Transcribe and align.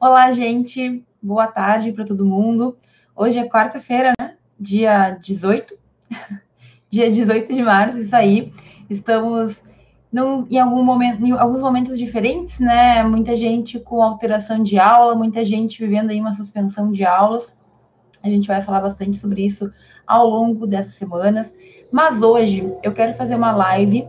Olá, 0.00 0.30
gente. 0.32 1.04
Boa 1.22 1.46
tarde 1.46 1.92
para 1.92 2.04
todo 2.04 2.26
mundo. 2.26 2.76
Hoje 3.16 3.38
é 3.38 3.48
quarta-feira, 3.48 4.12
né? 4.20 4.34
Dia 4.58 5.10
18. 5.10 5.78
Dia 6.90 7.10
18 7.10 7.54
de 7.54 7.62
março, 7.62 8.00
isso 8.00 8.14
aí. 8.14 8.52
Estamos 8.90 9.62
num, 10.12 10.46
em, 10.50 10.58
algum 10.58 10.82
momento, 10.82 11.24
em 11.24 11.30
alguns 11.32 11.60
momentos 11.60 11.96
diferentes, 11.98 12.58
né? 12.58 13.02
Muita 13.04 13.36
gente 13.36 13.78
com 13.78 14.02
alteração 14.02 14.62
de 14.62 14.78
aula, 14.78 15.14
muita 15.14 15.44
gente 15.44 15.78
vivendo 15.78 16.10
aí 16.10 16.20
uma 16.20 16.34
suspensão 16.34 16.90
de 16.90 17.04
aulas. 17.04 17.56
A 18.22 18.28
gente 18.28 18.48
vai 18.48 18.60
falar 18.60 18.80
bastante 18.80 19.16
sobre 19.16 19.46
isso 19.46 19.72
ao 20.06 20.28
longo 20.28 20.66
dessas 20.66 20.94
semanas. 20.94 21.54
Mas 21.90 22.20
hoje 22.20 22.70
eu 22.82 22.92
quero 22.92 23.14
fazer 23.14 23.36
uma 23.36 23.52
live 23.52 24.06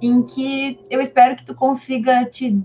em 0.00 0.22
que 0.22 0.78
eu 0.90 1.00
espero 1.00 1.36
que 1.36 1.44
tu 1.44 1.54
consiga 1.54 2.24
te 2.26 2.62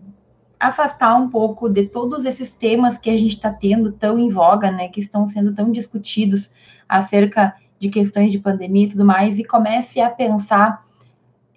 afastar 0.60 1.16
um 1.16 1.30
pouco 1.30 1.70
de 1.70 1.86
todos 1.86 2.26
esses 2.26 2.54
temas 2.54 2.98
que 2.98 3.10
a 3.10 3.16
gente 3.16 3.36
está 3.36 3.52
tendo 3.52 3.92
tão 3.92 4.18
em 4.18 4.30
voga, 4.30 4.72
né, 4.72 4.88
que 4.88 5.00
estão 5.00 5.28
sendo 5.28 5.54
tão 5.54 5.72
discutidos 5.72 6.50
acerca 6.88 7.56
de 7.80 7.90
questões 7.90 8.32
de 8.32 8.40
pandemia 8.40 8.86
e 8.86 8.90
tudo 8.90 9.06
mais, 9.06 9.38
e 9.38 9.44
comece 9.44 10.02
a 10.02 10.10
pensar 10.10 10.84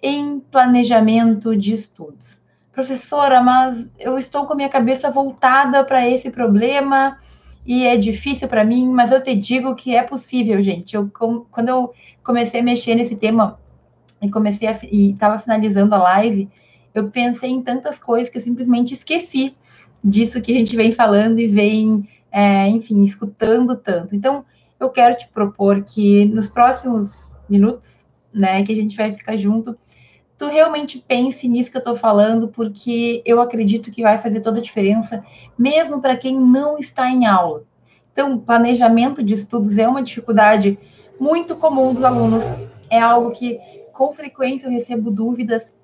em 0.01 0.39
planejamento 0.39 1.55
de 1.55 1.73
estudos. 1.73 2.39
Professora, 2.71 3.41
mas 3.41 3.91
eu 3.99 4.17
estou 4.17 4.45
com 4.45 4.53
a 4.53 4.55
minha 4.55 4.69
cabeça 4.69 5.09
voltada 5.09 5.83
para 5.83 6.07
esse 6.07 6.29
problema 6.29 7.17
e 7.65 7.85
é 7.85 7.97
difícil 7.97 8.47
para 8.47 8.63
mim, 8.63 8.87
mas 8.87 9.11
eu 9.11 9.21
te 9.21 9.35
digo 9.35 9.75
que 9.75 9.95
é 9.95 10.01
possível, 10.01 10.61
gente. 10.61 10.95
Eu, 10.95 11.09
quando 11.09 11.69
eu 11.69 11.93
comecei 12.23 12.61
a 12.61 12.63
mexer 12.63 12.95
nesse 12.95 13.15
tema 13.15 13.59
e 14.21 14.29
comecei 14.29 14.67
a, 14.67 14.79
e 14.83 15.11
estava 15.11 15.37
finalizando 15.37 15.93
a 15.93 15.97
live, 15.97 16.49
eu 16.93 17.09
pensei 17.09 17.49
em 17.49 17.61
tantas 17.61 17.97
coisas 17.97 18.29
que 18.29 18.37
eu 18.37 18.41
simplesmente 18.41 18.93
esqueci 18.93 19.55
disso 20.03 20.41
que 20.41 20.51
a 20.51 20.55
gente 20.55 20.75
vem 20.75 20.91
falando 20.91 21.39
e 21.39 21.47
vem, 21.47 22.07
é, 22.31 22.67
enfim, 22.67 23.03
escutando 23.03 23.75
tanto. 23.75 24.15
Então, 24.15 24.43
eu 24.79 24.89
quero 24.89 25.15
te 25.15 25.27
propor 25.27 25.83
que 25.83 26.25
nos 26.25 26.47
próximos 26.47 27.35
minutos, 27.47 28.05
né, 28.33 28.63
que 28.63 28.71
a 28.71 28.75
gente 28.75 28.95
vai 28.95 29.13
ficar 29.13 29.35
junto, 29.37 29.77
tu 30.37 30.47
realmente 30.47 31.03
pense 31.07 31.47
nisso 31.47 31.69
que 31.69 31.77
eu 31.77 31.81
estou 31.81 31.95
falando, 31.95 32.47
porque 32.47 33.21
eu 33.25 33.39
acredito 33.39 33.91
que 33.91 34.01
vai 34.01 34.17
fazer 34.17 34.41
toda 34.41 34.59
a 34.59 34.63
diferença, 34.63 35.23
mesmo 35.57 36.01
para 36.01 36.17
quem 36.17 36.39
não 36.39 36.79
está 36.79 37.09
em 37.09 37.27
aula. 37.27 37.63
Então, 38.11 38.39
planejamento 38.39 39.21
de 39.21 39.35
estudos 39.35 39.77
é 39.77 39.87
uma 39.87 40.01
dificuldade 40.01 40.79
muito 41.19 41.55
comum 41.55 41.93
dos 41.93 42.03
alunos, 42.03 42.43
é 42.89 42.99
algo 42.99 43.31
que 43.31 43.59
com 43.93 44.11
frequência 44.11 44.65
eu 44.65 44.71
recebo 44.71 45.11
dúvidas 45.11 45.75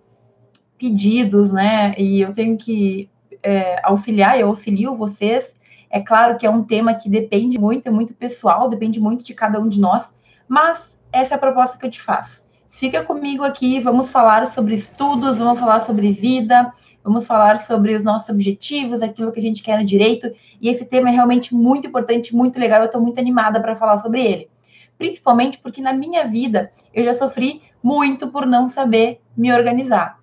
pedidos, 0.78 1.52
né? 1.52 1.94
E 1.97 2.22
eu 2.22 2.33
tenho 2.33 2.58
que 2.58 3.09
é, 3.44 3.80
auxiliar, 3.83 4.39
eu 4.39 4.47
auxilio 4.47 4.95
vocês. 4.95 5.56
É 5.89 6.00
claro 6.00 6.38
que 6.38 6.45
é 6.45 6.50
um 6.50 6.64
tema 6.64 6.94
que 6.94 7.09
depende 7.09 7.58
muito, 7.58 7.88
é 7.88 7.92
muito 7.92 8.14
pessoal, 8.14 8.67
depende 8.67 9.00
muito 9.00 9.23
de 9.23 9.33
cada 9.33 9.59
um 9.59 9.70
de 9.70 9.80
nós, 9.80 10.14
mas 10.48 11.00
essa 11.11 11.33
é 11.33 11.36
a 11.36 11.39
proposta 11.39 11.78
que 11.78 11.86
eu 11.86 11.89
te 11.89 12.02
faço. 12.02 12.45
Fica 12.70 13.03
comigo 13.03 13.44
aqui, 13.44 13.80
vamos 13.80 14.11
falar 14.11 14.45
sobre 14.48 14.75
estudos, 14.75 15.39
vamos 15.39 15.59
falar 15.59 15.80
sobre 15.80 16.11
vida, 16.11 16.72
vamos 17.03 17.25
falar 17.25 17.58
sobre 17.59 17.95
os 17.95 18.03
nossos 18.03 18.30
objetivos, 18.30 19.02
aquilo 19.02 19.31
que 19.31 19.39
a 19.39 19.42
gente 19.42 19.64
quer 19.64 19.80
no 19.80 19.86
direito, 19.86 20.31
e 20.61 20.67
esse 20.70 20.86
tema 20.86 21.09
é 21.09 21.11
realmente 21.11 21.55
muito 21.55 21.88
importante, 21.88 22.36
muito 22.36 22.59
legal, 22.59 22.81
eu 22.81 22.88
estou 22.88 23.02
muito 23.02 23.20
animada 23.20 23.61
para 23.61 23.75
falar 23.75 23.98
sobre 23.98 24.22
ele. 24.22 24.50
Principalmente 24.98 25.58
porque 25.58 25.81
na 25.81 25.94
minha 25.94 26.28
vida 26.28 26.72
eu 26.94 27.03
já 27.03 27.14
sofri 27.14 27.61
muito 27.81 28.28
por 28.28 28.45
não 28.45 28.67
saber 28.67 29.22
me 29.36 29.53
organizar. 29.53 30.17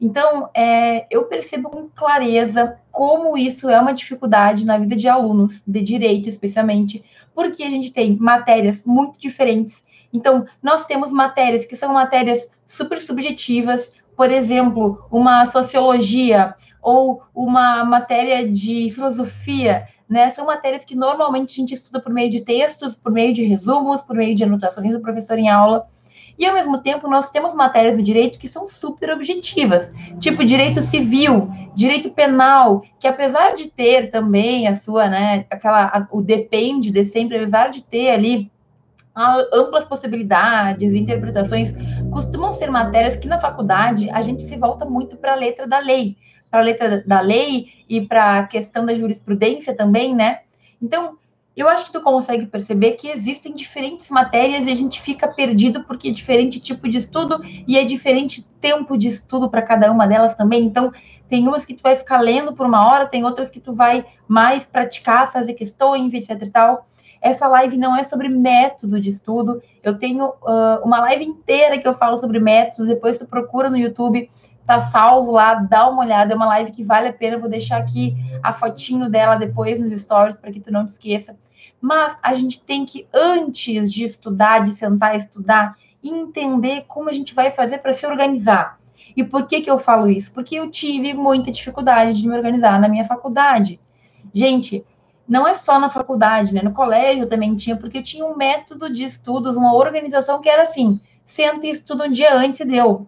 Então, 0.00 0.48
é, 0.54 1.06
eu 1.10 1.24
percebo 1.24 1.70
com 1.70 1.88
clareza 1.88 2.78
como 2.90 3.36
isso 3.36 3.68
é 3.68 3.80
uma 3.80 3.92
dificuldade 3.92 4.64
na 4.64 4.78
vida 4.78 4.94
de 4.94 5.08
alunos, 5.08 5.62
de 5.66 5.82
direito 5.82 6.28
especialmente, 6.28 7.04
porque 7.34 7.62
a 7.62 7.70
gente 7.70 7.92
tem 7.92 8.16
matérias 8.16 8.84
muito 8.84 9.18
diferentes. 9.18 9.84
Então, 10.12 10.46
nós 10.62 10.84
temos 10.84 11.12
matérias 11.12 11.66
que 11.66 11.76
são 11.76 11.92
matérias 11.92 12.48
super 12.66 12.98
subjetivas, 12.98 13.92
por 14.16 14.30
exemplo, 14.30 15.04
uma 15.10 15.46
sociologia 15.46 16.54
ou 16.80 17.22
uma 17.34 17.84
matéria 17.84 18.48
de 18.48 18.90
filosofia, 18.90 19.86
né? 20.08 20.30
São 20.30 20.46
matérias 20.46 20.84
que 20.84 20.94
normalmente 20.94 21.52
a 21.52 21.56
gente 21.56 21.74
estuda 21.74 22.00
por 22.00 22.12
meio 22.12 22.30
de 22.30 22.42
textos, 22.42 22.94
por 22.96 23.12
meio 23.12 23.32
de 23.32 23.44
resumos, 23.44 24.00
por 24.00 24.16
meio 24.16 24.34
de 24.34 24.44
anotações 24.44 24.92
do 24.92 25.00
professor 25.00 25.38
em 25.38 25.48
aula. 25.48 25.86
E, 26.38 26.46
ao 26.46 26.54
mesmo 26.54 26.78
tempo, 26.78 27.08
nós 27.08 27.30
temos 27.30 27.52
matérias 27.54 27.96
do 27.96 28.02
direito 28.02 28.38
que 28.38 28.46
são 28.46 28.68
super 28.68 29.10
objetivas, 29.10 29.92
tipo 30.20 30.44
direito 30.44 30.80
civil, 30.80 31.50
direito 31.74 32.10
penal, 32.10 32.82
que 33.00 33.08
apesar 33.08 33.54
de 33.54 33.66
ter 33.66 34.10
também 34.10 34.68
a 34.68 34.74
sua, 34.74 35.08
né, 35.08 35.44
aquela, 35.50 35.86
a, 35.86 36.06
o 36.12 36.22
depende 36.22 36.90
de 36.90 37.04
sempre, 37.04 37.36
apesar 37.38 37.70
de 37.70 37.82
ter 37.82 38.10
ali 38.10 38.50
amplas 39.52 39.84
possibilidades, 39.84 40.94
interpretações, 40.94 41.74
costumam 42.12 42.52
ser 42.52 42.70
matérias 42.70 43.16
que 43.16 43.26
na 43.26 43.40
faculdade 43.40 44.08
a 44.10 44.22
gente 44.22 44.42
se 44.42 44.56
volta 44.56 44.84
muito 44.84 45.16
para 45.16 45.32
a 45.32 45.36
letra 45.36 45.66
da 45.66 45.80
lei, 45.80 46.16
para 46.48 46.60
a 46.60 46.62
letra 46.62 47.02
da 47.04 47.20
lei 47.20 47.66
e 47.88 48.00
para 48.00 48.38
a 48.38 48.46
questão 48.46 48.86
da 48.86 48.94
jurisprudência 48.94 49.74
também, 49.74 50.14
né? 50.14 50.42
Então, 50.80 51.18
eu 51.60 51.68
acho 51.68 51.86
que 51.86 51.92
tu 51.92 52.00
consegue 52.00 52.46
perceber 52.46 52.92
que 52.92 53.08
existem 53.08 53.54
diferentes 53.54 54.08
matérias 54.10 54.64
e 54.66 54.70
a 54.70 54.74
gente 54.76 55.00
fica 55.00 55.26
perdido 55.26 55.82
porque 55.82 56.08
é 56.08 56.12
diferente 56.12 56.60
tipo 56.60 56.88
de 56.88 56.98
estudo 56.98 57.40
e 57.44 57.76
é 57.76 57.84
diferente 57.84 58.46
tempo 58.60 58.96
de 58.96 59.08
estudo 59.08 59.50
para 59.50 59.62
cada 59.62 59.90
uma 59.90 60.06
delas 60.06 60.34
também. 60.34 60.62
Então, 60.62 60.92
tem 61.28 61.46
umas 61.48 61.64
que 61.64 61.74
tu 61.74 61.82
vai 61.82 61.96
ficar 61.96 62.20
lendo 62.20 62.52
por 62.54 62.64
uma 62.64 62.86
hora, 62.86 63.06
tem 63.06 63.24
outras 63.24 63.50
que 63.50 63.58
tu 63.58 63.72
vai 63.72 64.04
mais 64.28 64.64
praticar, 64.64 65.32
fazer 65.32 65.54
questões, 65.54 66.14
etc 66.14 66.40
e 66.42 66.50
tal. 66.50 66.86
Essa 67.20 67.48
live 67.48 67.76
não 67.76 67.96
é 67.96 68.04
sobre 68.04 68.28
método 68.28 69.00
de 69.00 69.10
estudo. 69.10 69.60
Eu 69.82 69.98
tenho 69.98 70.28
uh, 70.28 70.84
uma 70.84 71.00
live 71.00 71.24
inteira 71.24 71.78
que 71.78 71.88
eu 71.88 71.94
falo 71.94 72.16
sobre 72.18 72.38
métodos, 72.38 72.86
depois 72.86 73.18
tu 73.18 73.26
procura 73.26 73.68
no 73.68 73.76
YouTube, 73.76 74.30
tá 74.64 74.78
salvo 74.78 75.32
lá, 75.32 75.54
dá 75.54 75.88
uma 75.88 76.02
olhada, 76.02 76.32
é 76.32 76.36
uma 76.36 76.46
live 76.46 76.70
que 76.70 76.84
vale 76.84 77.08
a 77.08 77.12
pena. 77.12 77.36
vou 77.36 77.48
deixar 77.48 77.78
aqui 77.78 78.14
a 78.42 78.52
fotinho 78.52 79.10
dela 79.10 79.34
depois 79.34 79.80
nos 79.80 79.90
stories 80.00 80.36
para 80.36 80.52
que 80.52 80.60
tu 80.60 80.70
não 80.70 80.86
te 80.86 80.90
esqueça. 80.90 81.36
Mas 81.80 82.16
a 82.22 82.34
gente 82.34 82.60
tem 82.60 82.84
que, 82.84 83.06
antes 83.14 83.92
de 83.92 84.04
estudar, 84.04 84.60
de 84.60 84.72
sentar 84.72 85.14
e 85.14 85.18
estudar, 85.18 85.76
entender 86.02 86.84
como 86.88 87.08
a 87.08 87.12
gente 87.12 87.34
vai 87.34 87.50
fazer 87.50 87.78
para 87.78 87.92
se 87.92 88.06
organizar. 88.06 88.78
E 89.16 89.24
por 89.24 89.46
que, 89.46 89.60
que 89.60 89.70
eu 89.70 89.78
falo 89.78 90.08
isso? 90.08 90.32
Porque 90.32 90.56
eu 90.56 90.70
tive 90.70 91.12
muita 91.14 91.50
dificuldade 91.50 92.20
de 92.20 92.28
me 92.28 92.36
organizar 92.36 92.80
na 92.80 92.88
minha 92.88 93.04
faculdade. 93.04 93.80
Gente, 94.32 94.84
não 95.28 95.46
é 95.46 95.54
só 95.54 95.78
na 95.78 95.90
faculdade, 95.90 96.54
né? 96.54 96.62
No 96.62 96.72
colégio 96.72 97.24
eu 97.24 97.28
também 97.28 97.54
tinha, 97.54 97.76
porque 97.76 97.98
eu 97.98 98.02
tinha 98.02 98.24
um 98.24 98.36
método 98.36 98.92
de 98.92 99.04
estudos, 99.04 99.56
uma 99.56 99.74
organização 99.74 100.40
que 100.40 100.48
era 100.48 100.62
assim: 100.62 101.00
senta 101.24 101.66
e 101.66 101.70
estuda 101.70 102.04
um 102.04 102.10
dia 102.10 102.34
antes 102.34 102.60
e 102.60 102.64
deu, 102.64 103.06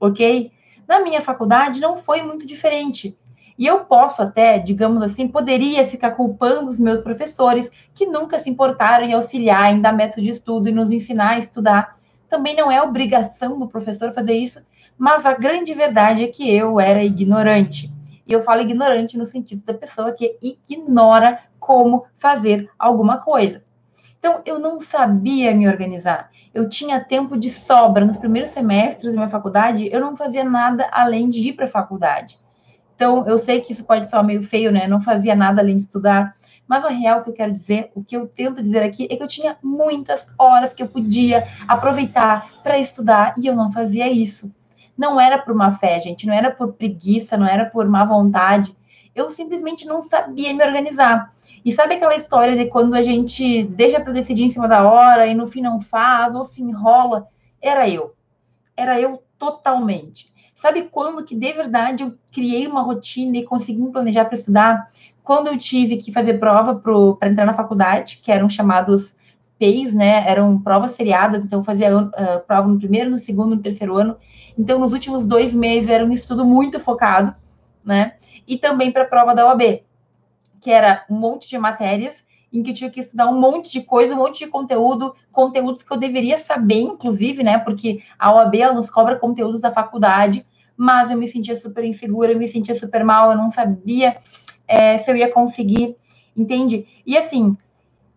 ok? 0.00 0.50
Na 0.88 1.00
minha 1.00 1.20
faculdade 1.20 1.80
não 1.80 1.96
foi 1.96 2.22
muito 2.22 2.44
diferente. 2.44 3.16
E 3.60 3.66
eu 3.66 3.80
posso 3.80 4.22
até, 4.22 4.58
digamos 4.58 5.02
assim, 5.02 5.28
poderia 5.28 5.86
ficar 5.86 6.12
culpando 6.12 6.70
os 6.70 6.78
meus 6.78 6.98
professores 6.98 7.70
que 7.94 8.06
nunca 8.06 8.38
se 8.38 8.48
importaram 8.48 9.04
em 9.04 9.12
auxiliar, 9.12 9.70
em 9.70 9.82
dar 9.82 9.92
método 9.92 10.22
de 10.22 10.30
estudo 10.30 10.70
e 10.70 10.72
nos 10.72 10.90
ensinar 10.90 11.32
a 11.32 11.38
estudar. 11.38 11.98
Também 12.26 12.56
não 12.56 12.72
é 12.72 12.80
obrigação 12.80 13.58
do 13.58 13.68
professor 13.68 14.12
fazer 14.12 14.32
isso, 14.32 14.62
mas 14.96 15.26
a 15.26 15.34
grande 15.34 15.74
verdade 15.74 16.24
é 16.24 16.28
que 16.28 16.50
eu 16.50 16.80
era 16.80 17.04
ignorante. 17.04 17.92
E 18.26 18.32
eu 18.32 18.40
falo 18.40 18.62
ignorante 18.62 19.18
no 19.18 19.26
sentido 19.26 19.62
da 19.66 19.74
pessoa 19.74 20.12
que 20.12 20.38
ignora 20.66 21.40
como 21.58 22.06
fazer 22.16 22.66
alguma 22.78 23.18
coisa. 23.18 23.62
Então, 24.18 24.40
eu 24.46 24.58
não 24.58 24.80
sabia 24.80 25.54
me 25.54 25.68
organizar. 25.68 26.30
Eu 26.54 26.66
tinha 26.66 26.98
tempo 26.98 27.36
de 27.36 27.50
sobra. 27.50 28.06
Nos 28.06 28.16
primeiros 28.16 28.52
semestres 28.52 29.12
da 29.12 29.18
minha 29.18 29.28
faculdade, 29.28 29.90
eu 29.92 30.00
não 30.00 30.16
fazia 30.16 30.44
nada 30.44 30.88
além 30.90 31.28
de 31.28 31.46
ir 31.46 31.52
para 31.52 31.66
a 31.66 31.68
faculdade. 31.68 32.40
Então, 33.00 33.26
eu 33.26 33.38
sei 33.38 33.62
que 33.62 33.72
isso 33.72 33.82
pode 33.82 34.06
soar 34.06 34.22
meio 34.22 34.42
feio, 34.42 34.70
né? 34.70 34.86
Não 34.86 35.00
fazia 35.00 35.34
nada 35.34 35.62
além 35.62 35.74
de 35.74 35.84
estudar. 35.84 36.36
Mas 36.68 36.84
a 36.84 36.90
real 36.90 37.22
que 37.22 37.30
eu 37.30 37.32
quero 37.32 37.50
dizer, 37.50 37.90
o 37.94 38.04
que 38.04 38.14
eu 38.14 38.26
tento 38.28 38.60
dizer 38.60 38.82
aqui, 38.82 39.08
é 39.10 39.16
que 39.16 39.22
eu 39.22 39.26
tinha 39.26 39.56
muitas 39.62 40.26
horas 40.38 40.74
que 40.74 40.82
eu 40.82 40.86
podia 40.86 41.48
aproveitar 41.66 42.60
para 42.62 42.78
estudar 42.78 43.32
e 43.38 43.46
eu 43.46 43.56
não 43.56 43.72
fazia 43.72 44.12
isso. 44.12 44.52
Não 44.98 45.18
era 45.18 45.38
por 45.38 45.54
má 45.54 45.72
fé, 45.72 45.98
gente, 45.98 46.26
não 46.26 46.34
era 46.34 46.50
por 46.50 46.74
preguiça, 46.74 47.38
não 47.38 47.46
era 47.46 47.64
por 47.64 47.88
má 47.88 48.04
vontade. 48.04 48.76
Eu 49.14 49.30
simplesmente 49.30 49.86
não 49.86 50.02
sabia 50.02 50.52
me 50.52 50.62
organizar. 50.62 51.32
E 51.64 51.72
sabe 51.72 51.94
aquela 51.94 52.14
história 52.14 52.54
de 52.54 52.66
quando 52.66 52.92
a 52.92 53.00
gente 53.00 53.62
deixa 53.64 53.98
para 53.98 54.12
decidir 54.12 54.44
em 54.44 54.50
cima 54.50 54.68
da 54.68 54.86
hora 54.86 55.26
e 55.26 55.34
no 55.34 55.46
fim 55.46 55.62
não 55.62 55.80
faz 55.80 56.34
ou 56.34 56.44
se 56.44 56.60
enrola? 56.60 57.28
Era 57.62 57.88
eu. 57.88 58.14
Era 58.76 59.00
eu 59.00 59.22
totalmente. 59.38 60.30
Sabe 60.60 60.90
quando 60.90 61.24
que 61.24 61.34
de 61.34 61.52
verdade 61.54 62.02
eu 62.04 62.14
criei 62.30 62.66
uma 62.66 62.82
rotina 62.82 63.38
e 63.38 63.44
consegui 63.44 63.80
me 63.80 63.90
planejar 63.90 64.26
para 64.26 64.34
estudar? 64.34 64.90
Quando 65.24 65.46
eu 65.46 65.56
tive 65.56 65.96
que 65.96 66.12
fazer 66.12 66.34
prova 66.34 66.74
para 66.74 67.30
entrar 67.30 67.46
na 67.46 67.54
faculdade, 67.54 68.20
que 68.22 68.30
eram 68.30 68.46
chamados 68.46 69.16
PEIs, 69.58 69.94
né? 69.94 70.28
Eram 70.28 70.60
provas 70.60 70.92
seriadas, 70.92 71.42
então 71.42 71.60
eu 71.60 71.62
fazia 71.62 71.96
uh, 71.96 72.10
prova 72.46 72.68
no 72.68 72.78
primeiro, 72.78 73.08
no 73.08 73.16
segundo, 73.16 73.56
no 73.56 73.62
terceiro 73.62 73.96
ano. 73.96 74.18
Então, 74.58 74.78
nos 74.78 74.92
últimos 74.92 75.26
dois 75.26 75.54
meses 75.54 75.88
era 75.88 76.04
um 76.04 76.12
estudo 76.12 76.44
muito 76.44 76.78
focado, 76.78 77.34
né? 77.82 78.16
E 78.46 78.58
também 78.58 78.92
para 78.92 79.04
a 79.04 79.06
prova 79.06 79.34
da 79.34 79.46
OAB. 79.46 79.82
que 80.60 80.70
era 80.70 81.06
um 81.08 81.14
monte 81.14 81.48
de 81.48 81.56
matérias, 81.56 82.22
em 82.52 82.62
que 82.62 82.70
eu 82.70 82.74
tinha 82.74 82.90
que 82.90 83.00
estudar 83.00 83.28
um 83.28 83.40
monte 83.40 83.70
de 83.70 83.80
coisa, 83.80 84.14
um 84.14 84.18
monte 84.18 84.40
de 84.40 84.50
conteúdo, 84.50 85.14
conteúdos 85.32 85.82
que 85.82 85.90
eu 85.90 85.96
deveria 85.96 86.36
saber, 86.36 86.80
inclusive, 86.82 87.42
né? 87.42 87.56
Porque 87.58 88.02
a 88.18 88.30
OAB 88.34 88.56
nos 88.74 88.90
cobra 88.90 89.16
conteúdos 89.16 89.60
da 89.60 89.70
faculdade, 89.70 90.44
mas 90.80 91.10
eu 91.10 91.18
me 91.18 91.28
sentia 91.28 91.54
super 91.56 91.84
insegura, 91.84 92.32
eu 92.32 92.38
me 92.38 92.48
sentia 92.48 92.74
super 92.74 93.04
mal, 93.04 93.30
eu 93.30 93.36
não 93.36 93.50
sabia 93.50 94.16
é, 94.66 94.96
se 94.96 95.10
eu 95.10 95.14
ia 95.14 95.30
conseguir, 95.30 95.94
entende? 96.34 96.86
E 97.06 97.18
assim, 97.18 97.54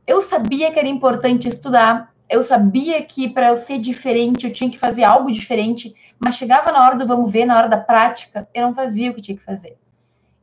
eu 0.07 0.21
sabia 0.21 0.71
que 0.71 0.79
era 0.79 0.87
importante 0.87 1.49
estudar, 1.49 2.13
eu 2.29 2.41
sabia 2.41 3.03
que 3.03 3.27
para 3.27 3.49
eu 3.49 3.57
ser 3.57 3.79
diferente 3.79 4.47
eu 4.47 4.53
tinha 4.53 4.69
que 4.69 4.79
fazer 4.79 5.03
algo 5.03 5.29
diferente, 5.29 5.93
mas 6.17 6.35
chegava 6.35 6.71
na 6.71 6.81
hora 6.81 6.95
do 6.95 7.05
vamos 7.05 7.29
ver, 7.29 7.45
na 7.45 7.57
hora 7.57 7.67
da 7.67 7.75
prática, 7.75 8.47
eu 8.53 8.61
não 8.61 8.73
fazia 8.73 9.11
o 9.11 9.13
que 9.13 9.21
tinha 9.21 9.37
que 9.37 9.43
fazer. 9.43 9.75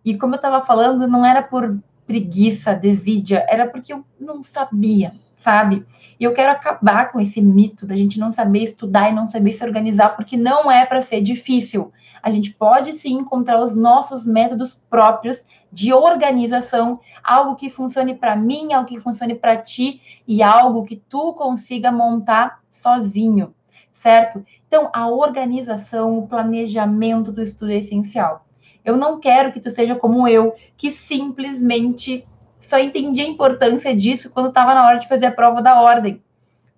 E 0.04 0.14
como 0.18 0.34
eu 0.34 0.36
estava 0.36 0.60
falando, 0.60 1.08
não 1.08 1.24
era 1.24 1.42
por 1.42 1.74
preguiça, 2.06 2.74
desídia, 2.74 3.46
era 3.48 3.66
porque 3.66 3.94
eu 3.94 4.04
não 4.20 4.42
sabia, 4.42 5.12
sabe? 5.38 5.86
E 6.18 6.24
eu 6.24 6.34
quero 6.34 6.52
acabar 6.52 7.10
com 7.10 7.18
esse 7.18 7.40
mito 7.40 7.86
da 7.86 7.96
gente 7.96 8.18
não 8.18 8.30
saber 8.30 8.64
estudar 8.64 9.10
e 9.10 9.14
não 9.14 9.26
saber 9.26 9.52
se 9.52 9.64
organizar, 9.64 10.10
porque 10.10 10.36
não 10.36 10.70
é 10.70 10.84
para 10.84 11.00
ser 11.00 11.22
difícil. 11.22 11.90
A 12.22 12.30
gente 12.30 12.52
pode 12.52 12.94
sim 12.94 13.14
encontrar 13.14 13.62
os 13.62 13.74
nossos 13.74 14.26
métodos 14.26 14.74
próprios 14.88 15.44
de 15.72 15.92
organização, 15.92 17.00
algo 17.22 17.56
que 17.56 17.70
funcione 17.70 18.14
para 18.14 18.36
mim, 18.36 18.72
algo 18.72 18.88
que 18.88 19.00
funcione 19.00 19.34
para 19.34 19.56
ti 19.56 20.00
e 20.26 20.42
algo 20.42 20.84
que 20.84 20.96
tu 20.96 21.32
consiga 21.34 21.92
montar 21.92 22.60
sozinho, 22.70 23.54
certo? 23.92 24.44
Então, 24.66 24.90
a 24.92 25.08
organização, 25.08 26.18
o 26.18 26.26
planejamento 26.26 27.32
do 27.32 27.42
estudo 27.42 27.72
é 27.72 27.76
essencial. 27.76 28.46
Eu 28.84 28.96
não 28.96 29.20
quero 29.20 29.52
que 29.52 29.60
tu 29.60 29.70
seja 29.70 29.94
como 29.94 30.26
eu, 30.26 30.54
que 30.76 30.90
simplesmente 30.90 32.26
só 32.58 32.78
entendi 32.78 33.22
a 33.22 33.26
importância 33.26 33.94
disso 33.96 34.30
quando 34.30 34.48
estava 34.48 34.74
na 34.74 34.86
hora 34.86 34.98
de 34.98 35.08
fazer 35.08 35.26
a 35.26 35.32
prova 35.32 35.62
da 35.62 35.80
ordem, 35.80 36.22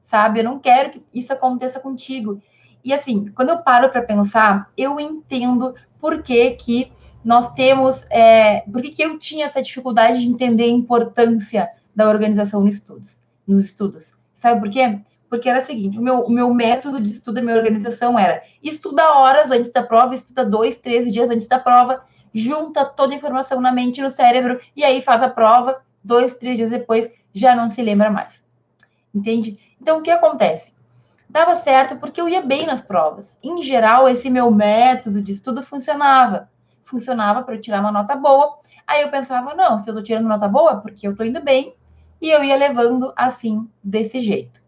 sabe? 0.03 0.41
Eu 0.41 0.45
não 0.45 0.59
quero 0.59 0.91
que 0.91 1.03
isso 1.13 1.33
aconteça 1.33 1.81
contigo. 1.81 2.41
E 2.85 2.93
assim, 2.93 3.31
quando 3.35 3.51
eu 3.51 3.59
paro 3.59 3.91
para 3.91 4.03
pensar, 4.03 4.71
eu 4.77 4.99
entendo 4.99 5.75
por 6.01 6.23
que, 6.23 6.51
que 6.53 6.93
nós 7.25 7.53
temos, 7.53 8.05
é, 8.11 8.61
por 8.73 8.83
que, 8.83 8.91
que 8.91 9.03
eu 9.03 9.19
tinha 9.19 9.47
essa 9.47 9.63
dificuldade 9.63 10.21
de 10.21 10.29
entender 10.29 10.65
a 10.65 10.69
importância 10.69 11.69
da 11.95 12.09
organização 12.09 12.63
nos 12.65 12.75
estudos, 12.75 13.21
nos 13.47 13.65
estudos. 13.65 14.11
Sabe 14.35 14.61
por 14.61 14.71
quê? 14.71 14.99
porque 15.33 15.49
era 15.49 15.61
o 15.61 15.65
seguinte: 15.65 15.99
o 15.99 16.03
meu, 16.03 16.21
o 16.21 16.31
meu 16.31 16.53
método 16.53 17.01
de 17.01 17.09
estudo, 17.09 17.39
a 17.39 17.41
minha 17.41 17.57
organização 17.57 18.19
era 18.19 18.43
estuda 18.63 19.15
horas 19.15 19.51
antes 19.51 19.73
da 19.73 19.83
prova, 19.83 20.15
estuda 20.15 20.45
dois, 20.45 20.77
três 20.77 21.11
dias 21.11 21.31
antes 21.31 21.49
da 21.49 21.59
prova, 21.59 22.05
junta 22.35 22.85
toda 22.85 23.15
a 23.15 23.17
informação 23.17 23.59
na 23.59 23.73
mente 23.73 23.97
e 23.97 24.03
no 24.03 24.11
cérebro, 24.11 24.61
e 24.77 24.85
aí 24.85 25.01
faz 25.01 25.23
a 25.23 25.31
prova, 25.31 25.81
dois, 26.05 26.35
três 26.35 26.59
dias 26.59 26.71
depois, 26.71 27.11
já 27.33 27.57
não 27.57 27.71
se 27.71 27.81
lembra 27.81 28.11
mais. 28.11 28.43
Entende? 29.15 29.59
Então, 29.81 30.01
o 30.01 30.03
que 30.03 30.11
acontece? 30.11 30.72
Dava 31.33 31.55
certo 31.57 31.97
porque 31.97 32.21
eu 32.21 32.29
ia 32.29 32.43
bem 32.43 32.67
nas 32.67 32.83
provas. 32.83 33.39
Em 33.43 33.63
geral, 33.63 34.09
esse 34.09 34.29
meu 34.29 34.51
método 34.51 35.21
de 35.23 35.33
estudo 35.33 35.63
funcionava. 35.63 36.49
Funcionava 36.85 37.43
para 37.43 37.55
eu 37.55 37.61
tirar 37.61 37.81
uma 37.81 37.91
nota 37.91 38.15
boa. 38.15 38.59
Aí 38.87 39.03
eu 39.03 39.11
pensava, 39.11 39.55
não, 39.55 39.79
se 39.79 39.89
eu 39.89 39.93
estou 39.93 40.05
tirando 40.05 40.29
nota 40.29 40.47
boa, 40.47 40.77
porque 40.77 41.07
eu 41.07 41.13
estou 41.13 41.25
indo 41.25 41.43
bem, 41.43 41.75
e 42.21 42.29
eu 42.29 42.45
ia 42.45 42.57
levando 42.57 43.13
assim, 43.17 43.69
desse 43.83 44.21
jeito 44.21 44.63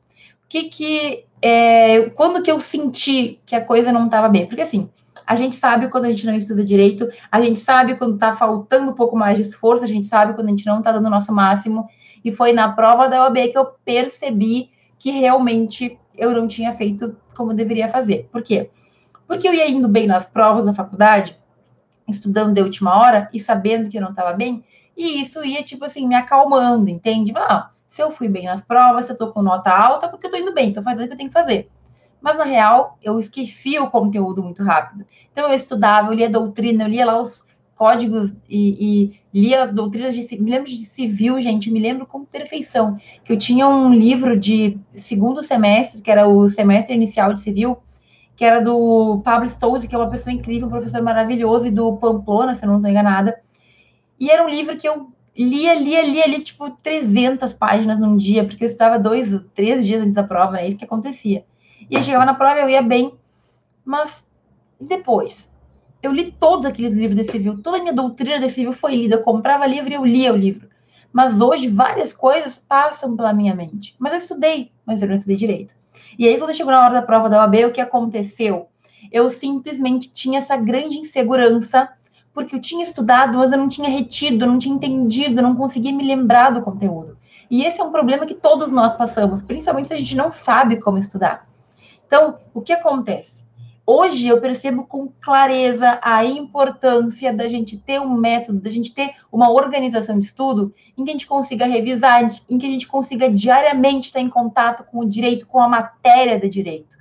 que 0.55 0.65
que 0.65 1.25
é, 1.43 2.11
quando 2.11 2.41
que 2.41 2.51
eu 2.51 2.61
senti 2.61 3.41
que 3.45 3.57
a 3.57 3.65
coisa 3.65 3.91
não 3.91 4.07
estava 4.07 4.29
bem? 4.29 4.47
Porque 4.47 4.63
assim, 4.63 4.89
a 5.27 5.35
gente 5.35 5.57
sabe 5.57 5.89
quando 5.89 6.05
a 6.05 6.13
gente 6.13 6.27
não 6.27 6.35
estuda 6.35 6.63
direito, 6.63 7.09
a 7.31 7.41
gente 7.41 7.59
sabe 7.59 7.97
quando 7.97 8.15
está 8.15 8.33
faltando 8.33 8.93
um 8.93 8.95
pouco 8.95 9.17
mais 9.17 9.37
de 9.37 9.43
esforço, 9.43 9.83
a 9.83 9.89
gente 9.89 10.07
sabe 10.07 10.35
quando 10.35 10.47
a 10.47 10.51
gente 10.51 10.67
não 10.67 10.79
está 10.79 10.93
dando 10.93 11.07
o 11.07 11.11
nosso 11.11 11.33
máximo. 11.33 11.89
E 12.25 12.31
foi 12.31 12.53
na 12.53 12.71
prova 12.73 13.09
da 13.09 13.25
OAB 13.25 13.49
que 13.49 13.59
eu 13.59 13.67
percebi 13.85 14.71
que 14.99 15.11
realmente 15.11 15.99
eu 16.17 16.33
não 16.33 16.47
tinha 16.47 16.73
feito 16.73 17.17
como 17.37 17.55
deveria 17.55 17.89
fazer. 17.89 18.29
Por 18.31 18.43
quê? 18.43 18.71
Porque 19.27 19.49
eu 19.49 19.55
ia 19.55 19.69
indo 19.69 19.89
bem 19.89 20.07
nas 20.07 20.27
provas 20.27 20.67
da 20.67 20.75
faculdade, 20.75 21.39
estudando 22.09 22.55
de 22.55 22.63
última 22.63 22.99
hora 22.99 23.29
e 23.33 23.41
sabendo 23.41 23.89
que 23.89 23.97
eu 23.97 24.03
não 24.03 24.11
estava 24.11 24.33
bem, 24.33 24.65
e 24.97 25.21
isso 25.21 25.45
ia, 25.45 25.63
tipo 25.63 25.85
assim, 25.85 26.07
me 26.07 26.15
acalmando, 26.15 26.89
entende? 26.89 27.33
Não, 27.33 27.67
se 27.89 28.03
eu 28.03 28.11
fui 28.11 28.29
bem 28.29 28.45
nas 28.45 28.61
provas, 28.61 29.07
se 29.07 29.13
eu 29.13 29.17
tô 29.17 29.33
com 29.33 29.43
nota 29.43 29.71
alta, 29.71 30.09
porque 30.09 30.27
eu 30.27 30.31
tô 30.31 30.37
indo 30.37 30.53
bem, 30.53 30.73
tô 30.73 30.83
fazendo 30.83 31.05
o 31.05 31.07
que 31.09 31.13
eu 31.15 31.17
tenho 31.17 31.29
que 31.29 31.35
fazer. 31.35 31.71
Mas, 32.21 32.39
na 32.39 32.45
real, 32.45 32.99
eu 33.03 33.19
esqueci 33.19 33.79
o 33.79 33.91
conteúdo 33.91 34.43
muito 34.43 34.63
rápido. 34.63 35.05
Então, 35.31 35.49
eu 35.49 35.55
estudava, 35.55 36.09
eu 36.09 36.15
lia 36.15 36.31
doutrina, 36.31 36.85
eu 36.85 36.89
lia 36.89 37.05
lá 37.05 37.21
os 37.21 37.44
códigos 37.77 38.33
e, 38.49 39.13
e 39.13 39.21
lia 39.33 39.63
as 39.63 39.73
doutrinas 39.73 40.15
de... 40.15 40.41
Me 40.41 40.51
lembro 40.51 40.71
de 40.71 40.77
civil, 40.77 41.41
gente, 41.41 41.71
me 41.71 41.81
lembro 41.81 42.07
com 42.07 42.25
perfeição. 42.25 42.99
Que 43.25 43.33
eu 43.33 43.39
tinha 43.39 43.69
um 43.69 43.93
livro 43.93 44.39
de 44.39 44.79
segundo 44.95 45.43
semestre, 45.43 46.01
que 46.01 46.11
era 46.11 46.29
o 46.29 46.49
semestre 46.49 46.95
inicial 46.95 47.33
de 47.33 47.41
civil, 47.41 47.79
que 48.37 48.45
era 48.45 48.61
do 48.61 49.21
Pablo 49.25 49.49
Stouze, 49.49 49.87
que 49.87 49.95
é 49.95 49.99
uma 49.99 50.11
pessoa 50.11 50.33
incrível, 50.33 50.69
um 50.69 50.71
professor 50.71 51.03
maravilhoso, 51.03 51.67
e 51.67 51.71
do 51.71 51.97
Pamplona, 51.97 52.55
se 52.55 52.65
eu 52.65 52.69
não 52.69 52.77
estou 52.77 52.91
enganada. 52.91 53.39
E 54.19 54.31
era 54.31 54.45
um 54.45 54.49
livro 54.49 54.77
que 54.77 54.89
eu 54.89 55.13
lia, 55.37 55.75
lia, 55.75 56.03
lia, 56.03 56.27
lia, 56.27 56.41
tipo, 56.41 56.71
300 56.71 57.53
páginas 57.53 58.01
num 58.01 58.17
dia, 58.17 58.45
porque 58.45 58.65
eu 58.65 58.69
estudava 58.69 58.99
dois, 58.99 59.29
três 59.55 59.85
dias 59.85 60.03
antes 60.03 60.15
da 60.15 60.23
prova, 60.23 60.53
né? 60.53 60.69
Isso 60.69 60.79
que 60.79 60.85
acontecia. 60.85 61.45
E 61.91 61.97
aí 61.97 62.03
chegava 62.03 62.25
na 62.25 62.35
prova, 62.35 62.59
eu 62.59 62.69
ia 62.69 62.83
bem, 62.83 63.13
mas 63.85 64.25
depois, 64.81 65.51
eu 66.07 66.13
li 66.13 66.33
todos 66.33 66.67
aqueles 66.67 66.97
livros 66.97 67.17
desse 67.17 67.33
civil, 67.33 67.61
toda 67.63 67.79
a 67.79 67.81
minha 67.81 67.93
doutrina 67.93 68.39
desse 68.39 68.57
civil 68.57 68.73
foi 68.73 68.97
lida, 68.97 69.17
eu 69.17 69.23
comprava 69.23 69.67
livro 69.67 69.91
e 69.91 69.95
eu 69.95 70.05
lia 70.05 70.33
o 70.33 70.37
livro. 70.37 70.69
Mas 71.13 71.41
hoje, 71.41 71.69
várias 71.69 72.13
coisas 72.13 72.59
passam 72.59 73.17
pela 73.17 73.33
minha 73.33 73.55
mente. 73.55 73.95
Mas 73.99 74.13
eu 74.13 74.19
estudei, 74.19 74.73
mas 74.85 75.01
eu 75.01 75.09
não 75.09 75.15
estudei 75.15 75.37
direito. 75.37 75.75
E 76.19 76.27
aí, 76.29 76.37
quando 76.37 76.53
chegou 76.53 76.73
na 76.73 76.85
hora 76.85 76.95
da 76.95 77.03
prova 77.03 77.29
da 77.29 77.39
OAB, 77.39 77.67
o 77.67 77.73
que 77.73 77.81
aconteceu? 77.81 78.69
Eu 79.13 79.31
simplesmente 79.31 80.13
tinha 80.13 80.39
essa 80.39 80.57
grande 80.57 80.99
insegurança 80.99 81.89
porque 82.33 82.57
eu 82.57 82.61
tinha 82.61 82.83
estudado, 82.83 83.39
mas 83.39 83.53
eu 83.53 83.59
não 83.59 83.69
tinha 83.69 83.89
retido, 83.89 84.45
não 84.45 84.59
tinha 84.59 84.75
entendido, 84.75 85.41
não 85.41 85.55
conseguia 85.55 85.93
me 85.93 86.05
lembrar 86.05 86.51
do 86.51 86.63
conteúdo. 86.63 87.17
E 87.49 87.65
esse 87.65 87.81
é 87.81 87.85
um 87.85 87.93
problema 87.93 88.27
que 88.27 88.35
todos 88.35 88.73
nós 88.73 88.95
passamos, 88.95 89.41
principalmente 89.41 89.89
se 89.89 89.95
a 89.95 89.99
gente 89.99 90.17
não 90.17 90.31
sabe 90.31 90.81
como 90.81 90.99
estudar. 90.99 91.47
Então, 92.07 92.39
o 92.53 92.61
que 92.61 92.73
acontece? 92.73 93.34
Hoje 93.87 94.27
eu 94.27 94.41
percebo 94.41 94.85
com 94.85 95.13
clareza 95.21 95.99
a 96.03 96.25
importância 96.25 97.35
da 97.35 97.47
gente 97.47 97.77
ter 97.77 98.01
um 98.01 98.15
método, 98.17 98.59
da 98.59 98.71
gente 98.71 98.95
ter 98.95 99.13
uma 99.31 99.51
organização 99.51 100.19
de 100.19 100.25
estudo 100.25 100.75
em 100.97 101.05
que 101.05 101.11
a 101.11 101.13
gente 101.13 101.27
consiga 101.27 101.67
revisar, 101.67 102.27
em 102.49 102.57
que 102.57 102.65
a 102.65 102.71
gente 102.71 102.89
consiga 102.89 103.29
diariamente 103.29 104.07
estar 104.07 104.21
em 104.21 104.29
contato 104.31 104.85
com 104.85 105.01
o 105.01 105.09
direito, 105.09 105.47
com 105.47 105.61
a 105.61 105.69
matéria 105.69 106.41
de 106.41 106.49
direito. 106.49 106.97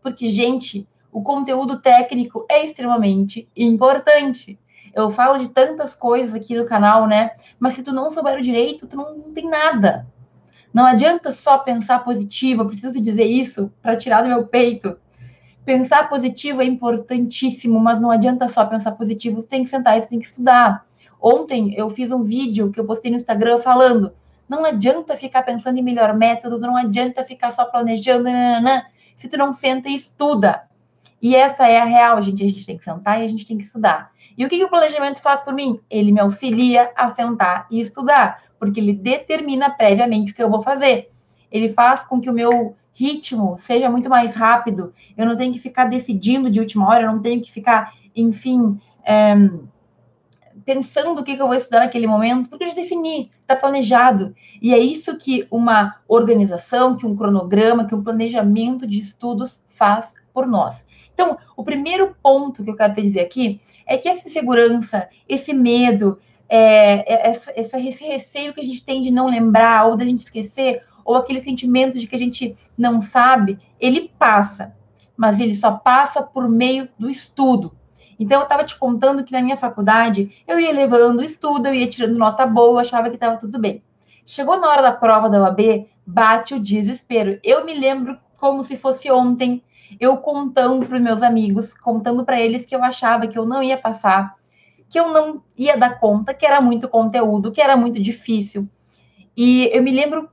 Porque, 0.00 0.28
gente, 0.28 0.86
o 1.10 1.22
conteúdo 1.22 1.80
técnico 1.80 2.46
é 2.48 2.64
extremamente 2.64 3.48
importante. 3.56 4.56
Eu 4.94 5.10
falo 5.10 5.38
de 5.38 5.48
tantas 5.48 5.92
coisas 5.92 6.36
aqui 6.36 6.56
no 6.56 6.66
canal, 6.66 7.08
né? 7.08 7.32
Mas 7.58 7.74
se 7.74 7.82
tu 7.82 7.92
não 7.92 8.12
souber 8.12 8.38
o 8.38 8.42
direito, 8.42 8.86
tu 8.86 8.96
não, 8.96 9.16
não 9.16 9.34
tem 9.34 9.48
nada. 9.48 10.06
Não 10.72 10.86
adianta 10.86 11.32
só 11.32 11.58
pensar 11.58 12.04
positivo, 12.04 12.62
eu 12.62 12.66
preciso 12.66 13.00
dizer 13.00 13.24
isso 13.24 13.72
para 13.82 13.96
tirar 13.96 14.22
do 14.22 14.28
meu 14.28 14.46
peito. 14.46 14.96
Pensar 15.68 16.08
positivo 16.08 16.62
é 16.62 16.64
importantíssimo, 16.64 17.78
mas 17.78 18.00
não 18.00 18.10
adianta 18.10 18.48
só 18.48 18.64
pensar 18.64 18.92
positivo, 18.92 19.42
tu 19.42 19.48
tem 19.48 19.62
que 19.62 19.68
sentar 19.68 19.98
e 19.98 20.00
tu 20.00 20.08
tem 20.08 20.18
que 20.18 20.24
estudar. 20.24 20.86
Ontem 21.20 21.74
eu 21.76 21.90
fiz 21.90 22.10
um 22.10 22.22
vídeo 22.22 22.72
que 22.72 22.80
eu 22.80 22.86
postei 22.86 23.10
no 23.10 23.18
Instagram 23.18 23.58
falando: 23.58 24.14
não 24.48 24.64
adianta 24.64 25.14
ficar 25.14 25.42
pensando 25.42 25.78
em 25.78 25.82
melhor 25.82 26.16
método, 26.16 26.58
não 26.58 26.74
adianta 26.74 27.22
ficar 27.22 27.50
só 27.50 27.66
planejando, 27.66 28.24
nanana, 28.24 28.86
se 29.14 29.28
tu 29.28 29.36
não 29.36 29.52
senta 29.52 29.90
e 29.90 29.94
estuda. 29.94 30.62
E 31.20 31.36
essa 31.36 31.68
é 31.68 31.78
a 31.78 31.84
real, 31.84 32.22
gente. 32.22 32.42
A 32.42 32.48
gente 32.48 32.64
tem 32.64 32.78
que 32.78 32.84
sentar 32.84 33.20
e 33.20 33.24
a 33.24 33.28
gente 33.28 33.44
tem 33.44 33.58
que 33.58 33.64
estudar. 33.64 34.10
E 34.38 34.46
o 34.46 34.48
que, 34.48 34.56
que 34.56 34.64
o 34.64 34.70
planejamento 34.70 35.20
faz 35.20 35.42
por 35.42 35.52
mim? 35.52 35.78
Ele 35.90 36.12
me 36.12 36.20
auxilia 36.20 36.90
a 36.96 37.10
sentar 37.10 37.66
e 37.70 37.78
estudar, 37.78 38.42
porque 38.58 38.80
ele 38.80 38.94
determina 38.94 39.68
previamente 39.68 40.32
o 40.32 40.34
que 40.34 40.42
eu 40.42 40.48
vou 40.48 40.62
fazer. 40.62 41.12
Ele 41.52 41.68
faz 41.68 42.04
com 42.04 42.18
que 42.18 42.30
o 42.30 42.32
meu 42.32 42.74
ritmo 42.98 43.56
seja 43.56 43.88
muito 43.88 44.10
mais 44.10 44.34
rápido. 44.34 44.92
Eu 45.16 45.24
não 45.24 45.36
tenho 45.36 45.52
que 45.52 45.60
ficar 45.60 45.84
decidindo 45.84 46.50
de 46.50 46.58
última 46.58 46.88
hora, 46.88 47.04
eu 47.04 47.12
não 47.12 47.22
tenho 47.22 47.40
que 47.40 47.52
ficar, 47.52 47.94
enfim, 48.14 48.76
é, 49.04 49.36
pensando 50.64 51.20
o 51.20 51.24
que, 51.24 51.36
que 51.36 51.42
eu 51.42 51.46
vou 51.46 51.56
estudar 51.56 51.80
naquele 51.80 52.06
momento, 52.06 52.50
porque 52.50 52.64
eu 52.64 52.68
já 52.68 52.74
defini, 52.74 53.30
está 53.40 53.54
planejado. 53.54 54.34
E 54.60 54.74
é 54.74 54.78
isso 54.78 55.16
que 55.16 55.46
uma 55.50 55.96
organização, 56.08 56.96
que 56.96 57.06
um 57.06 57.16
cronograma, 57.16 57.86
que 57.86 57.94
um 57.94 58.02
planejamento 58.02 58.86
de 58.86 58.98
estudos 58.98 59.62
faz 59.68 60.12
por 60.34 60.46
nós. 60.46 60.86
Então, 61.14 61.38
o 61.56 61.64
primeiro 61.64 62.16
ponto 62.22 62.62
que 62.62 62.70
eu 62.70 62.76
quero 62.76 62.94
te 62.94 63.02
dizer 63.02 63.20
aqui 63.20 63.60
é 63.86 63.96
que 63.96 64.08
essa 64.08 64.28
insegurança, 64.28 65.08
esse 65.28 65.52
medo, 65.52 66.18
é, 66.48 67.28
essa, 67.28 67.52
esse 67.56 68.04
receio 68.04 68.52
que 68.52 68.60
a 68.60 68.64
gente 68.64 68.84
tem 68.84 69.02
de 69.02 69.10
não 69.10 69.28
lembrar 69.28 69.86
ou 69.86 69.96
da 69.96 70.04
gente 70.04 70.20
esquecer, 70.20 70.82
ou 71.08 71.16
aquele 71.16 71.40
sentimento 71.40 71.98
de 71.98 72.06
que 72.06 72.14
a 72.14 72.18
gente 72.18 72.54
não 72.76 73.00
sabe, 73.00 73.58
ele 73.80 74.12
passa, 74.18 74.76
mas 75.16 75.40
ele 75.40 75.54
só 75.54 75.72
passa 75.72 76.20
por 76.20 76.46
meio 76.50 76.86
do 76.98 77.08
estudo. 77.08 77.74
Então, 78.20 78.40
eu 78.40 78.42
estava 78.42 78.62
te 78.62 78.78
contando 78.78 79.24
que 79.24 79.32
na 79.32 79.40
minha 79.40 79.56
faculdade 79.56 80.44
eu 80.46 80.60
ia 80.60 80.70
levando 80.70 81.22
estudo, 81.22 81.66
eu 81.66 81.72
ia 81.72 81.88
tirando 81.88 82.18
nota 82.18 82.44
boa, 82.44 82.82
achava 82.82 83.08
que 83.08 83.14
estava 83.14 83.38
tudo 83.38 83.58
bem. 83.58 83.82
Chegou 84.26 84.60
na 84.60 84.68
hora 84.68 84.82
da 84.82 84.92
prova 84.92 85.30
da 85.30 85.40
UAB, 85.40 85.88
bate 86.06 86.52
o 86.52 86.60
desespero. 86.60 87.40
Eu 87.42 87.64
me 87.64 87.72
lembro 87.72 88.18
como 88.36 88.62
se 88.62 88.76
fosse 88.76 89.10
ontem, 89.10 89.62
eu 89.98 90.18
contando 90.18 90.84
para 90.84 90.96
os 90.96 91.02
meus 91.02 91.22
amigos, 91.22 91.72
contando 91.72 92.22
para 92.22 92.38
eles 92.38 92.66
que 92.66 92.76
eu 92.76 92.84
achava 92.84 93.26
que 93.26 93.38
eu 93.38 93.46
não 93.46 93.62
ia 93.62 93.78
passar, 93.78 94.34
que 94.90 95.00
eu 95.00 95.08
não 95.10 95.42
ia 95.56 95.74
dar 95.74 95.98
conta, 95.98 96.34
que 96.34 96.44
era 96.44 96.60
muito 96.60 96.86
conteúdo, 96.86 97.50
que 97.50 97.62
era 97.62 97.78
muito 97.78 97.98
difícil. 97.98 98.68
E 99.34 99.70
eu 99.72 99.82
me 99.82 99.90
lembro 99.90 100.28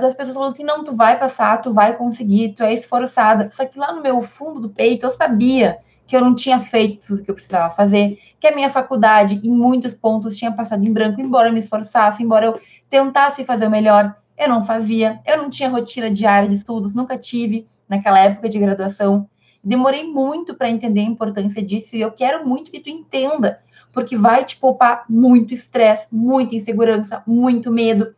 das 0.00 0.14
pessoas 0.14 0.34
falando 0.34 0.52
assim: 0.52 0.64
não, 0.64 0.84
tu 0.84 0.94
vai 0.94 1.18
passar, 1.18 1.60
tu 1.62 1.72
vai 1.72 1.96
conseguir, 1.96 2.54
tu 2.54 2.62
é 2.62 2.72
esforçada. 2.72 3.50
Só 3.50 3.64
que 3.64 3.78
lá 3.78 3.92
no 3.92 4.02
meu 4.02 4.22
fundo 4.22 4.60
do 4.60 4.68
peito 4.70 5.06
eu 5.06 5.10
sabia 5.10 5.78
que 6.06 6.16
eu 6.16 6.22
não 6.22 6.34
tinha 6.34 6.58
feito 6.58 7.14
o 7.14 7.22
que 7.22 7.30
eu 7.30 7.34
precisava 7.34 7.72
fazer, 7.74 8.18
que 8.40 8.46
a 8.46 8.54
minha 8.54 8.70
faculdade, 8.70 9.40
em 9.44 9.50
muitos 9.50 9.92
pontos, 9.92 10.36
tinha 10.38 10.50
passado 10.50 10.82
em 10.82 10.92
branco, 10.92 11.20
embora 11.20 11.50
eu 11.50 11.52
me 11.52 11.58
esforçasse, 11.58 12.22
embora 12.22 12.46
eu 12.46 12.60
tentasse 12.88 13.44
fazer 13.44 13.66
o 13.66 13.70
melhor, 13.70 14.16
eu 14.38 14.48
não 14.48 14.64
fazia, 14.64 15.20
eu 15.26 15.36
não 15.36 15.50
tinha 15.50 15.68
rotina 15.68 16.10
diária 16.10 16.48
de 16.48 16.54
estudos, 16.54 16.94
nunca 16.94 17.18
tive 17.18 17.66
naquela 17.86 18.18
época 18.20 18.48
de 18.48 18.58
graduação. 18.58 19.28
Demorei 19.62 20.04
muito 20.04 20.54
para 20.54 20.70
entender 20.70 21.00
a 21.00 21.04
importância 21.04 21.62
disso 21.62 21.94
e 21.94 22.00
eu 22.00 22.10
quero 22.10 22.46
muito 22.46 22.70
que 22.70 22.80
tu 22.80 22.88
entenda, 22.88 23.60
porque 23.92 24.16
vai 24.16 24.44
te 24.44 24.56
poupar 24.56 25.04
muito 25.10 25.52
estresse, 25.52 26.06
muita 26.10 26.54
insegurança, 26.54 27.22
muito 27.26 27.70
medo. 27.70 28.14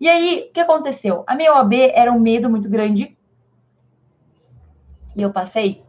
E 0.00 0.08
aí, 0.08 0.48
o 0.48 0.52
que 0.52 0.60
aconteceu? 0.60 1.22
A 1.26 1.34
minha 1.34 1.52
OAB 1.54 1.74
era 1.94 2.10
um 2.10 2.18
medo 2.18 2.48
muito 2.48 2.68
grande 2.68 3.16
e 5.14 5.22
eu 5.22 5.30
passei 5.30 5.82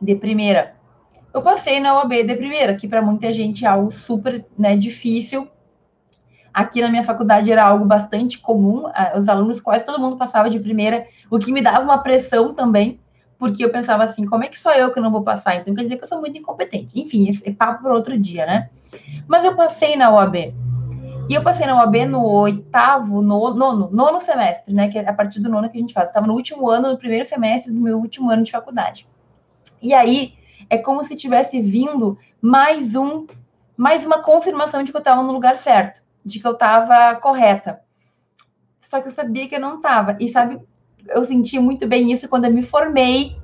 de 0.00 0.14
primeira. 0.14 0.76
Eu 1.34 1.42
passei 1.42 1.80
na 1.80 1.96
OAB 1.96 2.24
de 2.24 2.36
primeira, 2.36 2.76
que 2.76 2.86
para 2.86 3.02
muita 3.02 3.32
gente 3.32 3.64
é 3.64 3.68
algo 3.68 3.90
super 3.90 4.44
né, 4.56 4.76
difícil, 4.76 5.48
Aqui 6.56 6.80
na 6.80 6.88
minha 6.88 7.02
faculdade 7.02 7.52
era 7.52 7.62
algo 7.62 7.84
bastante 7.84 8.38
comum, 8.38 8.84
os 9.14 9.28
alunos, 9.28 9.60
quase 9.60 9.84
todo 9.84 10.00
mundo 10.00 10.16
passava 10.16 10.48
de 10.48 10.58
primeira, 10.58 11.06
o 11.30 11.38
que 11.38 11.52
me 11.52 11.60
dava 11.60 11.84
uma 11.84 11.98
pressão 11.98 12.54
também, 12.54 12.98
porque 13.38 13.62
eu 13.62 13.68
pensava 13.68 14.04
assim, 14.04 14.24
como 14.24 14.42
é 14.42 14.48
que 14.48 14.58
sou 14.58 14.72
eu 14.72 14.90
que 14.90 14.98
não 14.98 15.12
vou 15.12 15.22
passar? 15.22 15.56
Então 15.56 15.74
quer 15.74 15.82
dizer 15.82 15.98
que 15.98 16.04
eu 16.04 16.08
sou 16.08 16.18
muito 16.18 16.38
incompetente. 16.38 16.98
Enfim, 16.98 17.28
esse 17.28 17.46
é 17.46 17.52
papo 17.52 17.82
para 17.82 17.92
outro 17.92 18.18
dia, 18.18 18.46
né? 18.46 18.70
Mas 19.28 19.44
eu 19.44 19.54
passei 19.54 19.96
na 19.96 20.10
UAB. 20.10 20.54
E 21.28 21.34
eu 21.34 21.42
passei 21.42 21.66
na 21.66 21.76
UAB 21.76 22.06
no 22.06 22.24
oitavo, 22.24 23.20
no, 23.20 23.52
nono, 23.52 23.90
nono 23.90 24.20
semestre, 24.20 24.72
né? 24.72 24.88
Que 24.88 24.98
é 24.98 25.08
a 25.08 25.12
partir 25.12 25.40
do 25.40 25.50
nono 25.50 25.68
que 25.68 25.76
a 25.76 25.80
gente 25.80 25.92
faz. 25.92 26.08
Estava 26.08 26.26
no 26.26 26.34
último 26.34 26.68
ano, 26.68 26.92
no 26.92 26.98
primeiro 26.98 27.24
semestre 27.24 27.72
do 27.72 27.80
meu 27.80 27.98
último 27.98 28.30
ano 28.30 28.44
de 28.44 28.52
faculdade. 28.52 29.08
E 29.82 29.92
aí 29.92 30.34
é 30.70 30.78
como 30.78 31.02
se 31.02 31.16
tivesse 31.16 31.60
vindo 31.60 32.18
mais 32.40 32.94
um, 32.94 33.26
mais 33.76 34.06
uma 34.06 34.22
confirmação 34.22 34.82
de 34.82 34.92
que 34.92 34.96
eu 34.96 35.00
estava 35.00 35.22
no 35.22 35.32
lugar 35.32 35.56
certo 35.56 36.06
de 36.26 36.40
que 36.40 36.46
eu 36.46 36.52
estava 36.52 37.14
correta. 37.20 37.80
Só 38.82 39.00
que 39.00 39.06
eu 39.06 39.12
sabia 39.12 39.48
que 39.48 39.54
eu 39.54 39.60
não 39.60 39.76
estava. 39.76 40.16
E 40.18 40.28
sabe, 40.28 40.60
eu 41.08 41.24
senti 41.24 41.56
muito 41.60 41.86
bem 41.86 42.12
isso 42.12 42.28
quando 42.28 42.46
eu 42.46 42.52
me 42.52 42.62
formei 42.62 43.36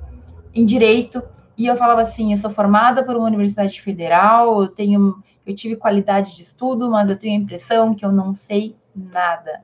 em 0.53 0.65
direito 0.65 1.23
e 1.57 1.65
eu 1.65 1.77
falava 1.77 2.01
assim, 2.01 2.33
eu 2.33 2.37
sou 2.37 2.49
formada 2.49 3.03
por 3.03 3.15
uma 3.15 3.27
universidade 3.27 3.79
federal, 3.81 4.61
eu 4.61 4.67
tenho 4.67 5.23
eu 5.45 5.55
tive 5.55 5.75
qualidade 5.75 6.35
de 6.35 6.43
estudo, 6.43 6.89
mas 6.89 7.09
eu 7.09 7.17
tenho 7.17 7.39
a 7.39 7.43
impressão 7.43 7.93
que 7.93 8.05
eu 8.05 8.11
não 8.11 8.33
sei 8.33 8.75
nada. 8.95 9.63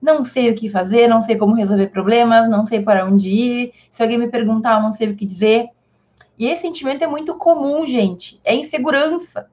Não 0.00 0.22
sei 0.22 0.50
o 0.50 0.54
que 0.54 0.68
fazer, 0.68 1.08
não 1.08 1.20
sei 1.20 1.36
como 1.36 1.54
resolver 1.54 1.88
problemas, 1.88 2.48
não 2.48 2.64
sei 2.64 2.80
para 2.80 3.04
onde 3.04 3.28
ir. 3.28 3.72
Se 3.90 4.02
alguém 4.02 4.18
me 4.18 4.28
perguntar, 4.28 4.76
eu 4.76 4.82
não 4.82 4.92
sei 4.92 5.08
o 5.08 5.16
que 5.16 5.26
dizer. 5.26 5.68
E 6.38 6.46
esse 6.46 6.62
sentimento 6.62 7.02
é 7.02 7.06
muito 7.06 7.34
comum, 7.36 7.84
gente. 7.84 8.40
É 8.44 8.54
insegurança. 8.54 9.50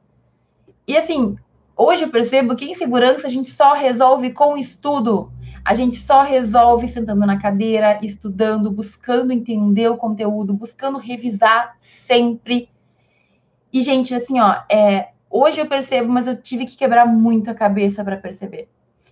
E 0.88 0.96
assim, 0.96 1.36
Hoje 1.78 2.06
eu 2.06 2.10
percebo 2.10 2.56
que 2.56 2.72
insegurança 2.72 3.28
a 3.28 3.30
gente 3.30 3.50
só 3.50 3.74
resolve 3.74 4.32
com 4.32 4.58
estudo. 4.58 5.30
A 5.64 5.74
gente 5.74 5.98
só 5.98 6.22
resolve 6.22 6.88
sentando 6.88 7.26
na 7.26 7.38
cadeira, 7.38 8.00
estudando, 8.02 8.72
buscando 8.72 9.34
entender 9.34 9.90
o 9.90 9.98
conteúdo, 9.98 10.54
buscando 10.54 10.98
revisar 10.98 11.76
sempre. 11.82 12.70
E, 13.74 13.82
gente, 13.82 14.16
assim, 14.16 14.40
ó, 14.40 14.62
é, 14.72 15.10
hoje 15.40 15.62
eu 15.62 15.68
percebo, 15.68 16.12
mas 16.12 16.28
eu 16.28 16.36
tive 16.36 16.66
que 16.66 16.78
quebrar 16.78 17.06
muito 17.06 17.50
a 17.50 17.54
cabeça 17.54 18.04
para 18.04 18.18
perceber. 18.18 18.68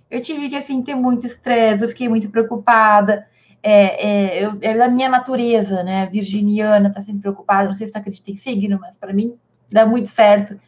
Eu 0.10 0.22
tive 0.22 0.50
que, 0.50 0.56
assim, 0.56 0.82
ter 0.82 0.96
muito 0.96 1.26
estresse, 1.28 1.84
eu 1.84 1.90
fiquei 1.90 2.08
muito 2.08 2.30
preocupada. 2.30 3.28
É, 3.62 4.08
é, 4.08 4.46
eu, 4.46 4.58
é 4.62 4.78
da 4.78 4.88
minha 4.88 5.10
natureza, 5.10 5.84
né? 5.84 6.06
Virginiana, 6.08 6.92
tá 6.92 7.02
sempre 7.02 7.22
preocupada. 7.22 7.70
Não 7.70 7.76
sei 7.76 7.88
se 7.88 7.94
você 7.94 8.00
acredita 8.00 8.32
em 8.32 8.38
signo, 8.38 8.78
mas 8.80 8.96
para 8.98 9.14
mim 9.14 9.36
dá 9.72 9.86
muito 9.86 10.10
certo 10.10 10.60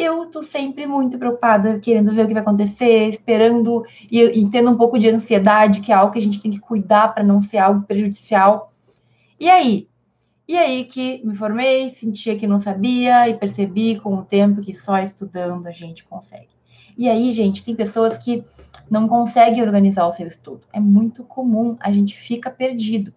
eu 0.00 0.26
tô 0.26 0.42
sempre 0.42 0.86
muito 0.86 1.18
preocupada, 1.18 1.78
querendo 1.78 2.12
ver 2.12 2.24
o 2.24 2.26
que 2.26 2.32
vai 2.32 2.42
acontecer, 2.42 3.08
esperando 3.08 3.84
e, 4.10 4.20
e 4.22 4.50
tendo 4.50 4.70
um 4.70 4.76
pouco 4.76 4.98
de 4.98 5.08
ansiedade, 5.10 5.80
que 5.80 5.92
é 5.92 5.94
algo 5.94 6.12
que 6.12 6.18
a 6.18 6.22
gente 6.22 6.40
tem 6.40 6.50
que 6.50 6.58
cuidar 6.58 7.12
para 7.12 7.22
não 7.22 7.40
ser 7.40 7.58
algo 7.58 7.82
prejudicial. 7.82 8.72
E 9.38 9.48
aí? 9.48 9.88
E 10.50 10.56
aí 10.56 10.84
que 10.84 11.24
me 11.24 11.32
formei, 11.32 11.90
sentia 11.90 12.36
que 12.36 12.44
não 12.44 12.60
sabia 12.60 13.28
e 13.28 13.34
percebi 13.34 14.00
com 14.00 14.16
o 14.16 14.24
tempo 14.24 14.60
que 14.60 14.74
só 14.74 14.98
estudando 14.98 15.68
a 15.68 15.70
gente 15.70 16.02
consegue. 16.02 16.48
E 16.98 17.08
aí, 17.08 17.30
gente, 17.30 17.62
tem 17.62 17.72
pessoas 17.72 18.18
que 18.18 18.42
não 18.90 19.06
conseguem 19.06 19.62
organizar 19.62 20.08
o 20.08 20.10
seu 20.10 20.26
estudo. 20.26 20.62
É 20.72 20.80
muito 20.80 21.22
comum, 21.22 21.76
a 21.78 21.92
gente 21.92 22.18
fica 22.18 22.50
perdido. 22.50 23.14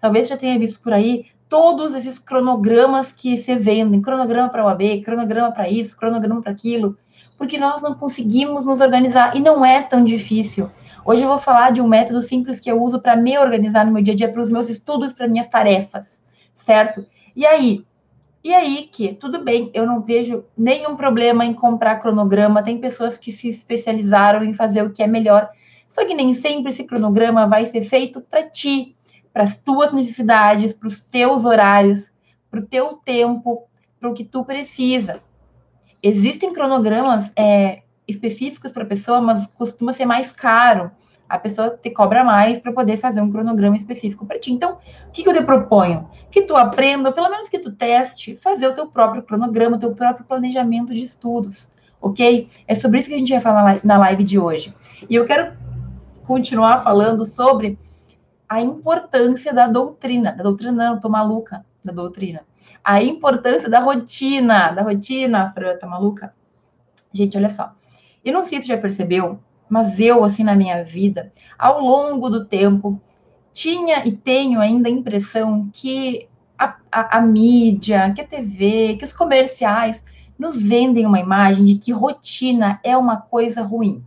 Talvez 0.00 0.28
já 0.28 0.36
tenha 0.36 0.56
visto 0.56 0.80
por 0.80 0.92
aí 0.92 1.26
todos 1.48 1.94
esses 1.94 2.16
cronogramas 2.16 3.10
que 3.10 3.36
se 3.36 3.56
vendem, 3.56 4.00
cronograma 4.00 4.48
para 4.48 4.64
o 4.64 4.68
AB, 4.68 5.02
cronograma 5.02 5.50
para 5.50 5.68
isso, 5.68 5.96
cronograma 5.96 6.40
para 6.40 6.52
aquilo, 6.52 6.96
porque 7.36 7.58
nós 7.58 7.82
não 7.82 7.92
conseguimos 7.92 8.66
nos 8.66 8.80
organizar 8.80 9.36
e 9.36 9.40
não 9.40 9.64
é 9.64 9.82
tão 9.82 10.04
difícil. 10.04 10.70
Hoje 11.04 11.22
eu 11.22 11.28
vou 11.28 11.38
falar 11.38 11.72
de 11.72 11.80
um 11.80 11.88
método 11.88 12.22
simples 12.22 12.60
que 12.60 12.70
eu 12.70 12.80
uso 12.80 13.00
para 13.00 13.16
me 13.16 13.36
organizar 13.36 13.84
no 13.84 13.90
meu 13.90 14.00
dia 14.00 14.14
a 14.14 14.16
dia, 14.16 14.30
para 14.30 14.42
os 14.42 14.48
meus 14.48 14.68
estudos, 14.68 15.12
para 15.12 15.26
minhas 15.26 15.48
tarefas, 15.48 16.22
certo? 16.68 17.06
E 17.34 17.46
aí? 17.46 17.82
E 18.44 18.52
aí 18.52 18.90
que, 18.92 19.14
tudo 19.14 19.42
bem, 19.42 19.70
eu 19.72 19.86
não 19.86 20.02
vejo 20.02 20.44
nenhum 20.56 20.96
problema 20.96 21.46
em 21.46 21.54
comprar 21.54 21.96
cronograma, 21.96 22.62
tem 22.62 22.76
pessoas 22.76 23.16
que 23.16 23.32
se 23.32 23.48
especializaram 23.48 24.44
em 24.44 24.52
fazer 24.52 24.82
o 24.82 24.90
que 24.90 25.02
é 25.02 25.06
melhor, 25.06 25.48
só 25.88 26.04
que 26.06 26.14
nem 26.14 26.34
sempre 26.34 26.70
esse 26.70 26.84
cronograma 26.84 27.46
vai 27.46 27.64
ser 27.64 27.82
feito 27.82 28.20
para 28.20 28.42
ti, 28.42 28.94
para 29.32 29.44
as 29.44 29.56
tuas 29.56 29.92
necessidades, 29.92 30.74
para 30.74 30.88
os 30.88 31.02
teus 31.02 31.46
horários, 31.46 32.12
para 32.50 32.60
o 32.60 32.66
teu 32.66 32.96
tempo, 33.02 33.66
para 33.98 34.10
o 34.10 34.14
que 34.14 34.24
tu 34.24 34.44
precisa. 34.44 35.20
Existem 36.02 36.52
cronogramas 36.52 37.32
é, 37.34 37.80
específicos 38.06 38.72
para 38.72 38.82
a 38.82 38.86
pessoa, 38.86 39.22
mas 39.22 39.46
costuma 39.46 39.94
ser 39.94 40.04
mais 40.04 40.30
caro. 40.30 40.90
A 41.28 41.38
pessoa 41.38 41.70
te 41.70 41.90
cobra 41.90 42.24
mais 42.24 42.58
para 42.58 42.72
poder 42.72 42.96
fazer 42.96 43.20
um 43.20 43.30
cronograma 43.30 43.76
específico 43.76 44.24
para 44.24 44.38
ti. 44.38 44.52
Então, 44.52 44.78
o 45.08 45.10
que, 45.12 45.22
que 45.22 45.28
eu 45.28 45.34
te 45.34 45.42
proponho? 45.42 46.08
Que 46.30 46.42
tu 46.42 46.56
aprenda, 46.56 47.12
pelo 47.12 47.28
menos 47.28 47.48
que 47.48 47.58
tu 47.58 47.72
teste, 47.72 48.36
fazer 48.36 48.66
o 48.66 48.74
teu 48.74 48.86
próprio 48.86 49.22
cronograma, 49.22 49.76
o 49.76 49.80
teu 49.80 49.94
próprio 49.94 50.24
planejamento 50.24 50.94
de 50.94 51.02
estudos, 51.02 51.70
ok? 52.00 52.48
É 52.66 52.74
sobre 52.74 53.00
isso 53.00 53.08
que 53.08 53.14
a 53.14 53.18
gente 53.18 53.32
vai 53.32 53.40
falar 53.40 53.80
na 53.84 53.98
live 53.98 54.24
de 54.24 54.38
hoje. 54.38 54.74
E 55.08 55.14
eu 55.14 55.26
quero 55.26 55.52
continuar 56.26 56.82
falando 56.82 57.26
sobre 57.26 57.78
a 58.48 58.62
importância 58.62 59.52
da 59.52 59.66
doutrina, 59.66 60.32
da 60.32 60.42
doutrina 60.42 60.72
não, 60.90 60.98
tô 60.98 61.08
maluca, 61.08 61.64
da 61.84 61.92
doutrina. 61.92 62.40
A 62.82 63.02
importância 63.02 63.68
da 63.68 63.80
rotina, 63.80 64.70
da 64.70 64.82
rotina, 64.82 65.52
Fran, 65.52 65.76
tá 65.76 65.86
maluca? 65.86 66.34
Gente, 67.12 67.36
olha 67.36 67.48
só. 67.48 67.72
Eu 68.24 68.32
não 68.32 68.44
sei 68.44 68.60
se 68.60 68.68
já 68.68 68.78
percebeu, 68.78 69.38
mas 69.68 69.98
eu, 70.00 70.24
assim, 70.24 70.42
na 70.42 70.54
minha 70.54 70.82
vida, 70.82 71.32
ao 71.58 71.80
longo 71.80 72.28
do 72.28 72.44
tempo, 72.44 73.00
tinha 73.52 74.06
e 74.06 74.12
tenho 74.12 74.60
ainda 74.60 74.88
a 74.88 74.92
impressão 74.92 75.68
que 75.72 76.28
a, 76.58 76.76
a, 76.90 77.18
a 77.18 77.20
mídia, 77.20 78.12
que 78.14 78.20
a 78.20 78.26
TV, 78.26 78.96
que 78.96 79.04
os 79.04 79.12
comerciais 79.12 80.04
nos 80.38 80.62
vendem 80.62 81.04
uma 81.04 81.18
imagem 81.18 81.64
de 81.64 81.74
que 81.74 81.92
rotina 81.92 82.80
é 82.84 82.96
uma 82.96 83.16
coisa 83.16 83.62
ruim. 83.62 84.04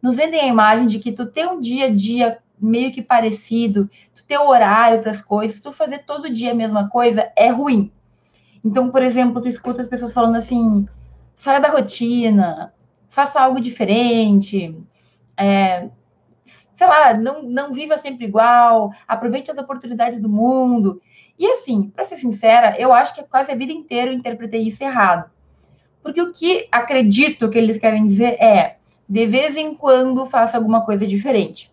Nos 0.00 0.16
vendem 0.16 0.40
a 0.40 0.46
imagem 0.46 0.86
de 0.86 0.98
que 0.98 1.12
tu 1.12 1.26
tem 1.26 1.46
um 1.46 1.60
dia 1.60 1.86
a 1.86 1.90
dia 1.90 2.38
meio 2.58 2.92
que 2.92 3.02
parecido, 3.02 3.90
tu 4.14 4.24
ter 4.24 4.38
horário 4.38 5.00
para 5.00 5.10
as 5.10 5.22
coisas, 5.22 5.60
tu 5.60 5.72
fazer 5.72 6.00
todo 6.00 6.32
dia 6.32 6.52
a 6.52 6.54
mesma 6.54 6.88
coisa 6.88 7.30
é 7.34 7.48
ruim. 7.48 7.90
Então, 8.62 8.90
por 8.90 9.02
exemplo, 9.02 9.40
tu 9.40 9.48
escuta 9.48 9.82
as 9.82 9.88
pessoas 9.88 10.12
falando 10.12 10.36
assim, 10.36 10.86
saia 11.34 11.58
da 11.58 11.70
rotina, 11.70 12.72
faça 13.10 13.40
algo 13.40 13.60
diferente, 13.60 14.74
é, 15.36 15.88
sei 16.74 16.86
lá, 16.86 17.12
não, 17.12 17.42
não 17.42 17.72
viva 17.72 17.98
sempre 17.98 18.24
igual, 18.24 18.90
aproveite 19.06 19.50
as 19.50 19.58
oportunidades 19.58 20.20
do 20.20 20.28
mundo. 20.28 21.02
E 21.38 21.46
assim, 21.46 21.90
para 21.90 22.04
ser 22.04 22.16
sincera, 22.16 22.74
eu 22.78 22.92
acho 22.92 23.14
que 23.14 23.22
quase 23.24 23.50
a 23.50 23.54
vida 23.54 23.72
inteira 23.72 24.10
eu 24.10 24.14
interpretei 24.14 24.62
isso 24.62 24.82
errado. 24.82 25.30
Porque 26.02 26.22
o 26.22 26.32
que 26.32 26.66
acredito 26.72 27.50
que 27.50 27.58
eles 27.58 27.78
querem 27.78 28.06
dizer 28.06 28.40
é, 28.42 28.76
de 29.06 29.26
vez 29.26 29.56
em 29.56 29.74
quando 29.74 30.24
faça 30.24 30.56
alguma 30.56 30.82
coisa 30.82 31.06
diferente. 31.06 31.70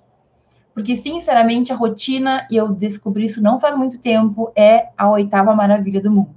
Porque, 0.74 0.96
sinceramente, 0.96 1.72
a 1.72 1.76
rotina, 1.76 2.48
e 2.52 2.56
eu 2.56 2.70
descobri 2.70 3.26
isso 3.26 3.42
não 3.42 3.58
faz 3.58 3.76
muito 3.78 4.00
tempo, 4.00 4.52
é 4.56 4.90
a 4.98 5.10
oitava 5.10 5.56
maravilha 5.56 6.02
do 6.02 6.12
mundo. 6.12 6.37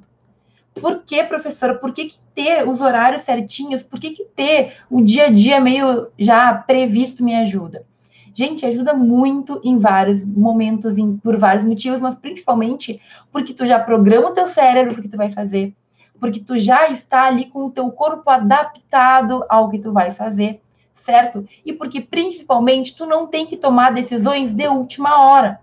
Por 0.74 1.02
que, 1.02 1.22
professora? 1.24 1.74
Por 1.74 1.92
que, 1.92 2.06
que 2.06 2.18
ter 2.34 2.66
os 2.66 2.80
horários 2.80 3.22
certinhos? 3.22 3.82
Por 3.82 3.98
que, 3.98 4.10
que 4.10 4.24
ter 4.24 4.76
o 4.88 5.02
dia 5.02 5.26
a 5.26 5.30
dia 5.30 5.60
meio 5.60 6.08
já 6.18 6.54
previsto 6.54 7.24
me 7.24 7.34
ajuda? 7.34 7.84
Gente, 8.32 8.64
ajuda 8.64 8.94
muito 8.94 9.60
em 9.64 9.78
vários 9.78 10.24
momentos, 10.24 10.96
em, 10.96 11.16
por 11.16 11.36
vários 11.36 11.64
motivos, 11.64 12.00
mas 12.00 12.14
principalmente 12.14 13.00
porque 13.32 13.52
tu 13.52 13.66
já 13.66 13.78
programa 13.78 14.28
o 14.28 14.32
teu 14.32 14.46
cérebro 14.46 14.94
porque 14.94 15.08
tu 15.08 15.16
vai 15.16 15.30
fazer, 15.30 15.74
porque 16.18 16.40
tu 16.40 16.56
já 16.56 16.88
está 16.88 17.24
ali 17.24 17.46
com 17.46 17.64
o 17.64 17.70
teu 17.70 17.90
corpo 17.90 18.30
adaptado 18.30 19.44
ao 19.48 19.68
que 19.68 19.78
tu 19.78 19.92
vai 19.92 20.12
fazer, 20.12 20.60
certo? 20.94 21.46
E 21.66 21.72
porque 21.72 22.00
principalmente 22.00 22.96
tu 22.96 23.04
não 23.04 23.26
tem 23.26 23.46
que 23.46 23.56
tomar 23.56 23.92
decisões 23.92 24.54
de 24.54 24.68
última 24.68 25.20
hora. 25.26 25.60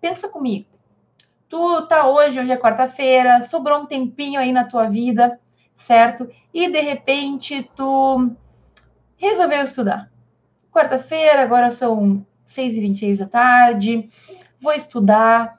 Pensa 0.00 0.28
comigo. 0.28 0.75
Tu 1.48 1.86
tá 1.86 2.06
hoje, 2.08 2.40
hoje 2.40 2.52
é 2.52 2.56
quarta-feira, 2.56 3.42
sobrou 3.44 3.80
um 3.80 3.86
tempinho 3.86 4.40
aí 4.40 4.52
na 4.52 4.64
tua 4.64 4.88
vida, 4.88 5.38
certo? 5.74 6.28
E 6.52 6.68
de 6.68 6.80
repente 6.80 7.62
tu 7.74 8.30
resolveu 9.16 9.62
estudar 9.62 10.10
quarta-feira, 10.76 11.42
agora 11.42 11.70
são 11.70 12.26
6h26 12.46 13.18
da 13.18 13.26
tarde, 13.26 14.10
vou 14.60 14.74
estudar. 14.74 15.58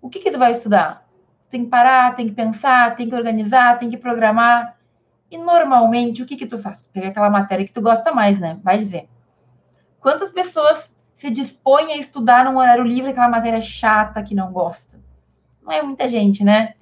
O 0.00 0.10
que 0.10 0.18
que 0.18 0.30
tu 0.30 0.38
vai 0.38 0.52
estudar? 0.52 1.08
Tem 1.48 1.64
que 1.64 1.70
parar, 1.70 2.14
tem 2.14 2.26
que 2.26 2.34
pensar, 2.34 2.94
tem 2.94 3.08
que 3.08 3.14
organizar, 3.14 3.78
tem 3.78 3.88
que 3.88 3.96
programar. 3.96 4.76
E 5.30 5.38
normalmente, 5.38 6.22
o 6.22 6.26
que 6.26 6.36
que 6.36 6.46
tu 6.46 6.58
faz? 6.58 6.86
Pega 6.88 7.08
aquela 7.08 7.30
matéria 7.30 7.64
que 7.64 7.72
tu 7.72 7.80
gosta 7.80 8.12
mais, 8.12 8.38
né? 8.38 8.60
Vai 8.62 8.76
dizer. 8.76 9.08
Quantas 9.98 10.30
pessoas 10.30 10.94
se 11.14 11.30
dispõem 11.30 11.94
a 11.94 11.96
estudar 11.96 12.44
num 12.44 12.58
horário 12.58 12.84
livre 12.84 13.12
aquela 13.12 13.28
matéria 13.28 13.60
chata 13.62 14.22
que 14.22 14.34
não 14.34 14.52
gosta? 14.52 15.00
Não 15.62 15.72
é 15.72 15.82
muita 15.82 16.08
gente, 16.08 16.42
né? 16.44 16.74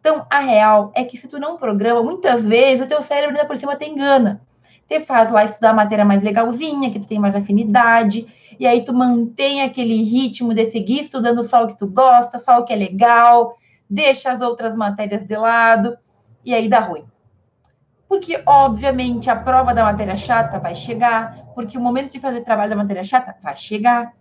Então, 0.00 0.26
a 0.30 0.40
real 0.40 0.92
é 0.94 1.04
que 1.04 1.16
se 1.16 1.26
tu 1.26 1.38
não 1.38 1.56
programa, 1.56 2.02
muitas 2.02 2.44
vezes 2.44 2.84
o 2.84 2.88
teu 2.88 3.02
cérebro 3.02 3.34
ainda 3.34 3.46
por 3.46 3.56
cima 3.56 3.76
te 3.76 3.86
engana. 3.86 4.40
Você 4.86 5.00
faz 5.00 5.32
lá 5.32 5.44
estudar 5.44 5.70
a 5.70 5.74
matéria 5.74 6.04
mais 6.04 6.22
legalzinha, 6.22 6.90
que 6.90 7.00
tu 7.00 7.08
tem 7.08 7.18
mais 7.18 7.34
afinidade, 7.34 8.26
e 8.58 8.66
aí 8.66 8.84
tu 8.84 8.94
mantém 8.94 9.62
aquele 9.62 10.02
ritmo 10.04 10.54
de 10.54 10.66
seguir 10.66 11.00
estudando 11.00 11.42
só 11.42 11.64
o 11.64 11.66
que 11.66 11.76
tu 11.76 11.88
gosta, 11.88 12.38
só 12.38 12.60
o 12.60 12.64
que 12.64 12.72
é 12.72 12.76
legal, 12.76 13.56
deixa 13.90 14.30
as 14.30 14.40
outras 14.40 14.76
matérias 14.76 15.24
de 15.24 15.36
lado, 15.36 15.98
e 16.44 16.54
aí 16.54 16.68
dá 16.68 16.78
ruim. 16.78 17.04
Porque, 18.08 18.40
obviamente, 18.46 19.28
a 19.28 19.34
prova 19.34 19.74
da 19.74 19.82
matéria 19.82 20.16
chata 20.16 20.60
vai 20.60 20.76
chegar, 20.76 21.36
porque 21.52 21.76
o 21.76 21.80
momento 21.80 22.12
de 22.12 22.20
fazer 22.20 22.42
trabalho 22.42 22.70
da 22.70 22.76
matéria 22.76 23.02
chata 23.02 23.34
vai 23.42 23.56
chegar, 23.56 24.12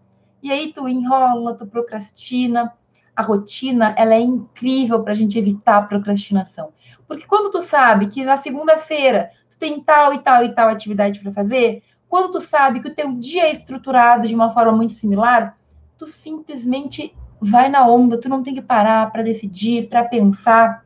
e 0.41 0.51
aí 0.51 0.74
tu 0.74 0.88
enrola, 0.88 1.55
tu 1.55 1.67
procrastina. 1.67 2.74
A 3.15 3.22
rotina, 3.22 3.95
ela 3.98 4.13
é 4.13 4.19
incrível 4.19 5.01
para 5.01 5.13
a 5.13 5.15
gente 5.15 5.39
evitar 5.39 5.77
a 5.77 5.81
procrastinação. 5.84 6.74
Porque 7.07 7.25
quando 7.25 7.51
tu 7.51 7.62
sabe 7.62 8.07
que 8.07 8.24
na 8.24 8.38
segunda-feira 8.38 9.31
tu 9.50 9.57
tem 9.57 9.81
tal 9.81 10.13
e 10.13 10.19
tal 10.19 10.43
e 10.43 10.53
tal 10.53 10.69
atividade 10.69 11.19
para 11.19 11.31
fazer, 11.31 11.84
quando 12.10 12.31
tu 12.31 12.41
sabe 12.41 12.81
que 12.81 12.88
o 12.88 12.95
teu 12.95 13.13
dia 13.13 13.43
é 13.43 13.51
estruturado 13.51 14.27
de 14.27 14.36
uma 14.36 14.50
forma 14.50 14.72
muito 14.72 14.93
similar, 14.93 15.57
tu 15.98 16.05
simplesmente 16.05 17.15
vai 17.39 17.69
na 17.69 17.88
onda, 17.88 18.19
tu 18.19 18.27
não 18.27 18.43
tem 18.43 18.53
que 18.53 18.62
parar 18.62 19.12
para 19.12 19.24
decidir, 19.24 19.88
para 19.88 20.03
pensar. 20.03 20.86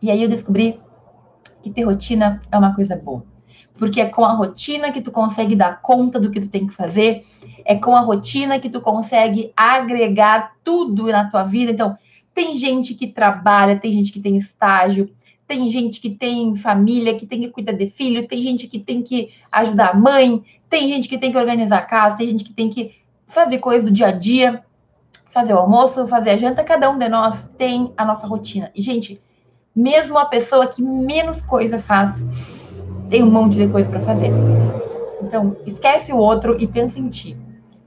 E 0.00 0.10
aí 0.10 0.22
eu 0.22 0.28
descobri 0.28 0.80
que 1.62 1.70
ter 1.70 1.82
rotina 1.82 2.40
é 2.50 2.58
uma 2.58 2.74
coisa 2.74 2.96
boa. 2.96 3.24
Porque 3.78 4.00
é 4.00 4.06
com 4.06 4.24
a 4.24 4.32
rotina 4.32 4.90
que 4.92 5.00
tu 5.00 5.10
consegue 5.10 5.54
dar 5.54 5.80
conta 5.80 6.18
do 6.18 6.30
que 6.30 6.40
tu 6.40 6.48
tem 6.48 6.66
que 6.66 6.74
fazer, 6.74 7.24
é 7.64 7.76
com 7.76 7.94
a 7.94 8.00
rotina 8.00 8.58
que 8.58 8.68
tu 8.68 8.80
consegue 8.80 9.52
agregar 9.56 10.52
tudo 10.64 11.06
na 11.06 11.30
tua 11.30 11.44
vida. 11.44 11.70
Então, 11.70 11.96
tem 12.34 12.56
gente 12.56 12.94
que 12.94 13.06
trabalha, 13.06 13.78
tem 13.78 13.92
gente 13.92 14.12
que 14.12 14.20
tem 14.20 14.36
estágio, 14.36 15.10
tem 15.46 15.70
gente 15.70 16.00
que 16.00 16.10
tem 16.10 16.54
família, 16.56 17.18
que 17.18 17.26
tem 17.26 17.40
que 17.40 17.48
cuidar 17.48 17.72
de 17.72 17.86
filho, 17.86 18.28
tem 18.28 18.42
gente 18.42 18.66
que 18.66 18.78
tem 18.78 19.02
que 19.02 19.30
ajudar 19.50 19.90
a 19.90 19.94
mãe, 19.94 20.44
tem 20.68 20.88
gente 20.88 21.08
que 21.08 21.16
tem 21.16 21.32
que 21.32 21.38
organizar 21.38 21.78
a 21.78 21.82
casa, 21.82 22.18
tem 22.18 22.28
gente 22.28 22.44
que 22.44 22.52
tem 22.52 22.68
que 22.68 22.94
fazer 23.26 23.58
coisas 23.58 23.84
do 23.84 23.90
dia 23.90 24.08
a 24.08 24.12
dia, 24.12 24.62
fazer 25.30 25.54
o 25.54 25.58
almoço, 25.58 26.06
fazer 26.06 26.30
a 26.30 26.36
janta, 26.36 26.64
cada 26.64 26.90
um 26.90 26.98
de 26.98 27.08
nós 27.08 27.48
tem 27.56 27.92
a 27.96 28.04
nossa 28.04 28.26
rotina. 28.26 28.70
E, 28.74 28.82
gente, 28.82 29.20
mesmo 29.74 30.18
a 30.18 30.24
pessoa 30.24 30.66
que 30.66 30.82
menos 30.82 31.40
coisa 31.40 31.78
faz, 31.78 32.10
tem 33.08 33.22
um 33.22 33.30
monte 33.30 33.56
de 33.56 33.68
coisa 33.68 33.88
para 33.88 34.00
fazer. 34.00 34.30
Então, 35.22 35.56
esquece 35.66 36.12
o 36.12 36.16
outro 36.16 36.60
e 36.60 36.66
pensa 36.66 36.98
em 36.98 37.08
ti, 37.08 37.36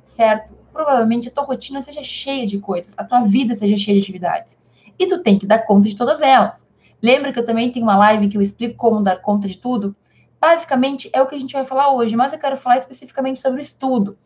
certo? 0.05 0.53
Provavelmente 0.73 1.27
a 1.27 1.31
tua 1.31 1.43
rotina 1.43 1.81
seja 1.81 2.03
cheia 2.03 2.45
de 2.45 2.60
coisas, 2.60 2.93
a 2.97 3.03
tua 3.03 3.21
vida 3.21 3.55
seja 3.55 3.77
cheia 3.77 3.97
de 3.97 4.03
atividades. 4.03 4.57
E 4.97 5.05
tu 5.05 5.19
tem 5.19 5.38
que 5.38 5.45
dar 5.45 5.60
conta 5.60 5.88
de 5.88 5.95
todas 5.95 6.21
elas. 6.21 6.62
Lembra 7.01 7.31
que 7.31 7.39
eu 7.39 7.45
também 7.45 7.71
tenho 7.71 7.86
uma 7.86 7.97
live 7.97 8.29
que 8.29 8.38
eu 8.38 8.41
explico 8.41 8.75
como 8.75 9.01
dar 9.01 9.21
conta 9.21 9.47
de 9.47 9.57
tudo? 9.57 9.95
Basicamente 10.39 11.10
é 11.13 11.21
o 11.21 11.27
que 11.27 11.36
a 11.36 11.38
gente 11.38 11.53
vai 11.53 11.65
falar 11.65 11.93
hoje, 11.93 12.15
mas 12.15 12.34
eu 12.34 12.39
quero 12.39 12.57
falar 12.57 12.77
especificamente 12.77 13.39
sobre 13.39 13.60
o 13.60 13.63
estudo. 13.63 14.17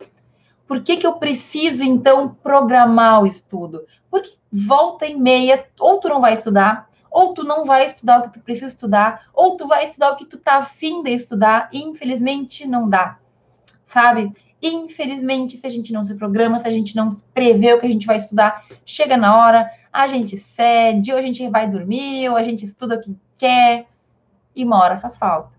Por 0.66 0.82
que, 0.82 0.96
que 0.96 1.06
eu 1.06 1.14
preciso, 1.14 1.84
então, 1.84 2.28
programar 2.42 3.22
o 3.22 3.26
estudo? 3.26 3.84
Porque 4.10 4.34
volta 4.50 5.06
e 5.06 5.14
meia, 5.14 5.64
ou 5.78 5.98
tu 5.98 6.08
não 6.08 6.20
vai 6.20 6.34
estudar, 6.34 6.88
ou 7.16 7.32
tu 7.32 7.42
não 7.42 7.64
vai 7.64 7.86
estudar 7.86 8.18
o 8.18 8.22
que 8.24 8.34
tu 8.34 8.40
precisa 8.40 8.66
estudar, 8.66 9.28
ou 9.32 9.56
tu 9.56 9.66
vai 9.66 9.86
estudar 9.86 10.10
o 10.10 10.16
que 10.16 10.26
tu 10.26 10.36
tá 10.36 10.58
afim 10.58 11.02
de 11.02 11.12
estudar, 11.12 11.70
e 11.72 11.82
infelizmente 11.82 12.66
não 12.66 12.86
dá, 12.90 13.16
sabe? 13.86 14.30
Infelizmente, 14.62 15.56
se 15.56 15.66
a 15.66 15.70
gente 15.70 15.94
não 15.94 16.04
se 16.04 16.14
programa, 16.14 16.58
se 16.58 16.66
a 16.66 16.70
gente 16.70 16.94
não 16.94 17.08
prevê 17.32 17.72
o 17.72 17.80
que 17.80 17.86
a 17.86 17.90
gente 17.90 18.06
vai 18.06 18.18
estudar, 18.18 18.66
chega 18.84 19.16
na 19.16 19.34
hora, 19.34 19.66
a 19.90 20.06
gente 20.06 20.36
cede, 20.36 21.10
ou 21.10 21.16
a 21.16 21.22
gente 21.22 21.48
vai 21.48 21.66
dormir, 21.66 22.28
ou 22.28 22.36
a 22.36 22.42
gente 22.42 22.66
estuda 22.66 22.96
o 22.96 23.00
que 23.00 23.16
quer, 23.38 23.86
e 24.54 24.62
uma 24.62 24.78
hora 24.78 24.98
faz 24.98 25.16
falta. 25.16 25.56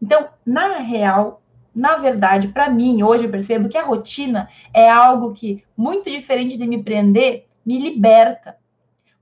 Então, 0.00 0.28
na 0.46 0.78
real, 0.78 1.42
na 1.74 1.96
verdade, 1.96 2.46
para 2.46 2.70
mim, 2.70 3.02
hoje 3.02 3.24
eu 3.24 3.30
percebo 3.30 3.68
que 3.68 3.76
a 3.76 3.82
rotina 3.82 4.48
é 4.72 4.88
algo 4.88 5.32
que, 5.32 5.64
muito 5.76 6.08
diferente 6.08 6.56
de 6.56 6.68
me 6.68 6.80
prender, 6.80 7.48
me 7.66 7.80
liberta. 7.80 8.59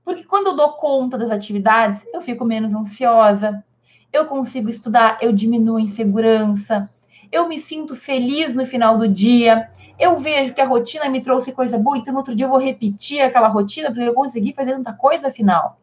Porque 0.09 0.23
quando 0.23 0.47
eu 0.47 0.55
dou 0.55 0.69
conta 0.69 1.19
das 1.19 1.29
atividades, 1.29 2.03
eu 2.11 2.19
fico 2.19 2.43
menos 2.43 2.73
ansiosa, 2.73 3.63
eu 4.11 4.25
consigo 4.25 4.67
estudar, 4.67 5.19
eu 5.21 5.31
diminuo 5.31 5.77
a 5.77 5.81
insegurança, 5.81 6.89
eu 7.31 7.47
me 7.47 7.59
sinto 7.59 7.95
feliz 7.95 8.55
no 8.55 8.65
final 8.65 8.97
do 8.97 9.07
dia, 9.07 9.69
eu 9.99 10.17
vejo 10.17 10.51
que 10.51 10.61
a 10.61 10.65
rotina 10.65 11.07
me 11.09 11.21
trouxe 11.21 11.51
coisa 11.51 11.77
boa, 11.77 11.95
então 11.95 12.11
no 12.11 12.21
outro 12.21 12.33
dia 12.33 12.47
eu 12.47 12.49
vou 12.49 12.57
repetir 12.57 13.21
aquela 13.21 13.47
rotina 13.49 13.89
porque 13.91 14.01
eu 14.01 14.15
consegui 14.15 14.51
fazer 14.51 14.71
tanta 14.71 14.93
coisa 14.93 15.27
afinal. 15.27 15.79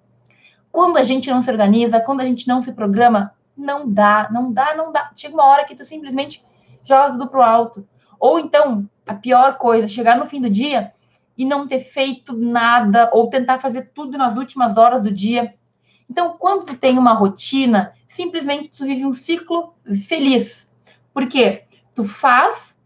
Quando 0.72 0.96
a 0.96 1.04
gente 1.04 1.30
não 1.30 1.40
se 1.40 1.48
organiza, 1.48 2.00
quando 2.00 2.20
a 2.20 2.24
gente 2.24 2.48
não 2.48 2.60
se 2.60 2.72
programa, 2.72 3.30
não 3.56 3.88
dá, 3.88 4.28
não 4.32 4.52
dá, 4.52 4.74
não 4.74 4.90
dá. 4.90 5.08
Chega 5.14 5.34
uma 5.34 5.44
hora 5.44 5.64
que 5.64 5.76
tu 5.76 5.84
simplesmente 5.84 6.44
joga 6.84 7.12
tudo 7.12 7.28
pro 7.28 7.42
alto. 7.42 7.86
Ou 8.18 8.40
então, 8.40 8.90
a 9.06 9.14
pior 9.14 9.56
coisa, 9.56 9.86
chegar 9.86 10.18
no 10.18 10.24
fim 10.24 10.40
do 10.40 10.50
dia 10.50 10.92
e 11.36 11.44
não 11.44 11.66
ter 11.66 11.80
feito 11.80 12.32
nada, 12.36 13.10
ou 13.12 13.28
tentar 13.28 13.58
fazer 13.58 13.90
tudo 13.94 14.16
nas 14.16 14.36
últimas 14.36 14.78
horas 14.78 15.02
do 15.02 15.10
dia. 15.10 15.54
Então, 16.08 16.36
quando 16.38 16.66
tu 16.66 16.76
tem 16.76 16.98
uma 16.98 17.12
rotina, 17.12 17.92
simplesmente 18.08 18.72
tu 18.76 18.84
vive 18.84 19.04
um 19.04 19.12
ciclo 19.12 19.74
feliz. 20.06 20.66
Porque 21.12 21.64
tu 21.94 22.04
faz 22.04 22.76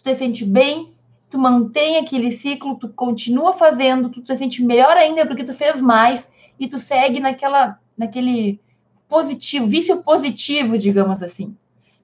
tu 0.00 0.02
te 0.02 0.14
sente 0.14 0.44
bem, 0.44 0.88
tu 1.30 1.38
mantém 1.38 1.98
aquele 1.98 2.32
ciclo, 2.32 2.76
tu 2.76 2.88
continua 2.88 3.52
fazendo, 3.52 4.08
tu 4.08 4.22
te 4.22 4.34
sente 4.36 4.64
melhor 4.64 4.96
ainda 4.96 5.26
porque 5.26 5.44
tu 5.44 5.52
fez 5.52 5.80
mais 5.80 6.28
e 6.58 6.66
tu 6.66 6.78
segue 6.78 7.20
naquela, 7.20 7.78
naquele 7.96 8.60
positivo, 9.08 9.66
vício 9.66 10.02
positivo, 10.02 10.78
digamos 10.78 11.22
assim. 11.22 11.54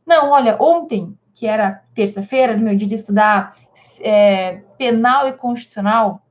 Não, 0.07 0.31
olha, 0.31 0.57
ontem, 0.61 1.17
que 1.35 1.47
era 1.47 1.83
terça-feira, 1.95 2.57
no 2.57 2.65
meu 2.65 2.77
dia 2.77 2.87
de 2.87 2.95
estudar 2.95 3.57
é, 4.01 4.63
penal 4.79 5.29
e 5.29 5.33
constitucional, 5.33 6.23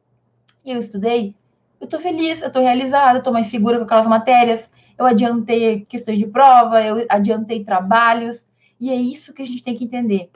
eu 0.65 0.79
estudei, 0.79 1.35
eu 1.79 1.87
tô 1.87 1.99
feliz, 1.99 2.41
eu 2.41 2.51
tô 2.51 2.59
realizada, 2.59 3.21
tô 3.21 3.31
mais 3.31 3.47
segura 3.47 3.77
com 3.77 3.83
aquelas 3.83 4.07
matérias, 4.07 4.69
eu 4.97 5.05
adiantei 5.05 5.85
questões 5.85 6.17
de 6.17 6.27
prova, 6.27 6.81
eu 6.81 7.05
adiantei 7.09 7.63
trabalhos, 7.63 8.47
e 8.79 8.91
é 8.91 8.95
isso 8.95 9.33
que 9.33 9.41
a 9.41 9.45
gente 9.45 9.63
tem 9.63 9.75
que 9.75 9.83
entender 9.83 10.31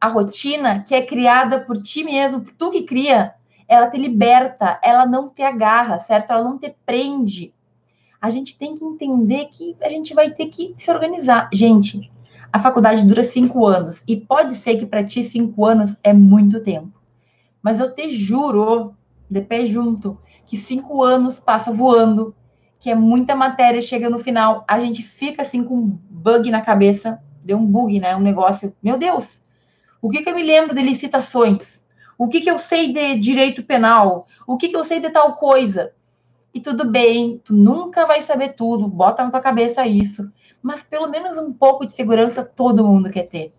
a 0.00 0.08
rotina 0.08 0.82
que 0.82 0.94
é 0.94 1.02
criada 1.02 1.60
por 1.60 1.80
ti 1.80 2.04
mesmo, 2.04 2.44
tu 2.56 2.70
que 2.70 2.82
cria, 2.82 3.34
ela 3.68 3.88
te 3.88 3.98
liberta, 3.98 4.78
ela 4.82 5.06
não 5.06 5.28
te 5.28 5.42
agarra, 5.42 5.98
certo? 5.98 6.32
Ela 6.32 6.44
não 6.44 6.58
te 6.58 6.74
prende. 6.84 7.52
A 8.20 8.30
gente 8.30 8.58
tem 8.58 8.74
que 8.74 8.84
entender 8.84 9.46
que 9.46 9.76
a 9.82 9.88
gente 9.88 10.14
vai 10.14 10.30
ter 10.30 10.46
que 10.46 10.74
se 10.78 10.90
organizar. 10.90 11.48
Gente, 11.52 12.10
a 12.56 12.58
faculdade 12.58 13.04
dura 13.04 13.22
cinco 13.22 13.66
anos 13.66 14.02
e 14.08 14.16
pode 14.16 14.54
ser 14.54 14.78
que 14.78 14.86
para 14.86 15.04
ti 15.04 15.22
cinco 15.22 15.66
anos 15.66 15.94
é 16.02 16.14
muito 16.14 16.58
tempo. 16.58 16.98
Mas 17.60 17.78
eu 17.78 17.94
te 17.94 18.08
juro, 18.08 18.94
de 19.28 19.42
pé 19.42 19.66
junto, 19.66 20.18
que 20.46 20.56
cinco 20.56 21.02
anos 21.02 21.38
passa 21.38 21.70
voando, 21.70 22.34
que 22.80 22.90
é 22.90 22.94
muita 22.94 23.36
matéria, 23.36 23.78
chega 23.82 24.08
no 24.08 24.18
final, 24.18 24.64
a 24.66 24.80
gente 24.80 25.02
fica 25.02 25.42
assim 25.42 25.62
com 25.62 25.74
um 25.74 25.98
bug 26.08 26.50
na 26.50 26.62
cabeça, 26.62 27.22
deu 27.44 27.58
um 27.58 27.66
bug, 27.66 28.00
né? 28.00 28.16
Um 28.16 28.22
negócio, 28.22 28.74
meu 28.82 28.96
Deus, 28.96 29.38
o 30.00 30.08
que, 30.08 30.22
que 30.22 30.30
eu 30.30 30.34
me 30.34 30.42
lembro 30.42 30.74
de 30.74 30.80
licitações? 30.80 31.84
O 32.16 32.26
que, 32.26 32.40
que 32.40 32.50
eu 32.50 32.56
sei 32.56 32.90
de 32.90 33.18
direito 33.18 33.64
penal? 33.64 34.26
O 34.46 34.56
que, 34.56 34.70
que 34.70 34.76
eu 34.76 34.84
sei 34.84 34.98
de 34.98 35.10
tal 35.10 35.34
coisa? 35.34 35.92
E 36.54 36.60
tudo 36.60 36.90
bem, 36.90 37.38
tu 37.44 37.52
nunca 37.52 38.06
vai 38.06 38.22
saber 38.22 38.54
tudo, 38.54 38.88
bota 38.88 39.22
na 39.22 39.30
tua 39.30 39.40
cabeça 39.40 39.86
isso. 39.86 40.26
Mas 40.62 40.82
pelo 40.82 41.08
menos 41.08 41.36
um 41.36 41.52
pouco 41.52 41.86
de 41.86 41.92
segurança 41.92 42.44
todo 42.44 42.86
mundo 42.86 43.10
quer 43.10 43.24
ter, 43.24 43.52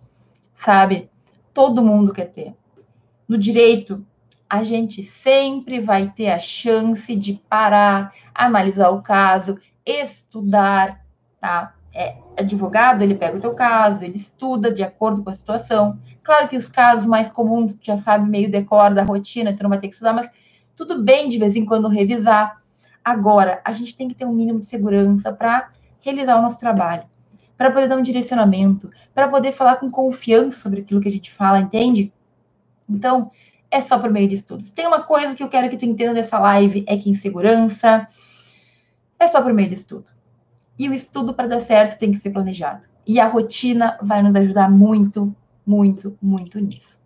sabe? 0.55 1.09
Todo 1.53 1.83
mundo 1.83 2.13
quer 2.13 2.31
ter. 2.31 2.55
No 3.27 3.37
direito, 3.37 4.05
a 4.49 4.63
gente 4.63 5.03
sempre 5.03 5.79
vai 5.79 6.09
ter 6.09 6.29
a 6.29 6.39
chance 6.39 7.15
de 7.15 7.33
parar, 7.49 8.13
analisar 8.33 8.89
o 8.89 9.01
caso, 9.01 9.57
estudar, 9.85 11.01
tá? 11.39 11.73
É, 11.93 12.17
advogado, 12.37 13.01
ele 13.01 13.15
pega 13.15 13.37
o 13.37 13.41
teu 13.41 13.53
caso, 13.53 14.03
ele 14.03 14.17
estuda 14.17 14.71
de 14.71 14.83
acordo 14.83 15.23
com 15.23 15.29
a 15.29 15.35
situação. 15.35 15.99
Claro 16.23 16.47
que 16.47 16.57
os 16.57 16.69
casos 16.69 17.05
mais 17.05 17.29
comuns, 17.29 17.77
já 17.81 17.97
sabe, 17.97 18.29
meio 18.29 18.51
decor 18.51 18.93
da 18.93 19.03
rotina, 19.03 19.55
tu 19.55 19.63
não 19.63 19.69
vai 19.69 19.79
ter 19.79 19.87
que 19.87 19.93
estudar, 19.93 20.13
mas 20.13 20.29
tudo 20.75 21.01
bem 21.01 21.27
de 21.27 21.39
vez 21.39 21.55
em 21.55 21.65
quando 21.65 21.87
revisar. 21.87 22.61
Agora, 23.03 23.61
a 23.65 23.71
gente 23.71 23.95
tem 23.95 24.07
que 24.07 24.15
ter 24.15 24.25
um 24.25 24.33
mínimo 24.33 24.59
de 24.59 24.67
segurança 24.67 25.33
para 25.33 25.71
realizar 26.07 26.39
o 26.39 26.41
nosso 26.41 26.57
trabalho, 26.57 27.03
para 27.57 27.71
poder 27.71 27.87
dar 27.89 27.97
um 27.97 28.01
direcionamento, 28.01 28.89
para 29.13 29.27
poder 29.27 29.51
falar 29.51 29.77
com 29.77 29.89
confiança 29.89 30.59
sobre 30.59 30.81
aquilo 30.81 31.01
que 31.01 31.07
a 31.07 31.11
gente 31.11 31.31
fala, 31.31 31.59
entende? 31.59 32.13
Então, 32.87 33.31
é 33.69 33.81
só 33.81 33.99
por 33.99 34.09
meio 34.09 34.29
de 34.29 34.35
estudos. 34.35 34.71
Tem 34.71 34.87
uma 34.87 35.03
coisa 35.03 35.35
que 35.35 35.43
eu 35.43 35.49
quero 35.49 35.69
que 35.69 35.77
tu 35.77 35.85
entenda 35.85 36.13
dessa 36.13 36.39
live, 36.39 36.85
é 36.87 36.95
que 36.95 37.09
insegurança 37.09 38.07
é 39.19 39.27
só 39.27 39.41
por 39.41 39.51
meio 39.51 39.67
de 39.67 39.73
estudo. 39.73 40.11
E 40.79 40.87
o 40.87 40.93
estudo 40.93 41.33
para 41.33 41.47
dar 41.47 41.59
certo 41.59 41.97
tem 41.97 42.11
que 42.11 42.19
ser 42.19 42.29
planejado. 42.29 42.87
E 43.05 43.19
a 43.19 43.27
rotina 43.27 43.97
vai 44.01 44.21
nos 44.21 44.35
ajudar 44.35 44.69
muito, 44.69 45.35
muito, 45.65 46.17
muito 46.21 46.59
nisso. 46.59 46.97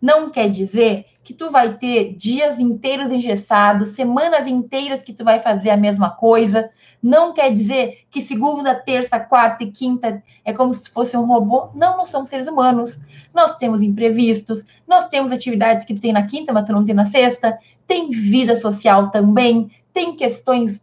Não 0.00 0.30
quer 0.30 0.48
dizer 0.48 1.06
que 1.28 1.34
tu 1.34 1.50
vai 1.50 1.76
ter 1.76 2.14
dias 2.14 2.58
inteiros 2.58 3.12
engessados, 3.12 3.90
semanas 3.90 4.46
inteiras 4.46 5.02
que 5.02 5.12
tu 5.12 5.22
vai 5.22 5.38
fazer 5.38 5.68
a 5.68 5.76
mesma 5.76 6.08
coisa. 6.08 6.70
Não 7.02 7.34
quer 7.34 7.52
dizer 7.52 7.98
que 8.10 8.22
segunda, 8.22 8.74
terça, 8.74 9.20
quarta 9.20 9.62
e 9.62 9.70
quinta 9.70 10.22
é 10.42 10.54
como 10.54 10.72
se 10.72 10.88
fosse 10.88 11.18
um 11.18 11.26
robô. 11.26 11.68
Não, 11.74 11.98
nós 11.98 12.08
somos 12.08 12.30
seres 12.30 12.48
humanos. 12.48 12.98
Nós 13.34 13.56
temos 13.56 13.82
imprevistos, 13.82 14.64
nós 14.86 15.06
temos 15.08 15.30
atividades 15.30 15.84
que 15.84 15.92
tu 15.92 16.00
tem 16.00 16.14
na 16.14 16.26
quinta, 16.26 16.50
mas 16.50 16.64
tu 16.64 16.72
não 16.72 16.82
tem 16.82 16.94
na 16.94 17.04
sexta. 17.04 17.58
Tem 17.86 18.08
vida 18.08 18.56
social 18.56 19.10
também, 19.10 19.70
tem 19.92 20.16
questões, 20.16 20.82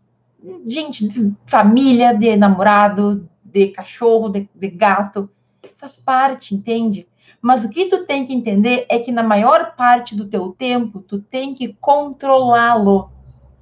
gente, 0.67 1.07
de 1.07 1.33
família, 1.47 2.13
de 2.13 2.37
namorado, 2.37 3.27
de 3.43 3.69
cachorro, 3.69 4.29
de, 4.29 4.47
de 4.53 4.67
gato. 4.67 5.27
Faz 5.75 5.95
parte, 5.95 6.53
entende? 6.53 7.07
Mas 7.45 7.63
o 7.63 7.69
que 7.69 7.85
tu 7.85 8.07
tem 8.07 8.25
que 8.25 8.33
entender 8.33 8.87
é 8.89 8.97
que 8.97 9.11
na 9.11 9.21
maior 9.21 9.75
parte 9.75 10.15
do 10.15 10.27
teu 10.27 10.51
tempo, 10.51 10.99
tu 10.99 11.21
tem 11.21 11.53
que 11.53 11.77
controlá-lo. 11.79 13.11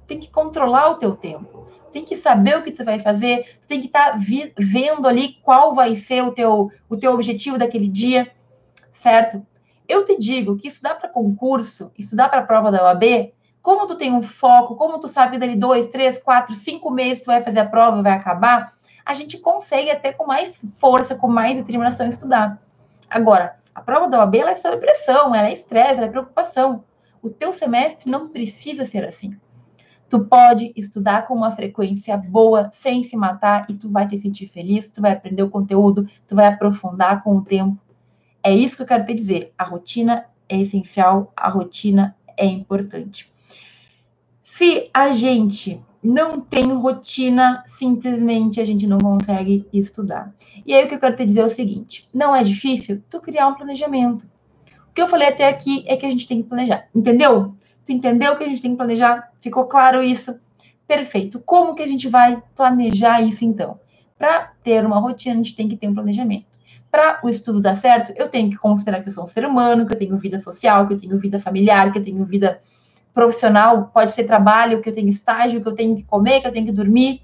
Tem 0.06 0.18
que 0.18 0.30
controlar 0.30 0.92
o 0.92 0.94
teu 0.94 1.14
tempo. 1.14 1.68
Tem 1.92 2.02
que 2.02 2.16
saber 2.16 2.56
o 2.56 2.62
que 2.62 2.72
tu 2.72 2.82
vai 2.82 2.98
fazer, 2.98 3.58
tu 3.60 3.68
tem 3.68 3.82
que 3.82 3.88
estar 3.88 4.12
tá 4.12 4.18
vendo 4.56 5.06
ali 5.06 5.34
qual 5.42 5.74
vai 5.74 5.96
ser 5.96 6.24
o 6.24 6.32
teu, 6.32 6.72
o 6.88 6.96
teu 6.96 7.12
objetivo 7.12 7.58
daquele 7.58 7.86
dia, 7.86 8.32
certo? 8.90 9.46
Eu 9.86 10.02
te 10.06 10.18
digo 10.18 10.56
que 10.56 10.68
estudar 10.68 10.94
para 10.94 11.10
concurso, 11.10 11.92
estudar 11.98 12.30
para 12.30 12.40
a 12.40 12.46
prova 12.46 12.72
da 12.72 12.84
OAB, 12.84 13.34
como 13.60 13.86
tu 13.86 13.96
tem 13.96 14.10
um 14.10 14.22
foco, 14.22 14.76
como 14.76 14.98
tu 14.98 15.08
sabe 15.08 15.36
dali 15.36 15.56
dois, 15.56 15.88
três, 15.88 16.16
quatro, 16.16 16.54
cinco 16.54 16.90
meses 16.90 17.22
tu 17.22 17.26
vai 17.26 17.42
fazer 17.42 17.60
a 17.60 17.66
prova 17.66 17.98
e 17.98 18.02
vai 18.02 18.12
acabar, 18.12 18.72
a 19.04 19.12
gente 19.12 19.36
consegue 19.36 19.90
até 19.90 20.10
com 20.10 20.26
mais 20.26 20.56
força, 20.80 21.14
com 21.14 21.28
mais 21.28 21.58
determinação 21.58 22.08
estudar. 22.08 22.58
Agora, 23.10 23.62
a 23.74 23.80
prova 23.80 24.08
da 24.08 24.20
OAB 24.20 24.36
é 24.36 24.54
sob 24.54 24.76
pressão, 24.78 25.34
ela 25.34 25.48
é 25.48 25.52
estresse, 25.52 25.94
ela 25.94 26.06
é 26.06 26.10
preocupação. 26.10 26.84
O 27.20 27.28
teu 27.28 27.52
semestre 27.52 28.10
não 28.10 28.28
precisa 28.28 28.84
ser 28.84 29.04
assim. 29.04 29.36
Tu 30.08 30.24
pode 30.26 30.72
estudar 30.76 31.26
com 31.26 31.34
uma 31.34 31.50
frequência 31.50 32.16
boa, 32.16 32.70
sem 32.72 33.02
se 33.02 33.16
matar, 33.16 33.66
e 33.68 33.74
tu 33.74 33.88
vai 33.88 34.06
te 34.06 34.18
sentir 34.18 34.46
feliz, 34.46 34.92
tu 34.92 35.00
vai 35.00 35.12
aprender 35.12 35.42
o 35.42 35.50
conteúdo, 35.50 36.06
tu 36.26 36.36
vai 36.36 36.46
aprofundar 36.46 37.22
com 37.24 37.36
o 37.36 37.42
tempo. 37.42 37.76
É 38.42 38.54
isso 38.54 38.76
que 38.76 38.82
eu 38.82 38.86
quero 38.86 39.06
te 39.06 39.14
dizer. 39.14 39.52
A 39.58 39.64
rotina 39.64 40.26
é 40.48 40.60
essencial, 40.60 41.32
a 41.34 41.48
rotina 41.48 42.14
é 42.36 42.44
importante. 42.44 43.33
Se 44.56 44.88
a 44.94 45.10
gente 45.10 45.82
não 46.00 46.40
tem 46.40 46.72
rotina, 46.74 47.64
simplesmente 47.66 48.60
a 48.60 48.64
gente 48.64 48.86
não 48.86 48.98
consegue 48.98 49.66
estudar. 49.72 50.32
E 50.64 50.72
aí 50.72 50.84
o 50.84 50.88
que 50.88 50.94
eu 50.94 51.00
quero 51.00 51.16
te 51.16 51.26
dizer 51.26 51.40
é 51.40 51.44
o 51.44 51.48
seguinte: 51.48 52.08
não 52.14 52.36
é 52.36 52.44
difícil 52.44 53.02
tu 53.10 53.20
criar 53.20 53.48
um 53.48 53.54
planejamento. 53.54 54.24
O 54.88 54.94
que 54.94 55.02
eu 55.02 55.08
falei 55.08 55.26
até 55.26 55.48
aqui 55.48 55.82
é 55.88 55.96
que 55.96 56.06
a 56.06 56.10
gente 56.12 56.28
tem 56.28 56.40
que 56.40 56.48
planejar. 56.48 56.86
Entendeu? 56.94 57.56
Tu 57.84 57.90
entendeu 57.90 58.36
que 58.36 58.44
a 58.44 58.46
gente 58.46 58.62
tem 58.62 58.70
que 58.70 58.76
planejar? 58.76 59.28
Ficou 59.40 59.64
claro 59.64 60.00
isso? 60.00 60.38
Perfeito. 60.86 61.40
Como 61.40 61.74
que 61.74 61.82
a 61.82 61.88
gente 61.88 62.08
vai 62.08 62.40
planejar 62.54 63.22
isso 63.22 63.44
então? 63.44 63.80
Para 64.16 64.52
ter 64.62 64.86
uma 64.86 65.00
rotina, 65.00 65.34
a 65.34 65.38
gente 65.38 65.56
tem 65.56 65.68
que 65.68 65.76
ter 65.76 65.88
um 65.88 65.94
planejamento. 65.94 66.46
Para 66.92 67.18
o 67.24 67.28
estudo 67.28 67.60
dar 67.60 67.74
certo, 67.74 68.12
eu 68.14 68.28
tenho 68.28 68.50
que 68.50 68.56
considerar 68.56 69.02
que 69.02 69.08
eu 69.08 69.12
sou 69.12 69.24
um 69.24 69.26
ser 69.26 69.44
humano, 69.44 69.84
que 69.84 69.94
eu 69.94 69.98
tenho 69.98 70.16
vida 70.16 70.38
social, 70.38 70.86
que 70.86 70.94
eu 70.94 71.00
tenho 71.00 71.18
vida 71.18 71.40
familiar, 71.40 71.90
que 71.90 71.98
eu 71.98 72.02
tenho 72.04 72.24
vida 72.24 72.60
profissional, 73.14 73.90
pode 73.94 74.12
ser 74.12 74.24
trabalho, 74.24 74.82
que 74.82 74.88
eu 74.88 74.92
tenho 74.92 75.08
estágio, 75.08 75.62
que 75.62 75.68
eu 75.68 75.74
tenho 75.74 75.94
que 75.96 76.02
comer, 76.02 76.40
que 76.40 76.48
eu 76.48 76.52
tenho 76.52 76.66
que 76.66 76.72
dormir, 76.72 77.22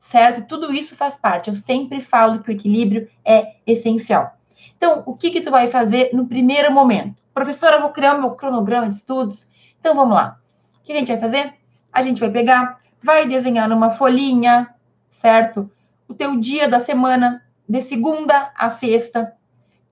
certo? 0.00 0.46
Tudo 0.46 0.72
isso 0.72 0.96
faz 0.96 1.16
parte. 1.16 1.48
Eu 1.48 1.54
sempre 1.54 2.00
falo 2.00 2.40
que 2.40 2.50
o 2.50 2.52
equilíbrio 2.52 3.08
é 3.24 3.54
essencial. 3.64 4.36
Então, 4.76 5.02
o 5.06 5.14
que 5.14 5.30
que 5.30 5.40
tu 5.40 5.50
vai 5.50 5.68
fazer 5.68 6.10
no 6.12 6.26
primeiro 6.26 6.72
momento? 6.72 7.22
Professora, 7.32 7.76
eu 7.76 7.82
vou 7.82 7.90
criar 7.90 8.16
o 8.16 8.20
meu 8.20 8.32
cronograma 8.32 8.88
de 8.88 8.94
estudos. 8.94 9.46
Então, 9.78 9.94
vamos 9.94 10.14
lá. 10.14 10.38
O 10.80 10.82
que 10.82 10.92
a 10.92 10.96
gente 10.96 11.08
vai 11.08 11.18
fazer? 11.18 11.54
A 11.92 12.02
gente 12.02 12.20
vai 12.20 12.30
pegar, 12.30 12.80
vai 13.02 13.26
desenhar 13.26 13.68
numa 13.68 13.90
folhinha, 13.90 14.68
certo? 15.08 15.70
O 16.08 16.14
teu 16.14 16.36
dia 16.36 16.66
da 16.66 16.80
semana, 16.80 17.42
de 17.68 17.80
segunda 17.80 18.50
a 18.56 18.68
sexta. 18.68 19.32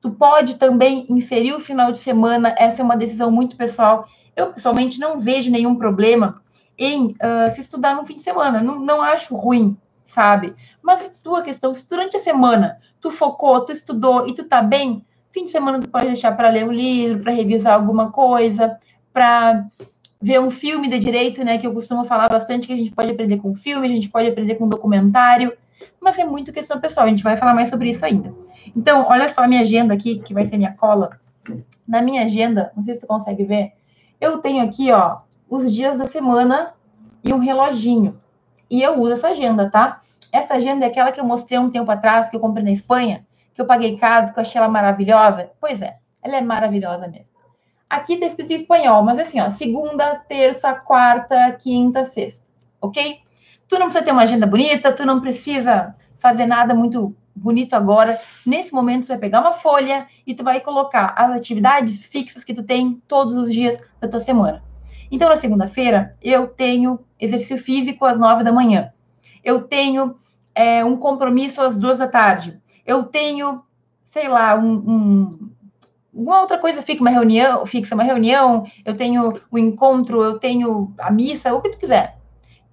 Tu 0.00 0.10
pode 0.10 0.56
também 0.56 1.06
inserir 1.08 1.52
o 1.52 1.60
final 1.60 1.92
de 1.92 1.98
semana, 1.98 2.54
essa 2.58 2.82
é 2.82 2.84
uma 2.84 2.96
decisão 2.96 3.30
muito 3.30 3.56
pessoal. 3.56 4.06
Eu, 4.38 4.52
pessoalmente, 4.52 5.00
não 5.00 5.18
vejo 5.18 5.50
nenhum 5.50 5.74
problema 5.74 6.40
em 6.78 7.06
uh, 7.06 7.52
se 7.52 7.60
estudar 7.60 7.96
no 7.96 8.04
fim 8.04 8.14
de 8.14 8.22
semana. 8.22 8.60
Não, 8.60 8.78
não 8.78 9.02
acho 9.02 9.34
ruim, 9.34 9.76
sabe? 10.06 10.54
Mas 10.80 11.12
tua 11.24 11.42
questão, 11.42 11.74
se 11.74 11.88
durante 11.88 12.16
a 12.16 12.20
semana 12.20 12.78
tu 13.00 13.10
focou, 13.10 13.60
tu 13.62 13.72
estudou 13.72 14.28
e 14.28 14.34
tu 14.36 14.44
tá 14.44 14.62
bem, 14.62 15.04
fim 15.32 15.42
de 15.42 15.50
semana 15.50 15.80
tu 15.80 15.88
pode 15.88 16.06
deixar 16.06 16.36
para 16.36 16.50
ler 16.50 16.64
um 16.64 16.70
livro, 16.70 17.24
para 17.24 17.32
revisar 17.32 17.74
alguma 17.74 18.12
coisa, 18.12 18.78
para 19.12 19.66
ver 20.22 20.40
um 20.40 20.52
filme 20.52 20.88
de 20.88 21.00
direito, 21.00 21.42
né? 21.42 21.58
Que 21.58 21.66
eu 21.66 21.74
costumo 21.74 22.04
falar 22.04 22.28
bastante 22.28 22.68
que 22.68 22.72
a 22.72 22.76
gente 22.76 22.92
pode 22.92 23.10
aprender 23.10 23.38
com 23.38 23.56
filme, 23.56 23.88
a 23.88 23.90
gente 23.90 24.08
pode 24.08 24.28
aprender 24.28 24.54
com 24.54 24.68
documentário, 24.68 25.52
mas 26.00 26.16
é 26.16 26.24
muito 26.24 26.52
questão 26.52 26.78
pessoal, 26.78 27.06
a 27.06 27.10
gente 27.10 27.24
vai 27.24 27.36
falar 27.36 27.54
mais 27.54 27.70
sobre 27.70 27.90
isso 27.90 28.04
ainda. 28.04 28.32
Então, 28.76 29.04
olha 29.08 29.28
só 29.28 29.42
a 29.42 29.48
minha 29.48 29.62
agenda 29.62 29.94
aqui, 29.94 30.20
que 30.20 30.32
vai 30.32 30.44
ser 30.44 30.58
minha 30.58 30.74
cola. 30.74 31.18
Na 31.88 32.00
minha 32.00 32.22
agenda, 32.22 32.70
não 32.76 32.84
sei 32.84 32.94
se 32.94 33.00
você 33.00 33.06
consegue 33.08 33.42
ver, 33.42 33.72
eu 34.20 34.38
tenho 34.38 34.64
aqui, 34.64 34.90
ó, 34.92 35.18
os 35.48 35.72
dias 35.72 35.98
da 35.98 36.06
semana 36.06 36.74
e 37.24 37.32
um 37.32 37.38
reloginho. 37.38 38.20
E 38.70 38.82
eu 38.82 39.00
uso 39.00 39.12
essa 39.12 39.28
agenda, 39.28 39.70
tá? 39.70 40.02
Essa 40.30 40.54
agenda 40.54 40.84
é 40.84 40.88
aquela 40.88 41.10
que 41.10 41.20
eu 41.20 41.24
mostrei 41.24 41.58
um 41.58 41.70
tempo 41.70 41.90
atrás, 41.90 42.28
que 42.28 42.36
eu 42.36 42.40
comprei 42.40 42.64
na 42.64 42.70
Espanha, 42.70 43.26
que 43.54 43.60
eu 43.60 43.66
paguei 43.66 43.96
caro 43.96 44.26
porque 44.26 44.40
eu 44.40 44.42
achei 44.42 44.60
ela 44.60 44.68
maravilhosa. 44.68 45.50
Pois 45.60 45.80
é, 45.80 45.96
ela 46.22 46.36
é 46.36 46.40
maravilhosa 46.40 47.08
mesmo. 47.08 47.38
Aqui 47.88 48.18
tá 48.18 48.26
escrito 48.26 48.52
em 48.52 48.56
espanhol, 48.56 49.02
mas 49.02 49.18
assim, 49.18 49.40
ó, 49.40 49.50
segunda, 49.50 50.16
terça, 50.28 50.74
quarta, 50.74 51.50
quinta, 51.52 52.04
sexta, 52.04 52.46
ok? 52.80 53.20
Tu 53.66 53.78
não 53.78 53.86
precisa 53.86 54.04
ter 54.04 54.12
uma 54.12 54.22
agenda 54.22 54.46
bonita, 54.46 54.92
tu 54.92 55.06
não 55.06 55.20
precisa 55.20 55.94
fazer 56.18 56.44
nada 56.44 56.74
muito 56.74 57.16
bonito 57.38 57.74
agora. 57.74 58.20
Nesse 58.44 58.72
momento, 58.72 59.06
você 59.06 59.12
vai 59.12 59.18
pegar 59.18 59.40
uma 59.40 59.52
folha 59.52 60.06
e 60.26 60.34
tu 60.34 60.44
vai 60.44 60.60
colocar 60.60 61.14
as 61.16 61.32
atividades 61.32 62.04
fixas 62.04 62.44
que 62.44 62.54
tu 62.54 62.62
tem 62.62 63.00
todos 63.06 63.34
os 63.34 63.52
dias 63.52 63.78
da 64.00 64.08
tua 64.08 64.20
semana. 64.20 64.62
Então, 65.10 65.28
na 65.28 65.36
segunda-feira, 65.36 66.16
eu 66.22 66.46
tenho 66.46 67.00
exercício 67.18 67.58
físico 67.58 68.04
às 68.04 68.18
nove 68.18 68.44
da 68.44 68.52
manhã. 68.52 68.92
Eu 69.42 69.62
tenho 69.62 70.16
é, 70.54 70.84
um 70.84 70.96
compromisso 70.96 71.62
às 71.62 71.76
duas 71.76 71.98
da 71.98 72.08
tarde. 72.08 72.60
Eu 72.84 73.04
tenho, 73.04 73.62
sei 74.04 74.28
lá, 74.28 74.54
um, 74.56 74.72
um 74.72 75.50
uma 76.12 76.40
outra 76.40 76.58
coisa 76.58 76.82
fica 76.82 77.00
uma 77.00 77.10
reunião, 77.10 77.64
fixa 77.64 77.94
uma 77.94 78.02
reunião, 78.02 78.66
eu 78.84 78.96
tenho 78.96 79.40
o 79.50 79.58
encontro, 79.58 80.22
eu 80.22 80.38
tenho 80.38 80.92
a 80.98 81.12
missa, 81.12 81.54
o 81.54 81.60
que 81.60 81.70
tu 81.70 81.78
quiser. 81.78 82.17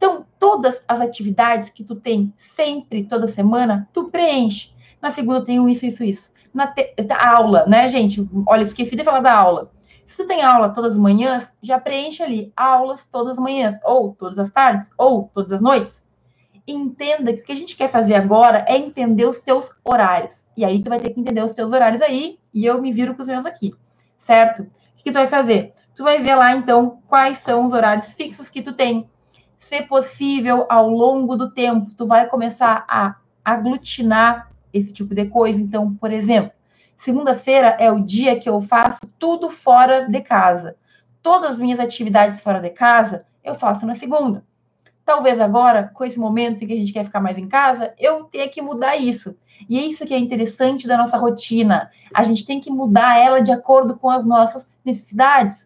Então, 0.06 0.24
todas 0.38 0.86
as 0.88 1.02
atividades 1.02 1.72
que 1.72 1.84
tu 1.84 1.96
tem 1.96 2.32
sempre, 2.38 3.06
toda 3.06 3.26
semana, 3.26 3.90
tu 3.92 4.04
preenche. 4.12 4.72
Na 5.02 5.10
segunda 5.10 5.40
eu 5.40 5.44
tenho 5.44 5.68
isso, 5.68 5.84
isso, 5.84 6.04
isso. 6.04 6.32
Na 6.54 6.68
te... 6.68 6.94
aula, 7.10 7.66
né, 7.66 7.88
gente? 7.88 8.24
Olha, 8.46 8.62
esqueci 8.62 8.96
de 8.96 9.04
falar 9.04 9.22
da 9.22 9.34
aula. 9.34 9.72
Se 10.06 10.18
tu 10.18 10.28
tem 10.28 10.44
aula 10.44 10.70
todas 10.70 10.92
as 10.92 10.98
manhãs, 11.00 11.52
já 11.60 11.80
preenche 11.80 12.22
ali 12.22 12.54
aulas 12.56 13.08
todas 13.08 13.32
as 13.32 13.44
manhãs, 13.44 13.80
ou 13.84 14.14
todas 14.14 14.38
as 14.38 14.52
tardes, 14.52 14.88
ou 14.96 15.32
todas 15.34 15.52
as 15.52 15.60
noites. 15.60 16.06
Entenda 16.68 17.34
que 17.34 17.42
o 17.42 17.44
que 17.44 17.52
a 17.52 17.58
gente 17.58 17.76
quer 17.76 17.90
fazer 17.90 18.14
agora 18.14 18.64
é 18.68 18.78
entender 18.78 19.26
os 19.26 19.42
teus 19.42 19.72
horários. 19.84 20.46
E 20.56 20.64
aí 20.64 20.84
tu 20.84 20.90
vai 20.90 21.00
ter 21.00 21.10
que 21.10 21.20
entender 21.20 21.44
os 21.44 21.56
teus 21.56 21.72
horários 21.72 22.04
aí, 22.04 22.38
e 22.54 22.64
eu 22.64 22.80
me 22.80 22.94
viro 22.94 23.16
com 23.16 23.24
os 23.24 23.28
meus 23.28 23.44
aqui, 23.44 23.74
certo? 24.20 24.62
O 24.62 25.04
que 25.04 25.10
tu 25.10 25.16
vai 25.16 25.26
fazer? 25.26 25.74
Tu 25.96 26.04
vai 26.04 26.22
ver 26.22 26.36
lá, 26.36 26.56
então, 26.56 27.02
quais 27.08 27.40
são 27.40 27.66
os 27.66 27.74
horários 27.74 28.14
fixos 28.14 28.52
que 28.52 28.62
tu 28.62 28.72
tem 28.72 29.10
Se 29.68 29.82
possível, 29.82 30.68
ao 30.70 30.88
longo 30.88 31.36
do 31.36 31.52
tempo, 31.52 31.90
tu 31.98 32.06
vai 32.06 32.28
começar 32.28 32.86
a 32.88 33.16
aglutinar 33.44 34.52
esse 34.72 34.94
tipo 34.94 35.16
de 35.16 35.26
coisa. 35.26 35.60
Então, 35.60 35.96
por 35.96 36.12
exemplo, 36.12 36.52
segunda-feira 36.96 37.76
é 37.80 37.92
o 37.92 38.00
dia 38.00 38.40
que 38.40 38.48
eu 38.48 38.62
faço 38.62 39.00
tudo 39.18 39.50
fora 39.50 40.08
de 40.08 40.22
casa. 40.22 40.76
Todas 41.20 41.54
as 41.54 41.60
minhas 41.60 41.80
atividades 41.80 42.42
fora 42.42 42.60
de 42.60 42.70
casa 42.70 43.26
eu 43.44 43.56
faço 43.56 43.88
na 43.88 43.96
segunda. 43.96 44.46
Talvez 45.04 45.40
agora, 45.40 45.90
com 45.96 46.06
esse 46.06 46.20
momento 46.20 46.64
em 46.64 46.68
que 46.68 46.74
a 46.74 46.78
gente 46.78 46.94
quer 46.94 47.06
ficar 47.06 47.20
mais 47.20 47.36
em 47.36 47.48
casa, 47.48 47.92
eu 47.98 48.26
tenha 48.26 48.48
que 48.48 48.62
mudar 48.62 48.96
isso. 48.96 49.36
E 49.68 49.80
é 49.80 49.82
isso 49.82 50.06
que 50.06 50.14
é 50.14 50.20
interessante 50.20 50.88
da 50.88 50.96
nossa 50.96 51.18
rotina. 51.18 51.90
A 52.14 52.22
gente 52.22 52.46
tem 52.46 52.60
que 52.60 52.70
mudar 52.70 53.18
ela 53.18 53.42
de 53.42 53.52
acordo 53.52 53.98
com 53.98 54.12
as 54.12 54.24
nossas 54.26 54.68
necessidades. 54.86 55.65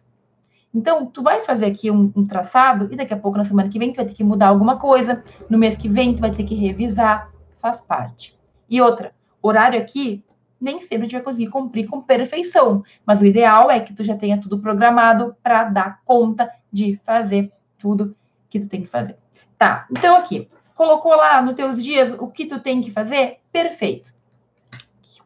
Então, 0.72 1.06
tu 1.06 1.22
vai 1.22 1.40
fazer 1.40 1.66
aqui 1.66 1.90
um, 1.90 2.12
um, 2.14 2.24
traçado 2.24 2.88
e 2.92 2.96
daqui 2.96 3.12
a 3.12 3.16
pouco, 3.16 3.36
na 3.36 3.44
semana 3.44 3.68
que 3.68 3.78
vem, 3.78 3.92
tu 3.92 3.96
vai 3.96 4.06
ter 4.06 4.14
que 4.14 4.22
mudar 4.22 4.48
alguma 4.48 4.76
coisa. 4.76 5.24
No 5.48 5.58
mês 5.58 5.76
que 5.76 5.88
vem, 5.88 6.14
tu 6.14 6.20
vai 6.20 6.30
ter 6.30 6.44
que 6.44 6.54
revisar. 6.54 7.30
Faz 7.60 7.80
parte. 7.80 8.38
E 8.68 8.80
outra, 8.80 9.12
horário 9.42 9.80
aqui, 9.80 10.24
nem 10.60 10.80
sempre 10.80 10.98
a 10.98 11.02
gente 11.02 11.12
vai 11.12 11.22
conseguir 11.22 11.48
cumprir 11.48 11.88
com 11.88 12.00
perfeição. 12.00 12.84
Mas 13.04 13.20
o 13.20 13.26
ideal 13.26 13.70
é 13.70 13.80
que 13.80 13.92
tu 13.92 14.04
já 14.04 14.16
tenha 14.16 14.40
tudo 14.40 14.60
programado 14.60 15.34
para 15.42 15.64
dar 15.64 16.00
conta 16.04 16.50
de 16.72 17.00
fazer 17.04 17.52
tudo 17.78 18.14
que 18.48 18.60
tu 18.60 18.68
tem 18.68 18.82
que 18.82 18.88
fazer. 18.88 19.16
Tá, 19.58 19.86
então 19.90 20.16
aqui, 20.16 20.48
colocou 20.74 21.14
lá 21.14 21.42
nos 21.42 21.54
teus 21.54 21.82
dias 21.82 22.14
o 22.18 22.30
que 22.30 22.46
tu 22.46 22.60
tem 22.60 22.80
que 22.80 22.90
fazer? 22.90 23.40
Perfeito. 23.52 24.14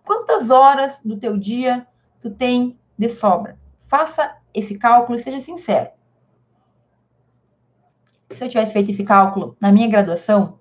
Quantas 0.04 0.50
horas 0.50 1.00
do 1.04 1.16
teu 1.16 1.36
dia 1.36 1.86
tu 2.20 2.30
tem 2.30 2.78
de 2.98 3.08
sobra? 3.08 3.58
Faça 3.86 4.36
esse 4.54 4.76
cálculo 4.76 5.18
seja 5.18 5.40
sincero. 5.40 5.90
Se 8.32 8.44
eu 8.44 8.48
tivesse 8.48 8.72
feito 8.72 8.90
esse 8.90 9.04
cálculo 9.04 9.56
na 9.60 9.70
minha 9.70 9.88
graduação, 9.88 10.58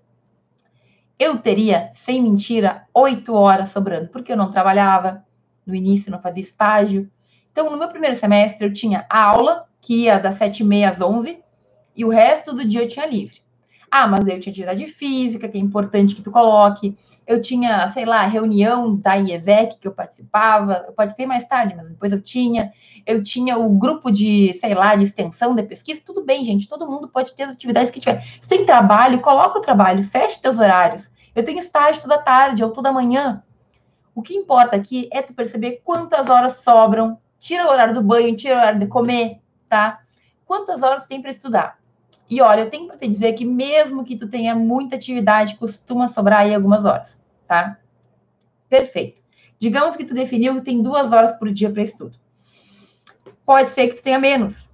eu 1.17 1.38
teria, 1.38 1.91
sem 1.93 2.21
mentira, 2.21 2.88
oito 2.93 3.34
horas 3.34 3.69
sobrando, 3.69 4.10
porque 4.10 4.32
eu 4.32 4.38
não 4.38 4.51
trabalhava 4.51 5.23
no 5.65 5.73
início, 5.73 6.12
não 6.12 6.19
fazia 6.19 6.43
estágio. 6.43 7.10
Então, 7.51 7.69
no 7.69 7.77
meu 7.77 7.88
primeiro 7.88 8.15
semestre, 8.15 8.65
eu 8.65 8.73
tinha 8.73 9.06
a 9.10 9.23
aula, 9.23 9.67
que 9.79 10.03
ia 10.03 10.19
das 10.19 10.36
sete 10.36 10.62
e 10.62 10.65
meia 10.65 10.89
às 10.89 10.99
onze, 10.99 11.41
e 11.95 12.03
o 12.03 12.10
resto 12.10 12.53
do 12.53 12.67
dia 12.67 12.82
eu 12.82 12.88
tinha 12.88 13.06
livre. 13.06 13.41
Ah, 13.89 14.08
mas 14.08 14.27
eu 14.27 14.39
tinha 14.39 14.51
atividade 14.51 14.88
física, 14.88 15.47
que 15.47 15.58
é 15.58 15.62
importante 15.62 16.15
que 16.15 16.21
tu 16.21 16.32
coloque. 16.32 16.97
Eu 17.25 17.41
tinha, 17.41 17.88
sei 17.89 18.05
lá, 18.05 18.25
reunião 18.25 18.95
da 18.95 19.15
IESEC 19.15 19.77
que 19.79 19.88
eu 19.88 19.93
participava. 19.93 20.86
Eu 20.88 20.93
participei 20.93 21.25
mais 21.25 21.47
tarde, 21.47 21.73
mas 21.75 21.88
depois 21.88 22.12
eu 22.12 22.21
tinha. 22.21 22.73
Eu 23.05 23.23
tinha 23.23 23.57
o 23.57 23.69
grupo 23.69 24.12
de, 24.12 24.53
sei 24.55 24.73
lá, 24.73 24.95
de 24.95 25.05
extensão 25.05 25.55
de 25.55 25.63
pesquisa. 25.63 26.01
Tudo 26.05 26.23
bem, 26.23 26.43
gente. 26.43 26.67
Todo 26.67 26.89
mundo 26.89 27.07
pode 27.07 27.33
ter 27.33 27.43
as 27.43 27.55
atividades 27.55 27.91
que 27.91 27.99
tiver. 27.99 28.25
Sem 28.41 28.65
trabalho, 28.65 29.21
coloca 29.21 29.59
o 29.59 29.62
trabalho, 29.62 30.03
feche 30.03 30.41
teus 30.41 30.59
horários. 30.59 31.09
Eu 31.36 31.43
tenho 31.43 31.59
estágio 31.59 32.01
toda 32.01 32.17
tarde 32.17 32.63
ou 32.63 32.71
toda 32.71 32.91
manhã. 32.91 33.41
O 34.13 34.21
que 34.21 34.36
importa 34.36 34.75
aqui 34.75 35.09
é 35.12 35.21
tu 35.21 35.33
perceber 35.33 35.81
quantas 35.83 36.29
horas 36.29 36.57
sobram. 36.57 37.17
Tira 37.39 37.65
o 37.65 37.69
horário 37.69 37.93
do 37.93 38.03
banho, 38.03 38.36
tira 38.36 38.55
o 38.55 38.57
horário 38.57 38.79
de 38.79 38.88
comer, 38.88 39.39
tá? 39.67 39.99
Quantas 40.45 40.81
horas 40.81 41.07
tem 41.07 41.21
para 41.21 41.31
estudar? 41.31 41.82
E 42.29 42.41
olha, 42.41 42.62
eu 42.62 42.69
tenho 42.69 42.88
para 42.88 42.97
te 42.97 43.07
dizer 43.07 43.33
que 43.33 43.45
mesmo 43.45 44.03
que 44.03 44.15
tu 44.15 44.27
tenha 44.27 44.55
muita 44.55 44.95
atividade, 44.95 45.57
costuma 45.57 46.07
sobrar 46.07 46.41
aí 46.41 46.55
algumas 46.55 46.86
horas, 46.86 47.21
tá? 47.47 47.77
Perfeito. 48.69 49.21
Digamos 49.59 49.95
que 49.95 50.03
tu 50.03 50.13
definiu 50.13 50.55
que 50.55 50.62
tem 50.62 50.81
duas 50.81 51.12
horas 51.12 51.31
por 51.38 51.51
dia 51.51 51.69
para 51.69 51.83
estudo. 51.83 52.17
Pode 53.45 53.69
ser 53.69 53.88
que 53.88 53.95
tu 53.95 54.03
tenha 54.03 54.19
menos. 54.19 54.69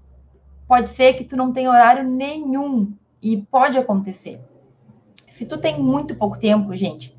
Pode 0.67 0.89
ser 0.89 1.13
que 1.13 1.23
tu 1.23 1.35
não 1.35 1.51
tenha 1.51 1.69
horário 1.69 2.03
nenhum. 2.03 2.93
E 3.21 3.37
pode 3.37 3.77
acontecer. 3.77 4.39
Se 5.27 5.45
tu 5.45 5.57
tem 5.57 5.79
muito 5.79 6.15
pouco 6.15 6.39
tempo, 6.39 6.75
gente, 6.75 7.15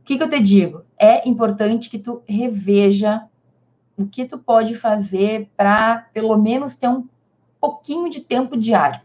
o 0.00 0.04
que, 0.04 0.16
que 0.16 0.22
eu 0.22 0.28
te 0.28 0.40
digo? 0.40 0.84
É 0.98 1.28
importante 1.28 1.88
que 1.88 1.98
tu 1.98 2.22
reveja 2.26 3.22
o 3.96 4.06
que 4.06 4.24
tu 4.24 4.38
pode 4.38 4.74
fazer 4.74 5.50
para, 5.56 6.08
pelo 6.12 6.36
menos, 6.36 6.76
ter 6.76 6.88
um 6.88 7.06
pouquinho 7.60 8.08
de 8.08 8.20
tempo 8.20 8.56
diário. 8.56 9.00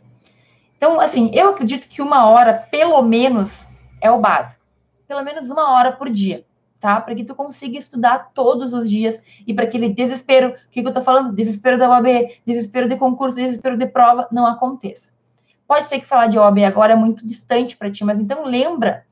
Então, 0.86 1.00
assim, 1.00 1.32
eu 1.34 1.50
acredito 1.50 1.88
que 1.88 2.00
uma 2.00 2.30
hora, 2.30 2.67
pelo 2.69 3.02
menos, 3.02 3.67
é 4.00 4.12
o 4.12 4.19
básico. 4.19 4.63
Pelo 5.08 5.24
menos 5.24 5.50
uma 5.50 5.71
hora 5.74 5.91
por 5.91 6.12
dia, 6.12 6.45
tá? 6.80 7.02
Para 7.02 7.15
que 7.15 7.24
tu 7.24 7.34
consiga 7.34 7.76
estudar 7.80 8.30
todos 8.36 8.71
os 8.71 8.88
dias 8.88 9.19
e 9.48 9.52
para 9.52 9.63
aquele 9.63 9.89
desespero, 9.89 10.50
o 10.50 10.69
que, 10.69 10.84
que 10.84 10.88
eu 10.88 10.93
tô 10.93 11.02
falando? 11.02 11.34
Desespero 11.34 11.80
da 11.80 11.89
OAB, 11.89 12.06
desespero 12.45 12.88
de 12.88 12.95
concurso, 12.98 13.36
desespero 13.36 13.76
de 13.76 13.88
prova, 13.88 14.28
não 14.32 14.45
aconteça. 14.45 15.10
Pode 15.67 15.88
ser 15.88 15.98
que 15.98 16.06
falar 16.06 16.28
de 16.28 16.38
OAB 16.38 16.60
agora 16.63 16.93
é 16.93 16.95
muito 16.95 17.26
distante 17.26 17.76
para 17.76 17.89
ti, 17.89 18.04
mas 18.04 18.19
então 18.19 18.45
lembra 18.45 19.08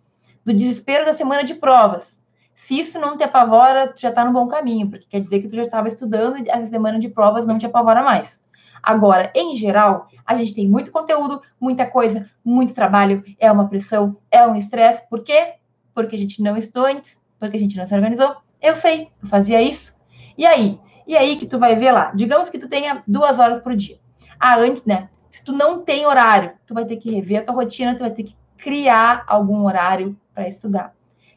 do 0.45 0.53
desespero 0.53 1.07
da 1.07 1.13
semana 1.13 1.43
de 1.43 1.55
provas. 1.55 2.15
Se 2.53 2.79
isso 2.79 2.99
não 2.99 3.17
te 3.17 3.23
apavora, 3.23 3.87
tu 3.87 3.99
já 3.99 4.09
está 4.09 4.23
no 4.23 4.31
bom 4.31 4.47
caminho, 4.47 4.91
porque 4.91 5.07
quer 5.09 5.21
dizer 5.21 5.41
que 5.41 5.47
tu 5.47 5.55
já 5.55 5.63
estava 5.63 5.87
estudando 5.87 6.37
e 6.37 6.47
essa 6.47 6.67
semana 6.67 6.99
de 6.99 7.09
provas 7.09 7.47
não 7.47 7.57
te 7.57 7.65
apavora 7.65 8.03
mais. 8.03 8.39
Agora, 8.83 9.31
em 9.33 9.55
geral, 9.55 10.09
a 10.25 10.35
gente 10.35 10.53
tem 10.53 10.67
muito 10.67 10.91
conteúdo, 10.91 11.41
muita 11.59 11.85
coisa, 11.85 12.29
muito 12.43 12.73
trabalho, 12.73 13.23
é 13.39 13.49
uma 13.49 13.69
pressão, 13.69 14.17
é 14.29 14.45
um 14.45 14.57
estresse. 14.57 15.07
Por 15.09 15.23
quê? 15.23 15.53
Porque 15.95 16.17
a 16.17 16.19
gente 16.19 16.41
não 16.41 16.57
estudou 16.57 16.85
antes, 16.85 17.17
porque 17.39 17.55
a 17.55 17.59
gente 17.59 17.77
não 17.77 17.87
se 17.87 17.95
organizou. 17.95 18.35
Eu 18.61 18.75
sei, 18.75 19.09
eu 19.21 19.29
fazia 19.29 19.61
isso. 19.61 19.93
E 20.37 20.45
aí? 20.45 20.79
E 21.07 21.15
aí 21.15 21.37
que 21.37 21.45
tu 21.45 21.57
vai 21.57 21.75
ver 21.77 21.91
lá? 21.91 22.11
Digamos 22.13 22.49
que 22.49 22.59
tu 22.59 22.67
tenha 22.67 23.01
duas 23.07 23.39
horas 23.39 23.59
por 23.59 23.73
dia. 23.73 23.97
Ah, 24.37 24.57
antes, 24.57 24.83
né? 24.83 25.09
Se 25.31 25.43
tu 25.43 25.53
não 25.53 25.81
tem 25.81 26.05
horário, 26.05 26.51
tu 26.65 26.73
vai 26.73 26.85
ter 26.85 26.97
que 26.97 27.09
rever 27.09 27.41
a 27.41 27.43
tua 27.43 27.55
rotina, 27.55 27.95
tu 27.95 28.01
vai 28.01 28.11
ter 28.11 28.23
que 28.23 28.35
criar 28.57 29.23
algum 29.27 29.63
horário 29.65 30.17
para 30.33 30.47
estudar. 30.47 30.93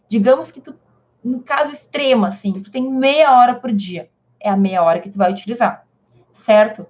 Digamos 0.08 0.50
que 0.50 0.60
tu, 0.60 0.74
no 1.22 1.40
caso 1.42 1.72
extremo, 1.72 2.26
assim, 2.26 2.60
tu 2.60 2.70
tem 2.70 2.88
meia 2.88 3.36
hora 3.36 3.54
por 3.54 3.72
dia. 3.72 4.10
É 4.38 4.50
a 4.50 4.56
meia 4.56 4.82
hora 4.82 5.00
que 5.00 5.10
tu 5.10 5.18
vai 5.18 5.32
utilizar, 5.32 5.84
certo? 6.34 6.86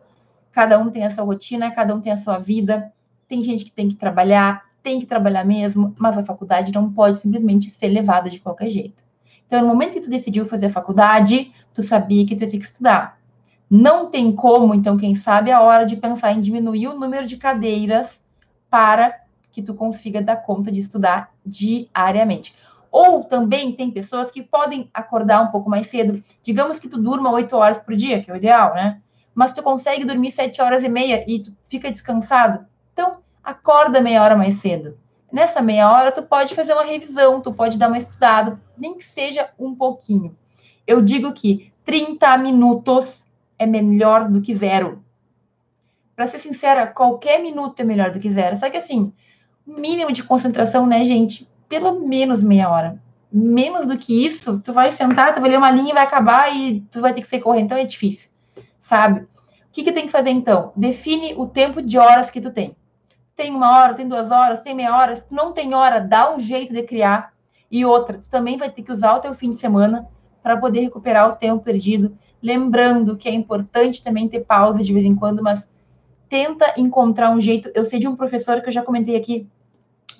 Cada 0.57 0.79
um 0.79 0.89
tem 0.89 1.05
a 1.05 1.11
sua 1.11 1.23
rotina, 1.23 1.71
cada 1.71 1.95
um 1.95 2.01
tem 2.01 2.11
a 2.11 2.17
sua 2.17 2.39
vida. 2.39 2.91
Tem 3.29 3.43
gente 3.43 3.63
que 3.63 3.71
tem 3.71 3.91
que 3.91 3.95
trabalhar, 3.95 4.65
tem 4.83 4.99
que 4.99 5.05
trabalhar 5.05 5.45
mesmo, 5.45 5.95
mas 5.99 6.17
a 6.17 6.25
faculdade 6.25 6.73
não 6.73 6.91
pode 6.91 7.19
simplesmente 7.19 7.69
ser 7.69 7.89
levada 7.89 8.31
de 8.31 8.41
qualquer 8.41 8.71
jeito. 8.71 9.05
Então, 9.47 9.61
no 9.61 9.69
momento 9.69 9.93
que 9.93 10.01
tu 10.01 10.09
decidiu 10.09 10.47
fazer 10.47 10.67
a 10.67 10.71
faculdade, 10.71 11.53
tu 11.75 11.83
sabia 11.83 12.25
que 12.25 12.35
tu 12.35 12.45
ia 12.45 12.49
ter 12.49 12.57
que 12.57 12.65
estudar. 12.65 13.21
Não 13.69 14.09
tem 14.09 14.33
como, 14.33 14.75
então, 14.75 14.97
quem 14.97 15.15
sabe, 15.15 15.53
a 15.53 15.61
hora 15.61 15.85
de 15.85 15.95
pensar 15.95 16.33
em 16.33 16.41
diminuir 16.41 16.89
o 16.89 16.99
número 16.99 17.27
de 17.27 17.37
cadeiras 17.37 18.25
para 18.71 19.15
que 19.53 19.61
tu 19.61 19.75
consiga 19.75 20.23
dar 20.23 20.37
conta 20.37 20.73
de 20.73 20.81
estudar 20.81 21.35
diariamente. 21.45 22.57
Ou 22.91 23.25
também 23.25 23.73
tem 23.73 23.91
pessoas 23.91 24.31
que 24.31 24.43
podem 24.43 24.89
acordar 24.95 25.43
um 25.43 25.49
pouco 25.49 25.69
mais 25.69 25.89
cedo. 25.89 26.25
Digamos 26.43 26.79
que 26.79 26.89
tu 26.89 26.97
durma 26.97 27.31
oito 27.33 27.55
horas 27.55 27.79
por 27.79 27.95
dia, 27.95 28.23
que 28.23 28.31
é 28.31 28.33
o 28.33 28.39
ideal, 28.39 28.73
né? 28.73 29.03
Mas 29.37 29.53
tu 29.53 29.63
consegue 29.63 30.07
dormir 30.07 30.31
sete 30.31 30.63
horas 30.63 30.83
e 30.83 30.89
meia 30.89 31.23
e 31.29 31.41
tu 31.41 31.53
fica 31.69 31.91
descansado. 31.91 32.65
Então, 32.95 33.19
acorda 33.45 34.01
meia 34.01 34.23
hora 34.23 34.35
mais 34.35 34.57
cedo. 34.57 34.99
Nessa 35.31 35.61
meia 35.61 35.93
hora, 35.93 36.11
tu 36.11 36.23
pode 36.23 36.55
fazer 36.55 36.73
uma 36.73 36.85
revisão, 36.85 37.43
tu 37.43 37.53
pode 37.53 37.77
dar 37.77 37.89
uma 37.89 37.99
estudada, 37.99 38.59
nem 38.79 38.97
que 38.97 39.05
seja 39.05 39.51
um 39.59 39.75
pouquinho. 39.75 40.35
Eu 40.87 41.03
digo 41.03 41.35
que 41.35 41.71
30 41.85 42.39
minutos 42.39 43.27
é 43.59 43.67
melhor 43.67 44.27
do 44.27 44.41
que 44.41 44.55
zero. 44.55 45.05
Para 46.15 46.27
ser 46.27 46.39
sincera, 46.39 46.87
qualquer 46.87 47.43
minuto 47.43 47.79
é 47.79 47.85
melhor 47.85 48.13
do 48.13 48.19
que 48.19 48.33
zero. 48.33 48.57
Só 48.57 48.71
que 48.71 48.79
assim, 48.79 49.13
mínimo 49.67 50.13
de 50.13 50.25
concentração, 50.25 50.87
né, 50.87 51.05
gente? 51.05 51.47
Pelo 51.69 52.01
menos 52.09 52.43
meia 52.43 52.71
hora. 52.71 52.99
Menos 53.31 53.87
do 53.87 53.99
que 53.99 54.25
isso, 54.25 54.61
tu 54.61 54.73
vai 54.73 54.93
sentar, 54.93 55.35
tu 55.35 55.43
vai 55.43 55.51
ler 55.51 55.59
uma 55.59 55.71
linha 55.71 55.91
e 55.91 55.95
vai 55.95 56.05
acabar 56.05 56.57
e 56.57 56.81
tu 56.91 57.03
vai 57.03 57.13
ter 57.13 57.21
que 57.21 57.29
ser 57.29 57.41
correr. 57.41 57.61
Então 57.61 57.77
é 57.77 57.85
difícil 57.85 58.31
sabe? 58.87 59.21
O 59.21 59.27
que, 59.73 59.83
que 59.83 59.93
tem 59.93 60.07
que 60.07 60.13
fazer 60.13 60.31
então? 60.31 60.73
Define 60.77 61.35
o 61.37 61.47
tempo 61.47 61.83
de 61.83 61.99
horas 61.99 62.31
que 62.31 62.41
tu 62.41 62.53
tem. 62.53 62.77
Tem 63.35 63.53
uma 63.53 63.79
hora, 63.79 63.95
tem 63.95 64.07
duas 64.07 64.31
horas, 64.31 64.61
tem 64.61 64.75
meia 64.75 64.97
hora. 64.97 65.17
Se 65.17 65.27
não 65.31 65.53
tem 65.53 65.75
hora, 65.75 66.01
dá 66.01 66.33
um 66.33 66.39
jeito 66.39 66.73
de 66.73 66.83
criar. 66.85 67.33
E 67.69 67.85
outra, 67.85 68.17
tu 68.17 68.31
também 68.31 68.57
vai 68.57 68.71
ter 68.71 68.83
que 68.83 68.93
usar 68.93 69.15
o 69.15 69.21
teu 69.21 69.35
fim 69.35 69.51
de 69.51 69.57
semana 69.57 70.07
para 70.41 70.57
poder 70.57 70.81
recuperar 70.81 71.29
o 71.29 71.33
tempo 71.35 71.65
perdido. 71.65 72.17
Lembrando 72.41 73.17
que 73.17 73.29
é 73.29 73.35
importante 73.35 74.03
também 74.03 74.29
ter 74.29 74.45
pausa 74.45 74.83
de 74.83 74.93
vez 74.93 75.05
em 75.05 75.17
quando, 75.17 75.43
mas 75.43 75.69
tenta 76.29 76.73
encontrar 76.77 77.33
um 77.33 77.41
jeito. 77.41 77.69
Eu 77.75 77.85
sei 77.85 77.99
de 77.99 78.07
um 78.07 78.15
professor 78.15 78.61
que 78.61 78.69
eu 78.69 78.73
já 78.73 78.83
comentei 78.83 79.17
aqui, 79.17 79.49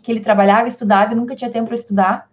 que 0.03 0.11
ele 0.11 0.21
trabalhava, 0.21 0.67
estudava 0.67 1.13
e 1.13 1.17
nunca 1.17 1.37
tinha 1.37 1.51
tempo 1.51 1.69
para 1.69 1.77
estudar, 1.77 2.29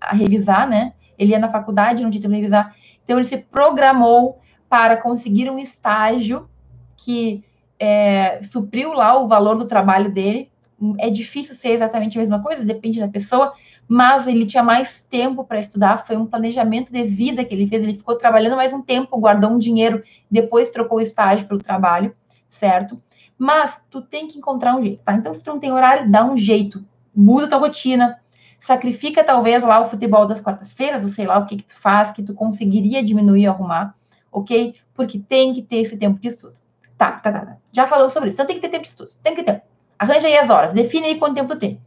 a 0.00 0.14
revisar, 0.14 0.68
né? 0.68 0.94
Ele 1.16 1.30
ia 1.30 1.38
na 1.38 1.48
faculdade, 1.48 2.02
não 2.02 2.10
tinha 2.10 2.20
tempo 2.20 2.32
para 2.32 2.38
revisar. 2.38 2.76
Então 3.04 3.16
ele 3.16 3.24
se 3.24 3.38
programou 3.38 4.40
para 4.68 4.96
conseguir 4.96 5.50
um 5.50 5.58
estágio 5.58 6.48
que 6.96 7.44
é, 7.78 8.42
supriu 8.44 8.92
lá 8.92 9.20
o 9.20 9.28
valor 9.28 9.56
do 9.56 9.66
trabalho 9.66 10.10
dele. 10.10 10.50
É 10.98 11.08
difícil 11.08 11.54
ser 11.54 11.70
exatamente 11.70 12.18
a 12.18 12.20
mesma 12.20 12.42
coisa, 12.42 12.64
depende 12.64 13.00
da 13.00 13.08
pessoa, 13.08 13.54
mas 13.88 14.26
ele 14.26 14.44
tinha 14.44 14.62
mais 14.62 15.02
tempo 15.02 15.44
para 15.44 15.60
estudar. 15.60 16.04
Foi 16.06 16.16
um 16.16 16.26
planejamento 16.26 16.92
de 16.92 17.02
vida 17.04 17.44
que 17.44 17.54
ele 17.54 17.66
fez. 17.66 17.82
Ele 17.82 17.94
ficou 17.94 18.16
trabalhando 18.16 18.56
mais 18.56 18.72
um 18.72 18.82
tempo, 18.82 19.18
guardou 19.18 19.50
um 19.50 19.58
dinheiro, 19.58 20.02
depois 20.30 20.70
trocou 20.70 20.98
o 20.98 21.00
estágio 21.00 21.46
pelo 21.46 21.62
trabalho, 21.62 22.14
certo? 22.48 23.00
Mas 23.38 23.80
tu 23.90 24.00
tem 24.00 24.26
que 24.26 24.38
encontrar 24.38 24.76
um 24.76 24.82
jeito, 24.82 25.02
tá? 25.02 25.14
Então, 25.14 25.32
se 25.32 25.42
tu 25.42 25.50
não 25.50 25.60
tem 25.60 25.72
horário, 25.72 26.10
dá 26.10 26.24
um 26.24 26.36
jeito. 26.36 26.84
Muda 27.14 27.48
tua 27.48 27.58
rotina. 27.58 28.18
Sacrifica, 28.58 29.22
talvez, 29.22 29.62
lá 29.62 29.80
o 29.80 29.84
futebol 29.84 30.26
das 30.26 30.40
quartas-feiras, 30.40 31.04
ou 31.04 31.10
sei 31.10 31.26
lá 31.26 31.38
o 31.38 31.46
que, 31.46 31.56
que 31.58 31.64
tu 31.64 31.78
faz, 31.78 32.10
que 32.10 32.22
tu 32.22 32.34
conseguiria 32.34 33.02
diminuir 33.02 33.46
arrumar, 33.46 33.94
ok? 34.30 34.74
Porque 34.94 35.18
tem 35.18 35.52
que 35.52 35.62
ter 35.62 35.76
esse 35.76 35.96
tempo 35.96 36.20
de 36.20 36.28
estudo. 36.28 36.56
Tá, 36.96 37.12
tá, 37.12 37.32
tá. 37.32 37.40
tá. 37.40 37.56
Já 37.72 37.86
falamos 37.86 38.12
sobre 38.12 38.28
isso. 38.28 38.36
Então 38.36 38.46
tem 38.46 38.56
que 38.56 38.62
ter 38.62 38.68
tempo 38.68 38.84
de 38.84 38.88
estudo. 38.88 39.12
Tem 39.22 39.34
que 39.34 39.42
ter 39.42 39.52
tempo. 39.52 39.66
Arranja 39.98 40.28
aí 40.28 40.36
as 40.36 40.50
horas. 40.50 40.72
Define 40.72 41.06
aí 41.06 41.18
quanto 41.18 41.34
tempo 41.34 41.48
tu 41.54 41.58
tem. 41.58 41.80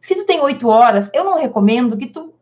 Se 0.00 0.14
tu 0.14 0.24
tem 0.24 0.40
oito 0.40 0.68
horas, 0.68 1.10
eu 1.12 1.24
não 1.24 1.36
recomendo 1.36 1.96
que 1.96 2.06
tu 2.06 2.34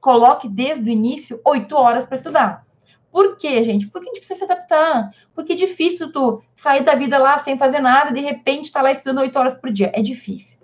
coloque 0.00 0.48
desde 0.48 0.88
o 0.88 0.92
início 0.92 1.40
oito 1.44 1.76
horas 1.76 2.06
para 2.06 2.16
estudar. 2.16 2.66
Por 3.10 3.36
quê, 3.36 3.64
gente? 3.64 3.86
Porque 3.86 4.08
a 4.08 4.12
gente 4.12 4.20
precisa 4.20 4.46
se 4.46 4.52
adaptar. 4.52 5.10
Porque 5.34 5.52
é 5.52 5.56
difícil 5.56 6.12
tu 6.12 6.42
sair 6.56 6.84
da 6.84 6.94
vida 6.94 7.18
lá 7.18 7.38
sem 7.38 7.56
fazer 7.56 7.80
nada, 7.80 8.12
de 8.12 8.20
repente 8.20 8.70
tá 8.70 8.82
lá 8.82 8.92
estudando 8.92 9.20
oito 9.20 9.38
horas 9.38 9.54
por 9.54 9.72
dia. 9.72 9.90
É 9.94 10.02
difícil. 10.02 10.58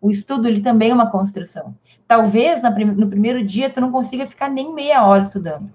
O 0.00 0.10
estudo, 0.10 0.48
ele 0.48 0.62
também 0.62 0.90
é 0.90 0.94
uma 0.94 1.10
construção. 1.10 1.74
Talvez 2.08 2.60
no 2.62 3.08
primeiro 3.08 3.44
dia 3.44 3.70
tu 3.70 3.80
não 3.80 3.92
consiga 3.92 4.26
ficar 4.26 4.48
nem 4.48 4.72
meia 4.72 5.04
hora 5.04 5.22
estudando. 5.22 5.70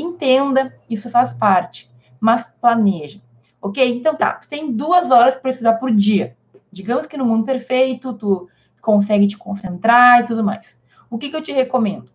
Entenda, 0.00 0.74
isso 0.88 1.10
faz 1.10 1.32
parte, 1.32 1.90
mas 2.20 2.50
planeja. 2.60 3.20
Ok? 3.60 3.96
Então 3.96 4.14
tá, 4.14 4.34
tu 4.34 4.48
tem 4.48 4.72
duas 4.72 5.10
horas 5.10 5.36
para 5.36 5.50
estudar 5.50 5.74
por 5.74 5.90
dia. 5.90 6.36
Digamos 6.70 7.06
que 7.06 7.16
no 7.16 7.24
mundo 7.24 7.44
perfeito, 7.44 8.12
tu 8.12 8.48
consegue 8.80 9.26
te 9.26 9.36
concentrar 9.36 10.20
e 10.20 10.26
tudo 10.26 10.44
mais. 10.44 10.78
O 11.10 11.18
que, 11.18 11.30
que 11.30 11.36
eu 11.36 11.42
te 11.42 11.52
recomendo? 11.52 12.10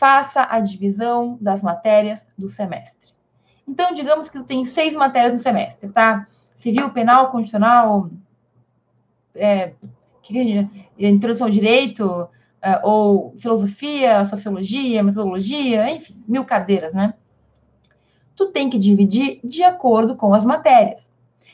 faça 0.00 0.46
a 0.48 0.58
divisão 0.60 1.36
das 1.42 1.60
matérias 1.60 2.26
do 2.38 2.48
semestre. 2.48 3.12
Então, 3.68 3.92
digamos 3.92 4.30
que 4.30 4.38
tu 4.38 4.44
tem 4.44 4.64
seis 4.64 4.94
matérias 4.94 5.34
no 5.34 5.38
semestre, 5.38 5.90
tá? 5.90 6.26
Civil, 6.56 6.88
penal, 6.88 7.30
constitucional, 7.30 8.08
é, 9.34 9.74
introdução 10.98 11.48
ao 11.48 11.52
direito, 11.52 12.26
é, 12.62 12.80
ou 12.82 13.34
filosofia, 13.36 14.24
sociologia, 14.24 15.02
metodologia, 15.02 15.90
enfim, 15.90 16.24
mil 16.26 16.46
cadeiras, 16.46 16.94
né? 16.94 17.12
Tu 18.40 18.46
tem 18.46 18.70
que 18.70 18.78
dividir 18.78 19.38
de 19.44 19.62
acordo 19.62 20.16
com 20.16 20.32
as 20.32 20.46
matérias. 20.46 21.06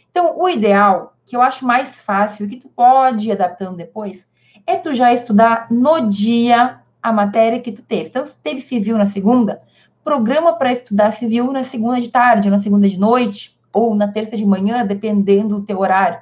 Então, 0.08 0.38
o 0.38 0.48
ideal, 0.48 1.16
que 1.26 1.34
eu 1.34 1.42
acho 1.42 1.66
mais 1.66 1.96
fácil, 1.96 2.46
que 2.46 2.58
tu 2.58 2.68
pode 2.68 3.28
ir 3.28 3.32
adaptando 3.32 3.76
depois, 3.76 4.24
é 4.64 4.76
tu 4.76 4.92
já 4.92 5.12
estudar 5.12 5.66
no 5.68 6.08
dia 6.08 6.78
a 7.02 7.12
matéria 7.12 7.60
que 7.60 7.72
tu 7.72 7.82
teve. 7.82 8.08
Então, 8.08 8.24
se 8.24 8.36
teve 8.38 8.60
civil 8.60 8.96
na 8.96 9.08
segunda, 9.08 9.60
programa 10.04 10.52
para 10.52 10.72
estudar 10.72 11.10
civil 11.10 11.50
na 11.50 11.64
segunda 11.64 12.00
de 12.00 12.08
tarde, 12.08 12.48
na 12.48 12.60
segunda 12.60 12.88
de 12.88 13.00
noite, 13.00 13.58
ou 13.72 13.92
na 13.92 14.06
terça 14.06 14.36
de 14.36 14.46
manhã, 14.46 14.86
dependendo 14.86 15.58
do 15.58 15.66
teu 15.66 15.80
horário, 15.80 16.20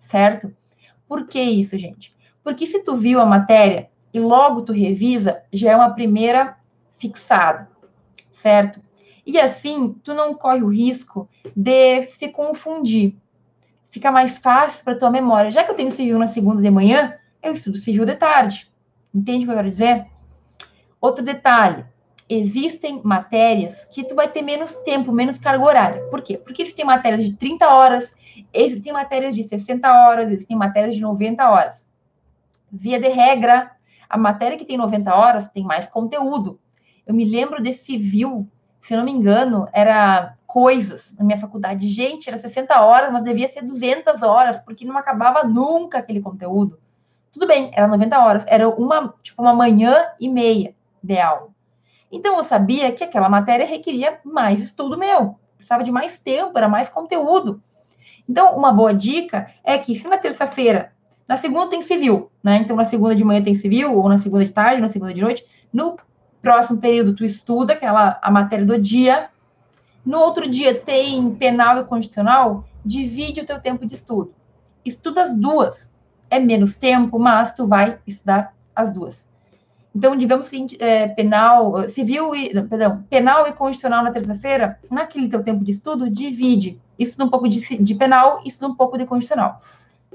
certo? 0.00 0.50
Por 1.06 1.26
que 1.26 1.42
isso, 1.42 1.76
gente? 1.76 2.16
Porque 2.42 2.66
se 2.66 2.82
tu 2.82 2.96
viu 2.96 3.20
a 3.20 3.26
matéria 3.26 3.90
e 4.14 4.18
logo 4.18 4.62
tu 4.62 4.72
revisa, 4.72 5.42
já 5.52 5.72
é 5.72 5.76
uma 5.76 5.90
primeira 5.90 6.56
fixada, 6.96 7.68
certo? 8.32 8.85
E 9.26 9.40
assim, 9.40 9.92
tu 10.04 10.14
não 10.14 10.34
corre 10.34 10.62
o 10.62 10.68
risco 10.68 11.28
de 11.54 12.06
se 12.16 12.28
confundir. 12.28 13.16
Fica 13.90 14.12
mais 14.12 14.38
fácil 14.38 14.84
para 14.84 14.96
tua 14.96 15.10
memória. 15.10 15.50
Já 15.50 15.64
que 15.64 15.70
eu 15.72 15.74
tenho 15.74 15.90
civil 15.90 16.18
na 16.18 16.28
segunda 16.28 16.62
de 16.62 16.70
manhã, 16.70 17.18
eu 17.42 17.52
estudo 17.52 17.76
civil 17.76 18.04
de 18.04 18.14
tarde. 18.14 18.70
Entende 19.12 19.44
o 19.44 19.46
que 19.46 19.52
eu 19.52 19.56
quero 19.56 19.68
dizer? 19.68 20.06
Outro 21.00 21.24
detalhe, 21.24 21.84
existem 22.28 23.00
matérias 23.02 23.84
que 23.86 24.04
tu 24.04 24.14
vai 24.14 24.28
ter 24.28 24.42
menos 24.42 24.74
tempo, 24.78 25.10
menos 25.10 25.38
carga 25.38 25.64
horária. 25.64 26.02
Por 26.10 26.22
quê? 26.22 26.38
Porque 26.38 26.62
existem 26.62 26.84
matérias 26.84 27.24
de 27.24 27.36
30 27.36 27.68
horas, 27.68 28.14
existem 28.52 28.92
matérias 28.92 29.34
de 29.34 29.42
60 29.42 29.90
horas, 29.90 30.30
existem 30.30 30.56
matérias 30.56 30.94
de 30.94 31.00
90 31.00 31.50
horas. 31.50 31.88
Via 32.70 33.00
de 33.00 33.08
regra, 33.08 33.72
a 34.08 34.16
matéria 34.16 34.58
que 34.58 34.64
tem 34.64 34.76
90 34.76 35.14
horas 35.14 35.48
tem 35.48 35.64
mais 35.64 35.88
conteúdo. 35.88 36.60
Eu 37.06 37.14
me 37.14 37.24
lembro 37.24 37.62
desse 37.62 37.84
civil, 37.84 38.48
se 38.86 38.94
não 38.94 39.04
me 39.04 39.10
engano, 39.10 39.66
era 39.72 40.36
coisas 40.46 41.12
na 41.18 41.24
minha 41.24 41.38
faculdade. 41.38 41.88
Gente, 41.88 42.28
era 42.28 42.38
60 42.38 42.80
horas, 42.80 43.12
mas 43.12 43.24
devia 43.24 43.48
ser 43.48 43.62
200 43.62 44.22
horas, 44.22 44.60
porque 44.60 44.84
não 44.84 44.96
acabava 44.96 45.42
nunca 45.42 45.98
aquele 45.98 46.20
conteúdo. 46.20 46.78
Tudo 47.32 47.48
bem, 47.48 47.70
era 47.74 47.88
90 47.88 48.18
horas, 48.18 48.44
era 48.46 48.68
uma, 48.68 49.12
tipo, 49.22 49.42
uma 49.42 49.52
manhã 49.52 50.06
e 50.20 50.28
meia 50.28 50.72
ideal. 51.02 51.50
Então 52.12 52.36
eu 52.36 52.44
sabia 52.44 52.92
que 52.92 53.02
aquela 53.02 53.28
matéria 53.28 53.66
requeria 53.66 54.20
mais 54.24 54.60
estudo 54.60 54.96
meu, 54.96 55.36
precisava 55.56 55.82
de 55.82 55.90
mais 55.90 56.20
tempo, 56.20 56.56
era 56.56 56.68
mais 56.68 56.88
conteúdo. 56.88 57.60
Então, 58.28 58.56
uma 58.56 58.72
boa 58.72 58.94
dica 58.94 59.52
é 59.64 59.76
que 59.76 59.96
se 59.96 60.06
na 60.06 60.16
terça-feira, 60.16 60.92
na 61.26 61.36
segunda 61.36 61.70
tem 61.70 61.82
civil, 61.82 62.30
né? 62.42 62.58
Então, 62.58 62.76
na 62.76 62.84
segunda 62.84 63.16
de 63.16 63.24
manhã 63.24 63.42
tem 63.42 63.54
civil, 63.56 63.96
ou 63.96 64.08
na 64.08 64.18
segunda 64.18 64.44
de 64.44 64.52
tarde, 64.52 64.80
na 64.80 64.88
segunda 64.88 65.12
de 65.12 65.20
noite, 65.20 65.44
no 65.72 65.96
próximo 66.42 66.78
período 66.78 67.14
tu 67.14 67.24
estuda 67.24 67.72
aquela 67.72 68.18
a 68.22 68.30
matéria 68.30 68.64
do 68.64 68.78
dia. 68.78 69.28
No 70.04 70.18
outro 70.18 70.48
dia 70.48 70.74
tu 70.74 70.82
tem 70.82 71.34
penal 71.34 71.78
e 71.78 71.84
constitucional, 71.84 72.64
divide 72.84 73.40
o 73.40 73.44
teu 73.44 73.60
tempo 73.60 73.84
de 73.86 73.94
estudo. 73.94 74.32
Estuda 74.84 75.24
as 75.24 75.34
duas. 75.34 75.90
É 76.30 76.38
menos 76.38 76.76
tempo, 76.78 77.18
mas 77.18 77.52
tu 77.52 77.66
vai 77.66 77.98
estudar 78.06 78.54
as 78.74 78.92
duas. 78.92 79.26
Então, 79.96 80.14
digamos 80.14 80.48
que 80.48 80.66
é, 80.78 81.08
penal, 81.08 81.88
civil 81.88 82.34
e, 82.34 82.52
perdão, 82.64 83.02
penal 83.08 83.46
e 83.46 83.52
constitucional 83.54 84.04
na 84.04 84.10
terça-feira, 84.10 84.78
naquele 84.90 85.26
teu 85.26 85.42
tempo 85.42 85.64
de 85.64 85.72
estudo, 85.72 86.10
divide. 86.10 86.78
Estuda 86.98 87.24
um 87.24 87.30
pouco 87.30 87.48
de, 87.48 87.78
de 87.78 87.94
penal 87.94 88.42
estuda 88.44 88.72
um 88.72 88.76
pouco 88.76 88.98
de 88.98 89.06
constitucional. 89.06 89.62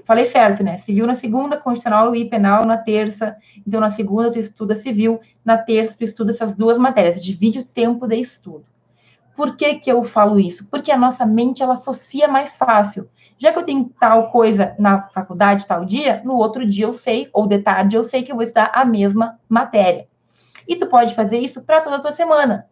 Falei 0.05 0.25
certo, 0.25 0.63
né? 0.63 0.77
Civil 0.77 1.05
na 1.05 1.15
segunda, 1.15 1.57
constitucional 1.57 2.15
e 2.15 2.25
penal 2.29 2.65
na 2.65 2.77
terça. 2.77 3.35
Então, 3.65 3.79
na 3.79 3.89
segunda, 3.89 4.31
tu 4.31 4.39
estuda 4.39 4.75
civil, 4.75 5.19
na 5.45 5.57
terça, 5.57 5.97
tu 5.97 6.03
estuda 6.03 6.31
essas 6.31 6.55
duas 6.55 6.77
matérias. 6.77 7.23
Divide 7.23 7.59
o 7.59 7.65
tempo 7.65 8.07
de 8.07 8.15
estudo. 8.15 8.65
Por 9.35 9.55
que, 9.55 9.75
que 9.75 9.91
eu 9.91 10.03
falo 10.03 10.39
isso? 10.39 10.67
Porque 10.69 10.91
a 10.91 10.97
nossa 10.97 11.25
mente, 11.25 11.63
ela 11.63 11.75
associa 11.75 12.27
mais 12.27 12.55
fácil. 12.55 13.09
Já 13.37 13.51
que 13.51 13.57
eu 13.57 13.63
tenho 13.63 13.89
tal 13.99 14.29
coisa 14.29 14.75
na 14.77 15.03
faculdade, 15.09 15.65
tal 15.65 15.85
dia, 15.85 16.21
no 16.23 16.35
outro 16.35 16.65
dia 16.65 16.85
eu 16.85 16.93
sei, 16.93 17.29
ou 17.33 17.47
de 17.47 17.59
tarde 17.59 17.95
eu 17.95 18.03
sei 18.03 18.23
que 18.23 18.31
eu 18.31 18.35
vou 18.35 18.43
estudar 18.43 18.71
a 18.73 18.85
mesma 18.85 19.39
matéria. 19.47 20.07
E 20.67 20.75
tu 20.75 20.85
pode 20.85 21.15
fazer 21.15 21.39
isso 21.39 21.61
para 21.61 21.81
toda 21.81 21.95
a 21.95 21.99
tua 21.99 22.11
semana. 22.11 22.67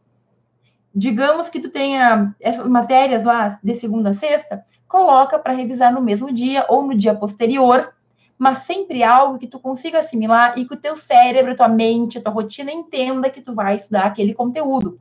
Digamos 0.93 1.49
que 1.49 1.59
tu 1.59 1.69
tenha 1.69 2.35
matérias 2.67 3.23
lá 3.23 3.59
de 3.63 3.75
segunda 3.75 4.11
a 4.11 4.13
sexta, 4.13 4.63
coloca 4.89 5.37
para 5.37 5.53
revisar 5.53 5.93
no 5.93 6.01
mesmo 6.01 6.33
dia 6.33 6.65
ou 6.67 6.81
no 6.81 6.95
dia 6.95 7.13
posterior, 7.13 7.93
mas 8.37 8.59
sempre 8.59 9.03
algo 9.03 9.37
que 9.37 9.47
tu 9.47 9.59
consiga 9.59 9.99
assimilar 9.99 10.57
e 10.57 10.65
que 10.65 10.73
o 10.73 10.77
teu 10.77 10.95
cérebro, 10.95 11.55
tua 11.55 11.67
mente, 11.67 12.19
tua 12.19 12.33
rotina 12.33 12.71
entenda 12.71 13.29
que 13.29 13.39
tu 13.39 13.53
vai 13.53 13.75
estudar 13.75 14.05
aquele 14.05 14.33
conteúdo. 14.33 14.99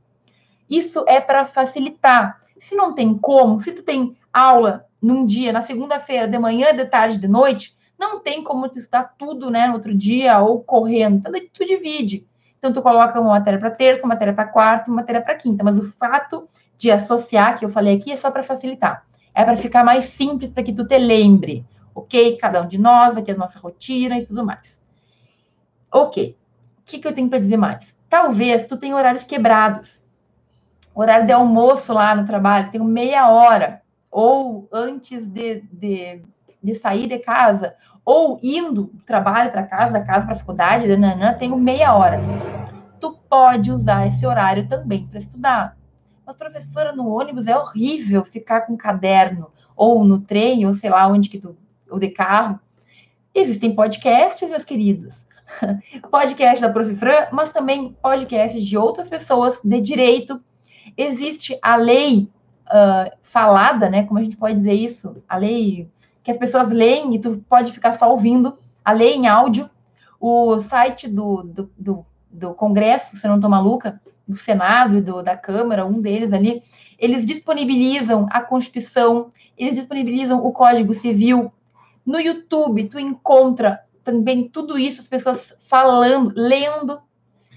Isso 0.68 1.04
é 1.08 1.20
para 1.20 1.46
facilitar. 1.46 2.38
Se 2.60 2.74
não 2.76 2.92
tem 2.92 3.16
como, 3.16 3.58
se 3.60 3.72
tu 3.72 3.82
tem 3.82 4.16
aula 4.32 4.84
num 5.00 5.24
dia, 5.24 5.52
na 5.52 5.62
segunda-feira, 5.62 6.28
de 6.28 6.38
manhã, 6.38 6.74
de 6.76 6.84
tarde, 6.84 7.16
de 7.16 7.28
noite, 7.28 7.74
não 7.98 8.20
tem 8.20 8.44
como 8.44 8.68
tu 8.68 8.78
estudar 8.78 9.14
tudo, 9.16 9.50
né, 9.50 9.66
no 9.68 9.74
outro 9.74 9.94
dia 9.94 10.38
ou 10.40 10.62
correndo. 10.62 11.18
Então, 11.18 11.32
tu 11.32 11.64
divide. 11.64 12.26
Então, 12.58 12.72
tu 12.72 12.82
coloca 12.82 13.18
uma 13.20 13.30
matéria 13.30 13.58
para 13.58 13.70
terça, 13.70 14.02
uma 14.02 14.14
matéria 14.14 14.34
para 14.34 14.44
quarta, 14.44 14.90
uma 14.90 14.96
matéria 14.96 15.22
para 15.22 15.34
quinta. 15.36 15.64
Mas 15.64 15.78
o 15.78 15.82
fato 15.82 16.46
de 16.76 16.90
associar, 16.90 17.58
que 17.58 17.64
eu 17.64 17.68
falei 17.68 17.96
aqui, 17.96 18.12
é 18.12 18.16
só 18.16 18.30
para 18.30 18.42
facilitar. 18.42 19.07
É 19.38 19.44
para 19.44 19.56
ficar 19.56 19.84
mais 19.84 20.06
simples, 20.06 20.50
para 20.50 20.64
que 20.64 20.72
tu 20.72 20.84
te 20.84 20.98
lembre. 20.98 21.64
Ok? 21.94 22.36
Cada 22.38 22.60
um 22.62 22.66
de 22.66 22.76
nós 22.76 23.14
vai 23.14 23.22
ter 23.22 23.32
a 23.32 23.36
nossa 23.36 23.58
rotina 23.60 24.18
e 24.18 24.26
tudo 24.26 24.44
mais. 24.44 24.80
Ok. 25.92 26.36
O 26.78 26.82
que, 26.84 26.98
que 26.98 27.06
eu 27.06 27.14
tenho 27.14 27.28
para 27.28 27.38
dizer 27.38 27.56
mais? 27.56 27.94
Talvez 28.10 28.66
tu 28.66 28.76
tenha 28.76 28.96
horários 28.96 29.22
quebrados. 29.22 30.02
Horário 30.92 31.24
de 31.24 31.32
almoço 31.32 31.92
lá 31.92 32.16
no 32.16 32.24
trabalho, 32.24 32.70
tenho 32.72 32.84
meia 32.84 33.30
hora 33.30 33.82
ou 34.10 34.68
antes 34.72 35.24
de, 35.24 35.60
de, 35.70 36.22
de 36.60 36.74
sair 36.74 37.06
de 37.06 37.18
casa, 37.18 37.76
ou 38.04 38.40
indo 38.42 38.84
do 38.84 39.02
trabalho 39.04 39.52
para 39.52 39.62
casa, 39.62 39.92
da 39.92 40.04
casa 40.04 40.26
para 40.26 40.34
a 40.34 40.38
faculdade, 40.38 40.96
nanã, 40.96 41.32
tenho 41.34 41.56
meia 41.56 41.94
hora. 41.94 42.18
Tu 42.98 43.12
pode 43.28 43.70
usar 43.70 44.08
esse 44.08 44.26
horário 44.26 44.66
também 44.66 45.06
para 45.06 45.18
estudar. 45.18 45.77
Mas, 46.28 46.36
professora, 46.36 46.92
no 46.92 47.08
ônibus 47.08 47.46
é 47.46 47.56
horrível 47.56 48.22
ficar 48.22 48.66
com 48.66 48.76
caderno, 48.76 49.50
ou 49.74 50.04
no 50.04 50.20
trem, 50.20 50.66
ou 50.66 50.74
sei 50.74 50.90
lá 50.90 51.08
onde 51.08 51.30
que 51.30 51.38
tu, 51.38 51.56
ou 51.90 51.98
de 51.98 52.08
carro. 52.08 52.60
Existem 53.34 53.74
podcasts, 53.74 54.50
meus 54.50 54.62
queridos. 54.62 55.24
podcast 56.10 56.60
da 56.60 56.70
Prof. 56.70 56.94
Fran, 56.96 57.28
mas 57.32 57.50
também 57.50 57.96
podcasts 58.02 58.62
de 58.62 58.76
outras 58.76 59.08
pessoas 59.08 59.62
de 59.64 59.80
direito. 59.80 60.38
Existe 60.98 61.58
a 61.62 61.76
lei 61.76 62.28
uh, 62.66 63.10
falada, 63.22 63.88
né? 63.88 64.04
Como 64.04 64.18
a 64.18 64.22
gente 64.22 64.36
pode 64.36 64.56
dizer 64.56 64.74
isso? 64.74 65.16
A 65.26 65.38
lei 65.38 65.90
que 66.22 66.30
as 66.30 66.36
pessoas 66.36 66.68
leem 66.68 67.14
e 67.14 67.18
tu 67.18 67.42
pode 67.48 67.72
ficar 67.72 67.92
só 67.92 68.10
ouvindo, 68.10 68.54
a 68.84 68.92
lei 68.92 69.14
em 69.14 69.26
áudio, 69.26 69.70
o 70.20 70.60
site 70.60 71.08
do, 71.08 71.42
do, 71.42 71.72
do, 71.78 72.06
do 72.30 72.52
Congresso, 72.52 73.16
se 73.16 73.26
não 73.26 73.36
estou 73.36 73.48
maluca, 73.50 73.98
do 74.28 74.36
Senado 74.36 74.98
e 74.98 75.00
do, 75.00 75.22
da 75.22 75.36
Câmara, 75.36 75.86
um 75.86 76.00
deles 76.00 76.32
ali, 76.32 76.62
eles 76.98 77.24
disponibilizam 77.24 78.26
a 78.30 78.40
Constituição, 78.40 79.32
eles 79.56 79.76
disponibilizam 79.76 80.44
o 80.44 80.52
Código 80.52 80.92
Civil, 80.92 81.52
No 82.04 82.20
YouTube, 82.20 82.88
tu 82.88 82.98
encontra 82.98 83.80
também 84.02 84.48
tudo 84.48 84.78
isso, 84.78 85.00
as 85.00 85.06
pessoas 85.06 85.54
falando, 85.60 86.32
lendo. 86.34 87.00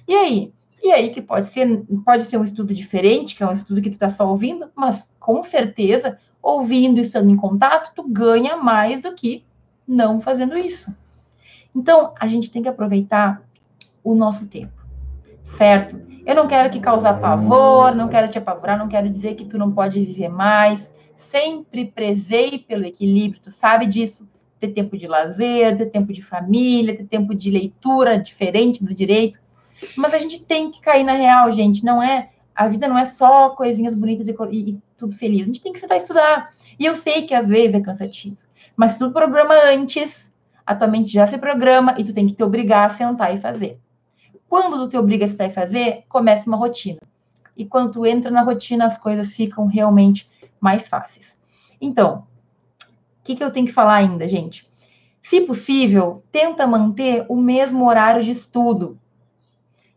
E 0.07 0.13
aí? 0.13 0.53
E 0.84 0.91
aí 0.91 1.09
que 1.11 1.22
pode 1.22 1.47
ser, 1.47 1.86
pode 2.03 2.24
ser 2.24 2.38
um 2.38 2.43
estudo 2.43 2.74
diferente, 2.74 3.36
que 3.36 3.43
é 3.43 3.47
um 3.47 3.53
estudo 3.53 3.82
que 3.82 3.89
tu 3.89 3.93
está 3.93 4.09
só 4.09 4.28
ouvindo, 4.28 4.69
mas 4.76 5.09
com 5.19 5.43
certeza, 5.43 6.17
ouvindo 6.41 6.97
e 6.97 7.01
estando 7.01 7.30
em 7.30 7.36
contato, 7.38 7.93
tu 7.95 8.03
ganha 8.03 8.57
mais 8.57 9.03
do 9.03 9.13
que 9.13 9.45
não 9.88 10.19
fazendo 10.19 10.57
isso. 10.57 10.93
Então, 11.76 12.13
a 12.19 12.28
gente 12.28 12.49
tem 12.49 12.61
que 12.61 12.69
aproveitar 12.69 13.41
o 14.03 14.15
nosso 14.15 14.47
tempo, 14.47 14.80
certo? 15.58 15.99
Eu 16.26 16.36
não 16.36 16.47
quero 16.47 16.70
que 16.70 16.80
causar 16.80 17.20
pavor, 17.20 17.95
não 17.95 18.08
quero 18.08 18.28
te 18.28 18.38
apavorar, 18.38 18.78
não 18.78 18.88
quero 18.88 19.10
dizer 19.10 19.36
que 19.36 19.45
tu 19.45 19.58
não 19.58 19.72
pode 19.72 20.04
viver 20.04 20.30
mais. 20.30 20.91
Sempre 21.18 21.86
prezei 21.86 22.60
pelo 22.60 22.86
equilíbrio, 22.86 23.41
tu 23.41 23.52
sabe 23.52 23.86
disso. 23.86 24.28
Ter 24.60 24.70
tempo 24.70 24.95
de 24.95 25.08
lazer, 25.08 25.76
ter 25.76 25.88
tempo 25.88 26.14
de 26.14 26.22
família, 26.22 26.95
ter 26.95 27.06
tempo 27.06 27.34
de 27.34 27.49
leitura 27.49 28.20
diferente 28.20 28.84
do 28.86 28.93
direito. 28.93 29.39
Mas 29.97 30.14
a 30.14 30.20
gente 30.20 30.39
tem 30.39 30.70
que 30.70 30.80
cair 30.80 31.04
na 31.04 31.14
real, 31.14 31.49
gente. 31.49 31.84
Não 31.84 32.02
é 32.02 32.30
a 32.56 32.68
vida 32.68 32.88
não 32.88 32.97
é 32.97 33.06
só 33.06 33.49
coisinhas 33.49 33.95
bonitas 33.95 34.28
e, 34.28 34.36
e, 34.52 34.78
tudo 34.97 35.16
feliz. 35.16 35.41
A 35.41 35.45
gente 35.45 35.62
tem 35.62 35.74
que 35.74 35.80
sentar 35.80 35.97
e 35.97 36.02
estudar. 36.02 36.54
E 36.78 36.86
eu 36.86 36.95
sei 36.95 37.24
que 37.24 37.34
às 37.34 37.47
vezes 37.47 37.74
é 37.74 37.82
cansativo. 37.82 38.38
Mas 38.76 38.93
se 38.93 38.99
tu 38.99 39.12
programa 39.12 39.56
antes, 39.66 40.32
a 40.66 40.76
tua 40.76 40.88
mente 40.88 41.12
já 41.12 41.26
se 41.26 41.38
programa 41.38 41.95
e 41.97 42.04
tu 42.04 42.14
tem 42.14 42.28
que 42.28 42.34
te 42.34 42.43
obrigar 42.43 42.86
a 42.86 42.93
sentar 42.93 43.34
e 43.34 43.39
fazer. 43.39 43.80
Quando 44.52 44.80
tu 44.80 44.89
te 44.89 44.97
obriga 44.97 45.26
a 45.26 45.45
e 45.45 45.49
fazer, 45.49 46.04
começa 46.10 46.45
uma 46.45 46.58
rotina. 46.58 46.99
E 47.56 47.64
quando 47.64 47.93
tu 47.93 48.06
entra 48.06 48.30
na 48.30 48.41
rotina, 48.41 48.86
as 48.86 48.97
coisas 48.97 49.32
ficam 49.32 49.66
realmente 49.66 50.30
mais 50.60 50.89
fáceis. 50.89 51.38
Então, 51.80 52.28
o 52.84 53.24
que, 53.24 53.38
que 53.38 53.41
eu 53.41 53.49
tenho 53.49 53.66
que 53.66 53.72
falar 53.72 53.93
ainda, 53.93 54.28
gente? 54.28 54.70
Se 55.24 55.39
possível, 55.39 56.22
tenta 56.34 56.68
manter 56.68 57.26
o 57.30 57.38
mesmo 57.38 57.88
horário 57.88 58.22
de 58.22 58.32
estudo. 58.32 58.99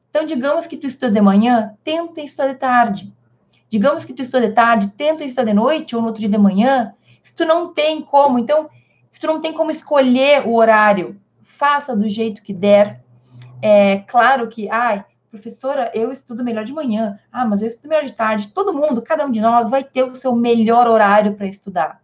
Então, 0.09 0.25
digamos 0.25 0.69
que 0.69 0.77
tu 0.77 0.87
estuda 0.87 1.11
de 1.11 1.21
manhã, 1.21 1.75
tenta 1.83 2.21
estudar 2.21 2.53
de 2.53 2.55
tarde. 2.55 3.13
Digamos 3.69 4.05
que 4.05 4.13
tu 4.13 4.23
estuda 4.23 4.47
de 4.47 4.55
tarde, 4.55 4.93
tenta 4.93 5.25
estudar 5.25 5.47
de 5.47 5.55
noite 5.55 5.97
ou 5.97 6.01
no 6.01 6.07
outro 6.07 6.21
dia 6.21 6.31
de 6.31 6.39
manhã. 6.39 6.95
Se 7.25 7.35
tu 7.35 7.45
não 7.45 7.75
tem 7.75 8.01
como, 8.03 8.39
então, 8.39 8.71
se 9.11 9.19
tu 9.19 9.27
não 9.27 9.41
tem 9.41 9.53
como 9.53 9.73
escolher 9.73 10.47
o 10.47 10.55
horário, 10.55 11.21
faça 11.43 11.97
do 11.97 12.07
jeito 12.07 12.41
que 12.41 12.55
der. 12.55 13.03
É 13.67 14.01
claro 14.07 14.47
que, 14.47 14.69
ai, 14.69 15.03
professora, 15.31 15.91
eu 15.95 16.13
estudo 16.13 16.45
melhor 16.45 16.67
de 16.67 16.73
manhã. 16.75 17.19
Ah, 17.33 17.47
mas 17.47 17.63
eu 17.63 17.67
estudo 17.67 17.89
melhor 17.89 18.05
de 18.05 18.13
tarde. 18.13 18.49
Todo 18.49 18.75
mundo, 18.75 19.01
cada 19.01 19.25
um 19.25 19.31
de 19.31 19.41
nós 19.41 19.71
vai 19.71 19.83
ter 19.83 20.03
o 20.03 20.15
seu 20.15 20.37
melhor 20.37 20.87
horário 20.87 21.33
para 21.33 21.47
estudar. 21.47 22.03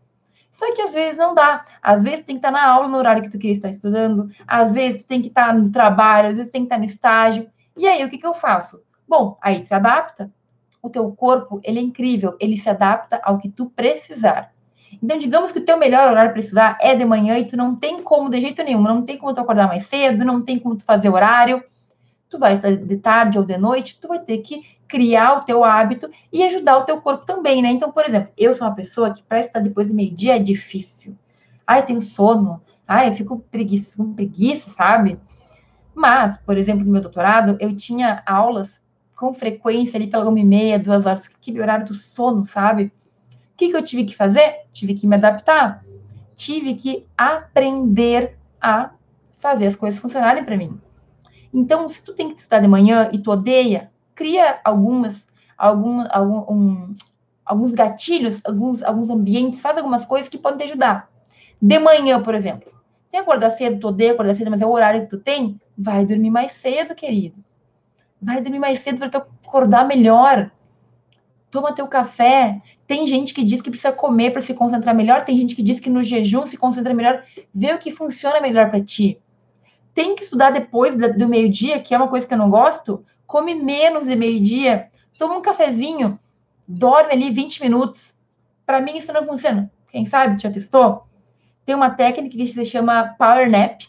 Só 0.51 0.75
que 0.75 0.81
às 0.81 0.91
vezes 0.91 1.19
não 1.19 1.35
dá. 1.35 1.67
Às 1.83 2.03
vezes 2.03 2.25
tem 2.25 2.37
que 2.37 2.39
estar 2.39 2.51
na 2.51 2.67
aula 2.67 2.89
no 2.89 2.97
horário 2.97 3.23
que 3.23 3.29
tu 3.29 3.39
queria 3.39 3.53
estar 3.53 3.69
estudando, 3.69 4.31
às 4.49 4.73
vezes 4.73 5.03
tem 5.03 5.21
que 5.21 5.29
estar 5.29 5.53
no 5.53 5.71
trabalho, 5.71 6.31
às 6.31 6.37
vezes 6.39 6.51
tem 6.51 6.63
que 6.63 6.67
estar 6.67 6.79
no 6.79 6.85
estágio. 6.87 7.47
E 7.77 7.87
aí, 7.87 8.03
o 8.03 8.09
que, 8.09 8.17
que 8.17 8.27
eu 8.27 8.33
faço? 8.33 8.83
Bom, 9.07 9.37
aí 9.43 9.61
tu 9.61 9.69
se 9.69 9.75
adapta. 9.75 10.33
O 10.81 10.89
teu 10.89 11.13
corpo, 11.13 11.61
ele 11.63 11.79
é 11.79 11.83
incrível, 11.83 12.39
ele 12.41 12.57
se 12.57 12.71
adapta 12.71 13.21
ao 13.23 13.37
que 13.37 13.51
tu 13.51 13.67
precisar. 13.67 14.51
Então, 15.03 15.19
digamos 15.19 15.53
que 15.53 15.59
o 15.59 15.65
teu 15.65 15.79
melhor 15.79 16.11
horário 16.11 16.33
para 16.33 16.41
estudar 16.41 16.79
é 16.81 16.95
de 16.95 17.05
manhã 17.05 17.39
e 17.39 17.47
tu 17.47 17.57
não 17.57 17.77
tem 17.77 18.03
como, 18.03 18.29
de 18.29 18.41
jeito 18.41 18.63
nenhum, 18.63 18.83
não 18.83 19.03
tem 19.03 19.17
como 19.17 19.35
tu 19.35 19.41
acordar 19.41 19.69
mais 19.69 19.87
cedo, 19.87 20.25
não 20.25 20.43
tem 20.43 20.59
como 20.59 20.77
tu 20.77 20.85
fazer 20.85 21.09
horário. 21.09 21.63
Tu 22.29 22.39
vai 22.39 22.55
estudar 22.55 22.77
de 22.77 22.97
tarde 22.97 23.39
ou 23.39 23.45
de 23.45 23.57
noite, 23.57 23.99
tu 24.01 24.09
vai 24.09 24.19
ter 24.19 24.39
que 24.39 24.63
criar 24.87 25.39
o 25.39 25.43
teu 25.43 25.65
hábito 25.65 26.11
e 26.33 26.43
ajudar 26.43 26.79
o 26.79 26.85
teu 26.85 27.01
corpo 27.01 27.25
também, 27.25 27.63
né? 27.63 27.71
Então, 27.71 27.93
por 27.93 28.05
exemplo, 28.05 28.31
eu 28.37 28.53
sou 28.53 28.67
uma 28.67 28.75
pessoa 28.75 29.15
que 29.15 29.23
para 29.23 29.41
estar 29.41 29.61
depois 29.61 29.89
do 29.89 29.95
meio-dia 29.95 30.37
é 30.37 30.39
difícil. 30.39 31.17
Ai, 31.67 31.81
eu 31.81 31.85
tenho 31.85 32.01
sono. 32.01 32.61
Ai, 32.87 33.09
eu 33.09 33.13
fico 33.13 33.39
preguiça, 33.51 33.97
com 33.97 34.13
preguiça, 34.13 34.69
sabe? 34.71 35.19
Mas, 35.95 36.37
por 36.39 36.57
exemplo, 36.57 36.85
no 36.85 36.91
meu 36.91 37.01
doutorado, 37.01 37.57
eu 37.61 37.75
tinha 37.77 38.23
aulas 38.27 38.83
com 39.15 39.33
frequência 39.33 39.97
ali 39.97 40.09
pela 40.09 40.29
uma 40.29 40.41
e 40.41 40.45
meia, 40.45 40.79
duas 40.79 41.07
horas, 41.07 41.29
aquele 41.29 41.61
horário 41.61 41.87
do 41.87 41.95
sono, 41.95 42.45
sabe? 42.45 42.93
Que, 43.61 43.69
que 43.69 43.77
eu 43.77 43.85
tive 43.85 44.07
que 44.07 44.17
fazer? 44.17 44.61
Tive 44.73 44.95
que 44.95 45.07
me 45.07 45.17
adaptar. 45.17 45.85
Tive 46.35 46.77
que 46.77 47.07
aprender 47.15 48.39
a 48.59 48.93
fazer 49.39 49.67
as 49.67 49.77
coisas 49.77 50.01
funcionarem 50.01 50.43
para 50.43 50.57
mim. 50.57 50.81
Então, 51.53 51.87
se 51.87 52.03
tu 52.03 52.15
tem 52.15 52.31
que 52.31 52.39
estudar 52.39 52.61
de 52.61 52.67
manhã 52.67 53.11
e 53.13 53.19
tu 53.19 53.31
odeia, 53.31 53.91
cria 54.15 54.59
algumas, 54.65 55.27
algum, 55.59 56.03
algum, 56.11 56.39
um, 56.51 56.95
alguns 57.45 57.75
gatilhos, 57.75 58.41
alguns, 58.47 58.83
alguns 58.83 59.11
ambientes, 59.11 59.61
faz 59.61 59.77
algumas 59.77 60.07
coisas 60.07 60.31
que 60.31 60.39
podem 60.39 60.57
te 60.57 60.65
ajudar. 60.65 61.11
De 61.61 61.79
manhã, 61.79 62.23
por 62.23 62.35
exemplo. 62.35 62.73
Se 63.11 63.19
acordar 63.19 63.51
cedo, 63.51 63.79
tu 63.79 63.89
odeia 63.89 64.13
acordar 64.13 64.35
cedo, 64.35 64.51
mas 64.51 64.63
é 64.63 64.67
o 64.67 64.71
horário 64.71 65.03
que 65.03 65.11
tu 65.11 65.19
tem, 65.19 65.61
vai 65.77 66.07
dormir 66.07 66.31
mais 66.31 66.53
cedo, 66.53 66.95
querido. 66.95 67.37
Vai 68.23 68.41
dormir 68.41 68.59
mais 68.59 68.79
cedo 68.79 68.97
para 68.97 69.11
tu 69.11 69.19
acordar 69.47 69.87
melhor. 69.87 70.51
Toma 71.51 71.75
teu 71.75 71.87
café. 71.89 72.61
Tem 72.87 73.07
gente 73.07 73.35
que 73.35 73.43
diz 73.43 73.61
que 73.61 73.71
precisa 73.71 73.93
comer 73.93 74.33
para 74.33 74.43
se 74.43 74.55
concentrar 74.55 74.95
melhor, 74.95 75.25
tem 75.25 75.37
gente 75.37 75.55
que 75.55 75.63
diz 75.63 75.79
que 75.79 75.91
no 75.91 76.03
jejum 76.03 76.47
se 76.47 76.57
concentra 76.57 76.95
melhor. 76.95 77.25
Vê 77.55 77.73
o 77.73 77.79
que 77.79 77.91
funciona 77.91 78.41
melhor 78.41 78.71
para 78.71 78.83
ti. 78.83 79.19
Tem 79.93 80.15
que 80.15 80.25
estudar 80.25 80.51
depois 80.51 80.97
do 80.97 81.29
meio-dia, 81.29 81.81
que 81.81 81.95
é 81.95 81.97
uma 81.97 82.09
coisa 82.09 82.27
que 82.27 82.35
eu 82.35 82.39
não 82.39 82.51
gosto. 82.51 83.05
Come 83.27 83.55
menos 83.55 84.05
de 84.05 84.17
meio-dia. 84.17 84.89
Toma 85.19 85.37
um 85.37 85.43
cafezinho. 85.43 86.19
Dorme 86.67 87.13
ali 87.13 87.31
20 87.31 87.63
minutos. 87.63 88.15
Para 88.65 88.81
mim 88.81 88.97
isso 88.97 89.13
não 89.13 89.27
funciona. 89.27 89.71
Quem 89.91 90.05
sabe 90.05 90.41
já 90.41 90.51
testou? 90.51 91.11
tem 91.71 91.77
uma 91.77 91.91
técnica 91.91 92.37
que 92.37 92.49
se 92.49 92.65
chama 92.65 93.15
Power 93.17 93.49
Nap, 93.49 93.83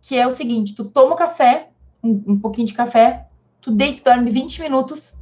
que 0.00 0.16
é 0.16 0.26
o 0.26 0.34
seguinte: 0.34 0.74
tu 0.74 0.84
toma 0.84 1.14
o 1.14 1.16
café, 1.16 1.68
um, 2.02 2.24
um 2.26 2.38
pouquinho 2.40 2.66
de 2.66 2.74
café, 2.74 3.28
tu 3.60 3.70
deita 3.70 4.00
e 4.00 4.14
dorme 4.14 4.30
20 4.32 4.62
minutos, 4.62 5.14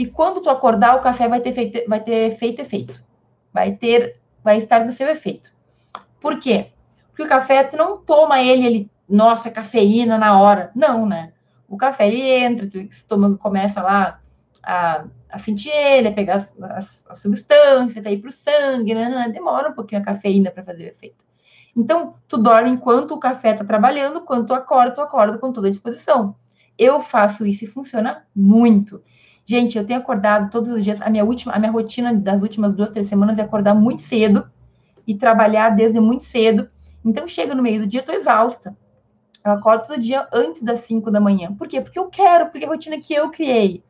e 0.00 0.06
quando 0.06 0.40
tu 0.40 0.48
acordar, 0.48 0.96
o 0.96 1.02
café 1.02 1.28
vai 1.28 1.40
ter 1.40 1.52
feito, 1.52 1.86
vai 1.86 2.00
ter 2.00 2.34
feito 2.36 2.62
efeito. 2.62 3.04
Vai 3.52 3.72
ter, 3.72 4.16
vai 4.42 4.56
estar 4.56 4.82
no 4.82 4.92
seu 4.92 5.06
efeito. 5.06 5.52
Por 6.18 6.40
quê? 6.40 6.70
Porque 7.08 7.22
o 7.22 7.28
café, 7.28 7.64
tu 7.64 7.76
não 7.76 7.98
toma 7.98 8.40
ele, 8.40 8.66
ele, 8.66 8.90
nossa, 9.06 9.50
cafeína 9.50 10.16
na 10.16 10.40
hora. 10.40 10.70
Não, 10.74 11.04
né? 11.04 11.34
O 11.68 11.76
café, 11.76 12.08
ele 12.08 12.22
entra, 12.22 12.66
tu, 12.66 12.78
estômago 12.78 13.36
começa 13.36 13.82
lá 13.82 14.22
a, 14.62 15.04
a 15.28 15.36
sentir 15.36 15.68
ele, 15.68 16.08
a 16.08 16.12
pegar 16.12 16.36
as, 16.36 16.54
as, 16.62 17.04
a 17.06 17.14
substância, 17.14 18.02
tá 18.02 18.08
aí 18.08 18.16
para 18.16 18.30
o 18.30 18.32
sangue, 18.32 18.94
né, 18.94 19.06
né, 19.06 19.14
né? 19.14 19.28
demora 19.28 19.68
um 19.68 19.74
pouquinho 19.74 20.00
a 20.00 20.04
cafeína 20.04 20.50
para 20.50 20.64
fazer 20.64 20.84
o 20.84 20.88
efeito. 20.88 21.22
Então, 21.76 22.14
tu 22.26 22.38
dorme 22.38 22.70
enquanto 22.70 23.10
o 23.10 23.20
café 23.20 23.50
está 23.50 23.66
trabalhando, 23.66 24.22
quando 24.22 24.46
tu 24.46 24.54
acorda, 24.54 24.94
tu 24.94 25.02
acorda 25.02 25.36
com 25.36 25.52
toda 25.52 25.68
a 25.68 25.70
disposição. 25.70 26.34
Eu 26.78 27.02
faço 27.02 27.44
isso 27.44 27.64
e 27.64 27.66
funciona 27.66 28.24
muito. 28.34 29.02
Gente, 29.50 29.76
eu 29.76 29.84
tenho 29.84 29.98
acordado 29.98 30.48
todos 30.48 30.70
os 30.70 30.84
dias. 30.84 31.02
A 31.02 31.10
minha 31.10 31.24
última, 31.24 31.52
a 31.52 31.58
minha 31.58 31.72
rotina 31.72 32.14
das 32.14 32.40
últimas 32.40 32.72
duas, 32.72 32.88
três 32.88 33.08
semanas 33.08 33.36
é 33.36 33.42
acordar 33.42 33.74
muito 33.74 34.00
cedo 34.00 34.48
e 35.04 35.12
trabalhar 35.12 35.70
desde 35.70 35.98
muito 35.98 36.22
cedo. 36.22 36.70
Então, 37.04 37.26
chega 37.26 37.52
no 37.52 37.60
meio 37.60 37.80
do 37.80 37.86
dia, 37.88 37.98
eu 37.98 38.04
tô 38.04 38.12
exausta. 38.12 38.76
Eu 39.44 39.50
acordo 39.50 39.88
todo 39.88 40.00
dia 40.00 40.28
antes 40.32 40.62
das 40.62 40.82
cinco 40.82 41.10
da 41.10 41.18
manhã. 41.18 41.52
Por 41.52 41.66
quê? 41.66 41.80
Porque 41.80 41.98
eu 41.98 42.06
quero, 42.06 42.46
porque 42.46 42.64
é 42.64 42.68
a 42.68 42.70
rotina 42.70 43.00
que 43.00 43.12
eu 43.12 43.28
criei. 43.28 43.82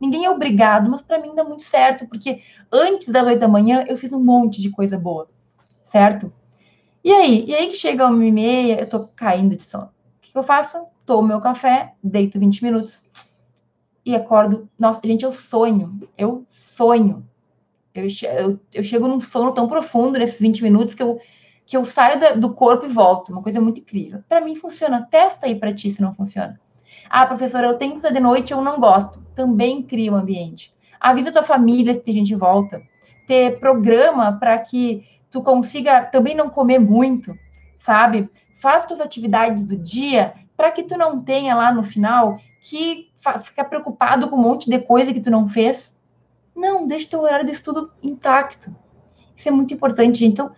Ninguém 0.00 0.24
é 0.24 0.30
obrigado, 0.30 0.90
mas 0.90 1.00
para 1.00 1.20
mim 1.20 1.32
dá 1.32 1.44
muito 1.44 1.62
certo, 1.62 2.08
porque 2.08 2.42
antes 2.72 3.06
das 3.06 3.24
oito 3.24 3.38
da 3.38 3.46
manhã 3.46 3.84
eu 3.86 3.96
fiz 3.96 4.12
um 4.12 4.18
monte 4.18 4.60
de 4.60 4.70
coisa 4.70 4.98
boa, 4.98 5.28
certo? 5.92 6.32
E 7.04 7.12
aí? 7.12 7.44
E 7.46 7.54
aí 7.54 7.68
que 7.68 7.76
chega 7.76 8.08
uma 8.08 8.24
e 8.24 8.32
meia, 8.32 8.80
eu 8.80 8.88
tô 8.88 9.06
caindo 9.14 9.54
de 9.54 9.62
sono. 9.62 9.84
O 9.84 10.32
que 10.32 10.36
eu 10.36 10.42
faço? 10.42 10.84
Tomo 11.06 11.28
meu 11.28 11.40
café, 11.40 11.92
deito 12.02 12.36
20 12.36 12.64
minutos 12.64 13.00
e 14.04 14.14
acordo. 14.14 14.68
Nossa, 14.78 15.00
gente, 15.04 15.24
eu 15.24 15.32
sonho. 15.32 16.08
Eu 16.16 16.44
sonho. 16.50 17.26
Eu, 17.94 18.06
eu, 18.38 18.60
eu 18.72 18.82
chego 18.82 19.08
num 19.08 19.20
sono 19.20 19.52
tão 19.52 19.68
profundo 19.68 20.18
nesses 20.18 20.40
20 20.40 20.62
minutos 20.62 20.94
que 20.94 21.02
eu, 21.02 21.20
que 21.64 21.76
eu 21.76 21.84
saio 21.84 22.20
da, 22.20 22.32
do 22.32 22.52
corpo 22.52 22.84
e 22.84 22.88
volto. 22.88 23.30
Uma 23.30 23.42
coisa 23.42 23.60
muito 23.60 23.80
incrível. 23.80 24.22
Para 24.28 24.40
mim 24.40 24.56
funciona. 24.56 25.06
Testa 25.10 25.46
aí 25.46 25.54
para 25.54 25.72
ti 25.72 25.90
se 25.90 26.02
não 26.02 26.12
funciona. 26.12 26.60
Ah, 27.08 27.26
professora, 27.26 27.68
eu 27.68 27.78
tenho 27.78 27.92
que 27.92 27.98
estudar 27.98 28.14
de 28.14 28.20
noite, 28.20 28.52
eu 28.52 28.60
não 28.60 28.78
gosto. 28.80 29.22
Também 29.34 29.82
cria 29.82 30.12
um 30.12 30.16
ambiente. 30.16 30.72
Avisa 31.00 31.32
tua 31.32 31.42
família 31.42 31.94
se 31.94 32.00
tem 32.00 32.14
gente 32.14 32.34
volta. 32.34 32.82
Ter 33.26 33.58
programa 33.58 34.32
para 34.32 34.58
que 34.58 35.06
tu 35.30 35.42
consiga 35.42 36.02
também 36.06 36.34
não 36.34 36.48
comer 36.50 36.78
muito, 36.78 37.36
sabe? 37.80 38.28
Faz 38.60 38.86
tuas 38.86 39.00
atividades 39.00 39.62
do 39.62 39.76
dia 39.76 40.34
para 40.56 40.70
que 40.70 40.82
tu 40.82 40.96
não 40.96 41.20
tenha 41.20 41.54
lá 41.54 41.72
no 41.72 41.82
final 41.82 42.38
que 42.64 43.10
ficar 43.44 43.64
preocupado 43.64 44.28
com 44.28 44.36
um 44.36 44.42
monte 44.42 44.70
de 44.70 44.78
coisa 44.78 45.12
que 45.12 45.20
tu 45.20 45.30
não 45.30 45.46
fez. 45.46 45.94
Não, 46.56 46.86
deixa 46.86 47.10
teu 47.10 47.20
horário 47.20 47.44
de 47.44 47.52
estudo 47.52 47.92
intacto. 48.02 48.74
Isso 49.36 49.48
é 49.48 49.52
muito 49.52 49.74
importante. 49.74 50.24
Então, 50.24 50.50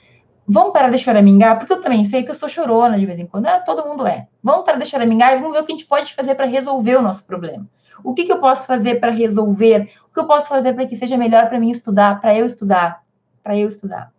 Vamos 0.49 0.73
parar 0.73 0.91
de 0.91 0.99
choramingar, 0.99 1.59
porque 1.59 1.73
eu 1.73 1.81
também 1.81 2.07
sei 2.07 2.23
que 2.23 2.31
eu 2.31 2.35
sou 2.35 2.49
chorona 2.49 2.97
de 2.97 3.05
vez 3.05 3.19
em 3.19 3.27
quando. 3.27 3.47
Ah, 3.47 3.59
todo 3.59 3.85
mundo 3.85 4.07
é. 4.07 4.29
Vamos 4.41 4.65
parar 4.65 4.79
de 4.79 4.87
choramingar 4.87 5.33
e 5.33 5.41
vamos 5.41 5.53
ver 5.53 5.63
o 5.63 5.67
que 5.67 5.73
a 5.73 5.77
gente 5.77 5.87
pode 5.87 6.15
fazer 6.15 6.37
para 6.37 6.47
resolver 6.47 6.95
o 6.95 7.03
nosso 7.03 7.25
problema. 7.25 7.69
O 8.05 8.15
que, 8.15 8.23
que 8.23 8.33
eu 8.33 8.39
posso 8.39 8.65
fazer 8.65 9.01
para 9.01 9.11
resolver? 9.11 9.91
O 10.09 10.15
que 10.15 10.21
eu 10.21 10.27
posso 10.27 10.47
fazer 10.47 10.73
para 10.75 10.87
que 10.87 10.95
seja 10.95 11.17
melhor 11.17 11.49
para 11.49 11.59
mim 11.59 11.71
estudar, 11.71 12.21
para 12.21 12.37
eu 12.37 12.47
estudar, 12.47 13.03
para 13.43 13.59
eu 13.59 13.67
estudar, 13.67 14.13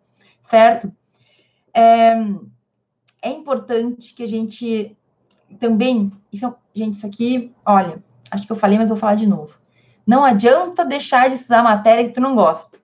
certo? 0.43 0.91
É, 1.73 2.11
é 3.21 3.29
importante 3.29 4.13
que 4.13 4.23
a 4.23 4.27
gente 4.27 4.96
também, 5.55 6.11
isso, 6.31 6.45
é 6.45 6.53
gente, 6.73 6.95
isso 6.95 7.05
aqui, 7.05 7.53
olha, 7.65 8.03
acho 8.31 8.45
que 8.45 8.51
eu 8.51 8.55
falei, 8.55 8.77
mas 8.77 8.89
vou 8.89 8.97
falar 8.97 9.15
de 9.15 9.27
novo. 9.27 9.59
Não 10.05 10.23
adianta 10.23 10.85
deixar 10.85 11.27
de 11.29 11.35
estudar 11.35 11.63
matéria 11.63 12.05
que 12.05 12.13
tu 12.13 12.21
não 12.21 12.35
gosta, 12.35 12.79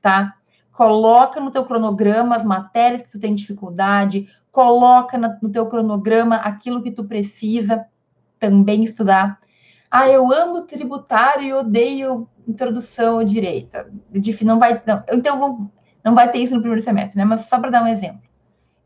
tá? 0.00 0.34
Coloca 0.72 1.40
no 1.40 1.50
teu 1.50 1.64
cronograma 1.64 2.36
as 2.36 2.44
matérias 2.44 3.02
que 3.02 3.10
tu 3.10 3.20
tem 3.20 3.34
dificuldade, 3.34 4.28
coloca 4.50 5.18
no 5.18 5.50
teu 5.50 5.66
cronograma 5.66 6.36
aquilo 6.36 6.82
que 6.82 6.90
tu 6.90 7.04
precisa 7.04 7.86
também 8.38 8.82
estudar. 8.82 9.38
Ah, 9.90 10.08
eu 10.08 10.32
amo 10.32 10.62
tributário 10.62 11.44
e 11.44 11.52
odeio 11.52 12.28
introdução 12.46 13.18
à 13.18 13.24
direita. 13.24 13.90
Não 14.42 14.58
vai, 14.58 14.82
não, 14.86 15.02
então 15.12 15.38
vou, 15.38 15.70
não 16.04 16.14
vai 16.14 16.30
ter 16.30 16.38
isso 16.38 16.54
no 16.54 16.60
primeiro 16.60 16.82
semestre, 16.82 17.18
né? 17.18 17.24
Mas 17.24 17.42
só 17.42 17.58
para 17.58 17.70
dar 17.70 17.82
um 17.82 17.88
exemplo. 17.88 18.22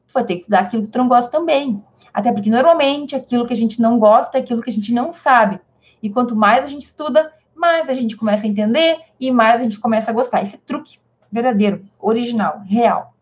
Tu 0.07 0.13
vai 0.13 0.25
ter 0.25 0.35
que 0.35 0.41
estudar 0.41 0.61
aquilo 0.61 0.85
que 0.85 0.91
tu 0.91 0.99
não 0.99 1.09
gosta 1.09 1.31
também. 1.31 1.83
Até 2.13 2.33
porque 2.33 2.51
normalmente 2.51 3.17
aquilo 3.17 3.47
que 3.47 3.53
a 3.53 3.57
gente 3.57 3.81
não 3.81 3.99
gosta 3.99 4.39
é 4.39 4.41
aquilo 4.41 4.61
que 4.61 4.71
a 4.71 4.73
gente 4.73 4.93
não 4.93 5.13
sabe. 5.13 5.61
E 6.03 6.11
quanto 6.11 6.37
mais 6.37 6.65
a 6.65 6.69
gente 6.69 6.83
estuda, 6.83 7.33
mais 7.55 7.89
a 7.89 7.95
gente 7.95 8.17
começa 8.17 8.45
a 8.45 8.49
entender 8.49 9.01
e 9.19 9.31
mais 9.31 9.61
a 9.61 9.63
gente 9.63 9.79
começa 9.79 10.11
a 10.11 10.15
gostar. 10.15 10.43
Esse 10.43 10.59
truque 10.59 10.99
verdadeiro, 11.31 11.85
original, 11.99 12.61
real. 12.67 13.15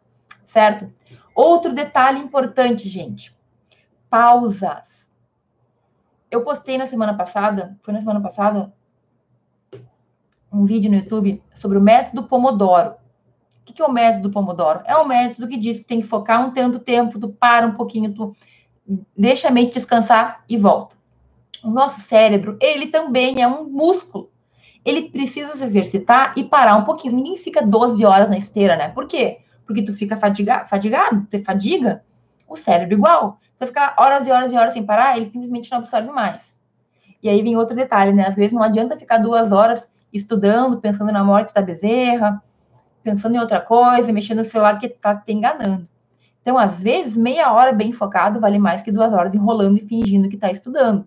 Certo? 0.47 0.93
Outro 1.35 1.73
detalhe 1.73 2.19
importante, 2.19 2.89
gente. 2.89 3.37
Pausas. 4.09 5.09
Eu 6.31 6.43
postei 6.43 6.79
na 6.79 6.87
semana 6.87 7.15
passada, 7.15 7.77
foi 7.83 7.95
na 7.95 8.01
semana 8.01 8.21
passada, 8.21 8.73
um 10.53 10.65
vídeo 10.65 10.91
no 10.91 10.97
YouTube 10.97 11.43
sobre 11.55 11.79
o 11.79 11.81
método 11.81 12.25
Pomodoro. 12.25 12.95
O 13.61 13.73
que 13.73 13.81
é 13.81 13.85
o 13.85 13.93
método 13.93 14.31
Pomodoro? 14.31 14.81
É 14.85 14.97
um 14.97 15.07
método 15.07 15.47
que 15.47 15.57
diz 15.57 15.79
que 15.81 15.87
tem 15.87 16.01
que 16.01 16.07
focar 16.07 16.45
um 16.45 16.51
tanto 16.51 16.81
tempo, 16.81 17.21
tu 17.21 17.29
para 17.29 17.67
um 17.67 17.75
pouquinho, 17.75 18.13
tu 18.13 18.35
deixa 19.17 19.49
a 19.49 19.51
mente 19.51 19.75
descansar 19.75 20.43
e 20.49 20.57
volta. 20.57 20.97
O 21.63 21.71
nosso 21.71 22.01
cérebro, 22.01 22.57
ele 22.61 22.87
também 22.87 23.41
é 23.41 23.47
um 23.47 23.65
músculo. 23.65 24.31
Ele 24.85 25.11
precisa 25.11 25.55
se 25.55 25.65
exercitar 25.65 26.33
e 26.37 26.45
parar 26.45 26.77
um 26.77 26.85
pouquinho. 26.85 27.15
Ninguém 27.15 27.37
fica 27.37 27.65
12 27.65 28.05
horas 28.05 28.31
na 28.31 28.39
esteira, 28.39 28.77
né? 28.77 28.89
Por 28.89 29.07
quê? 29.07 29.41
Porque 29.67 29.83
tu 29.83 29.93
fica 29.93 30.17
fadiga, 30.17 30.65
fadigado, 30.65 31.27
você 31.29 31.39
fadiga. 31.39 32.03
O 32.49 32.57
cérebro 32.57 32.95
igual. 32.95 33.39
Você 33.59 33.67
ficar 33.67 33.95
horas 33.99 34.27
e 34.27 34.31
horas 34.31 34.51
e 34.51 34.57
horas 34.57 34.73
sem 34.73 34.85
parar, 34.85 35.17
ele 35.17 35.27
simplesmente 35.27 35.71
não 35.71 35.79
absorve 35.79 36.11
mais. 36.11 36.59
E 37.23 37.29
aí 37.29 37.43
vem 37.43 37.57
outro 37.57 37.77
detalhe, 37.77 38.13
né? 38.13 38.27
Às 38.27 38.35
vezes 38.35 38.53
não 38.53 38.63
adianta 38.63 38.97
ficar 38.97 39.19
duas 39.19 39.53
horas 39.53 39.93
estudando, 40.13 40.81
pensando 40.81 41.13
na 41.13 41.23
morte 41.23 41.55
da 41.55 41.61
bezerra, 41.61 42.43
pensando 43.03 43.37
em 43.37 43.39
outra 43.39 43.61
coisa, 43.61 44.11
mexendo 44.13 44.39
no 44.39 44.45
celular 44.45 44.79
que 44.79 44.89
tá 44.89 45.15
te 45.15 45.33
enganando. 45.33 45.87
Então, 46.43 46.57
às 46.57 46.83
vezes, 46.83 47.17
meia 47.17 47.53
hora 47.53 47.73
bem 47.73 47.93
focado 47.93 48.41
vale 48.41 48.59
mais 48.59 48.83
que 48.83 48.93
duas 48.93 49.13
horas 49.13 49.35
enrolando 49.35 49.79
e 49.79 49.87
fingindo 49.87 50.29
que 50.29 50.37
está 50.37 50.51
estudando. 50.51 51.07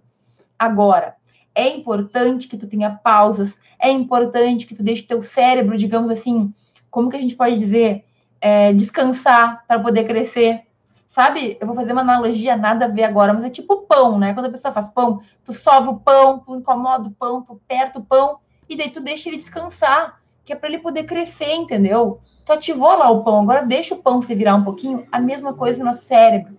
Agora, 0.58 1.16
é 1.56 1.68
importante 1.76 2.48
que 2.48 2.58
tu 2.58 2.68
tenha 2.68 2.92
pausas, 2.92 3.60
é 3.80 3.90
importante 3.90 4.66
que 4.66 4.76
tu 4.76 4.84
deixe 4.84 5.04
teu 5.04 5.22
cérebro, 5.22 5.78
digamos 5.78 6.10
assim, 6.10 6.54
como 6.90 7.10
que 7.10 7.18
a 7.18 7.22
gente 7.22 7.36
pode 7.36 7.58
dizer, 7.58 8.06
é, 8.40 8.74
descansar 8.74 9.64
para 9.68 9.80
poder 9.80 10.06
crescer. 10.06 10.62
Sabe, 11.08 11.58
eu 11.62 11.68
vou 11.68 11.76
fazer 11.76 11.92
uma 11.92 12.02
analogia, 12.02 12.58
nada 12.58 12.86
a 12.86 12.88
ver 12.88 13.04
agora, 13.04 13.34
mas 13.34 13.44
é 13.44 13.50
tipo 13.50 13.84
pão, 13.84 14.18
né? 14.18 14.34
Quando 14.34 14.48
a 14.48 14.52
pessoa 14.52 14.74
faz 14.74 14.90
pão, 14.90 15.22
tu 15.46 15.54
sova 15.54 15.92
o 15.92 16.00
pão, 16.00 16.40
tu 16.40 16.56
incomoda 16.56 17.08
o 17.08 17.12
pão, 17.12 17.44
tu 17.44 17.54
aperta 17.54 18.00
o 18.00 18.04
pão, 18.04 18.40
e 18.68 18.76
daí 18.76 18.90
tu 18.90 19.00
deixa 19.00 19.30
ele 19.30 19.38
descansar, 19.38 20.20
que 20.44 20.52
é 20.52 20.56
para 20.56 20.70
ele 20.70 20.80
poder 20.80 21.04
crescer, 21.04 21.54
entendeu? 21.54 22.20
Tu 22.46 22.52
ativou 22.52 22.98
lá 22.98 23.10
o 23.10 23.24
pão, 23.24 23.42
agora 23.42 23.66
deixa 23.66 23.96
o 23.96 24.02
pão 24.02 24.22
se 24.22 24.36
virar 24.36 24.56
um 24.56 24.64
pouquinho, 24.64 25.08
a 25.12 25.20
mesma 25.20 25.54
coisa 25.54 25.80
no 25.80 25.86
nosso 25.86 26.04
cérebro. 26.04 26.58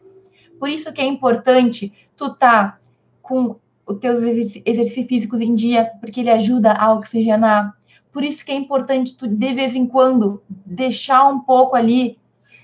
Por 0.59 0.69
isso 0.69 0.93
que 0.93 1.01
é 1.01 1.05
importante 1.05 1.93
tu 2.17 2.35
tá 2.35 2.79
com 3.21 3.57
os 3.87 3.99
teus 3.99 4.23
exercícios 4.23 5.07
físicos 5.07 5.41
em 5.41 5.55
dia, 5.55 5.91
porque 6.01 6.21
ele 6.21 6.31
ajuda 6.31 6.73
a 6.73 6.93
oxigenar. 6.95 7.77
Por 8.11 8.25
isso 8.25 8.45
que 8.45 8.53
é 8.53 8.55
importante 8.55 9.17
tu, 9.17 9.27
de 9.27 9.53
vez 9.53 9.75
em 9.75 9.87
quando, 9.87 10.43
deixar 10.49 11.29
um 11.29 11.41
pouco 11.41 11.77
ali 11.77 12.19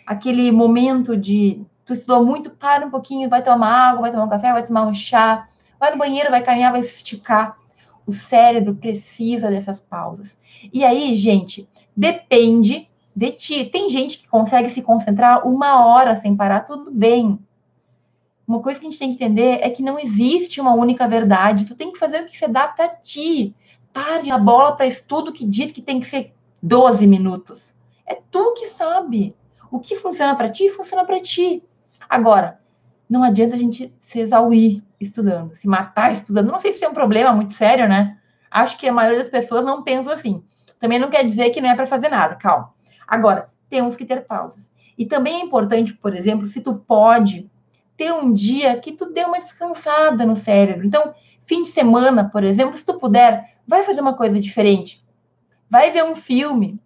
aquele 0.06 0.50
momento 0.50 1.16
de 1.16 1.62
tu 1.84 1.92
estudou 1.92 2.24
muito, 2.24 2.50
para 2.50 2.86
um 2.86 2.90
pouquinho, 2.90 3.28
vai 3.28 3.42
tomar 3.42 3.90
água, 3.90 4.02
vai 4.02 4.10
tomar 4.12 4.24
um 4.24 4.28
café, 4.28 4.52
vai 4.52 4.64
tomar 4.64 4.86
um 4.86 4.94
chá, 4.94 5.48
vai 5.78 5.90
no 5.90 5.98
banheiro, 5.98 6.30
vai 6.30 6.42
caminhar, 6.42 6.72
vai 6.72 6.82
se 6.82 6.94
esticar. 6.94 7.56
O 8.06 8.12
cérebro 8.12 8.74
precisa 8.74 9.50
dessas 9.50 9.80
pausas. 9.80 10.38
E 10.72 10.84
aí, 10.84 11.14
gente, 11.14 11.68
depende 11.96 12.89
de 13.14 13.32
ti. 13.32 13.64
Tem 13.64 13.90
gente 13.90 14.18
que 14.18 14.28
consegue 14.28 14.70
se 14.70 14.82
concentrar 14.82 15.46
uma 15.46 15.84
hora 15.86 16.16
sem 16.16 16.36
parar, 16.36 16.60
tudo 16.60 16.90
bem. 16.90 17.38
Uma 18.46 18.60
coisa 18.60 18.80
que 18.80 18.86
a 18.86 18.90
gente 18.90 18.98
tem 18.98 19.10
que 19.10 19.22
entender 19.22 19.58
é 19.62 19.70
que 19.70 19.82
não 19.82 19.98
existe 19.98 20.60
uma 20.60 20.74
única 20.74 21.06
verdade. 21.06 21.66
Tu 21.66 21.74
tem 21.74 21.92
que 21.92 21.98
fazer 21.98 22.22
o 22.22 22.26
que 22.26 22.36
se 22.36 22.44
adapta 22.44 22.84
a 22.84 22.88
ti. 22.88 23.54
Pare 23.92 24.30
a 24.30 24.38
bola 24.38 24.76
para 24.76 24.86
estudo 24.86 25.32
que 25.32 25.44
diz 25.44 25.72
que 25.72 25.82
tem 25.82 26.00
que 26.00 26.06
ser 26.06 26.34
12 26.62 27.06
minutos. 27.06 27.74
É 28.06 28.18
tu 28.30 28.54
que 28.54 28.66
sabe. 28.66 29.34
O 29.70 29.78
que 29.78 29.94
funciona 29.96 30.34
para 30.34 30.48
ti, 30.48 30.68
funciona 30.70 31.04
para 31.04 31.20
ti. 31.20 31.62
Agora, 32.08 32.58
não 33.08 33.22
adianta 33.22 33.54
a 33.54 33.58
gente 33.58 33.94
se 34.00 34.18
exaurir 34.18 34.82
estudando, 35.00 35.54
se 35.54 35.68
matar 35.68 36.12
estudando. 36.12 36.50
Não 36.50 36.58
sei 36.58 36.72
se 36.72 36.84
é 36.84 36.88
um 36.88 36.94
problema 36.94 37.32
muito 37.32 37.54
sério, 37.54 37.88
né? 37.88 38.18
Acho 38.50 38.76
que 38.76 38.88
a 38.88 38.92
maioria 38.92 39.18
das 39.18 39.28
pessoas 39.28 39.64
não 39.64 39.82
pensa 39.82 40.12
assim. 40.12 40.42
Também 40.78 40.98
não 40.98 41.08
quer 41.08 41.24
dizer 41.24 41.50
que 41.50 41.60
não 41.60 41.70
é 41.70 41.76
para 41.76 41.86
fazer 41.86 42.08
nada, 42.08 42.34
calma. 42.34 42.72
Agora, 43.10 43.50
temos 43.68 43.96
que 43.96 44.04
ter 44.04 44.24
pausas. 44.24 44.70
E 44.96 45.04
também 45.04 45.40
é 45.40 45.44
importante, 45.44 45.92
por 45.92 46.14
exemplo, 46.14 46.46
se 46.46 46.60
tu 46.60 46.74
pode 46.74 47.50
ter 47.96 48.12
um 48.12 48.32
dia 48.32 48.78
que 48.78 48.92
tu 48.92 49.12
dê 49.12 49.24
uma 49.24 49.40
descansada 49.40 50.24
no 50.24 50.36
cérebro. 50.36 50.86
Então, 50.86 51.12
fim 51.44 51.64
de 51.64 51.68
semana, 51.70 52.30
por 52.30 52.44
exemplo, 52.44 52.76
se 52.76 52.86
tu 52.86 52.94
puder, 52.94 53.56
vai 53.66 53.82
fazer 53.82 54.00
uma 54.00 54.14
coisa 54.14 54.40
diferente. 54.40 55.04
Vai 55.68 55.90
ver 55.90 56.04
um 56.04 56.14
filme. 56.14 56.80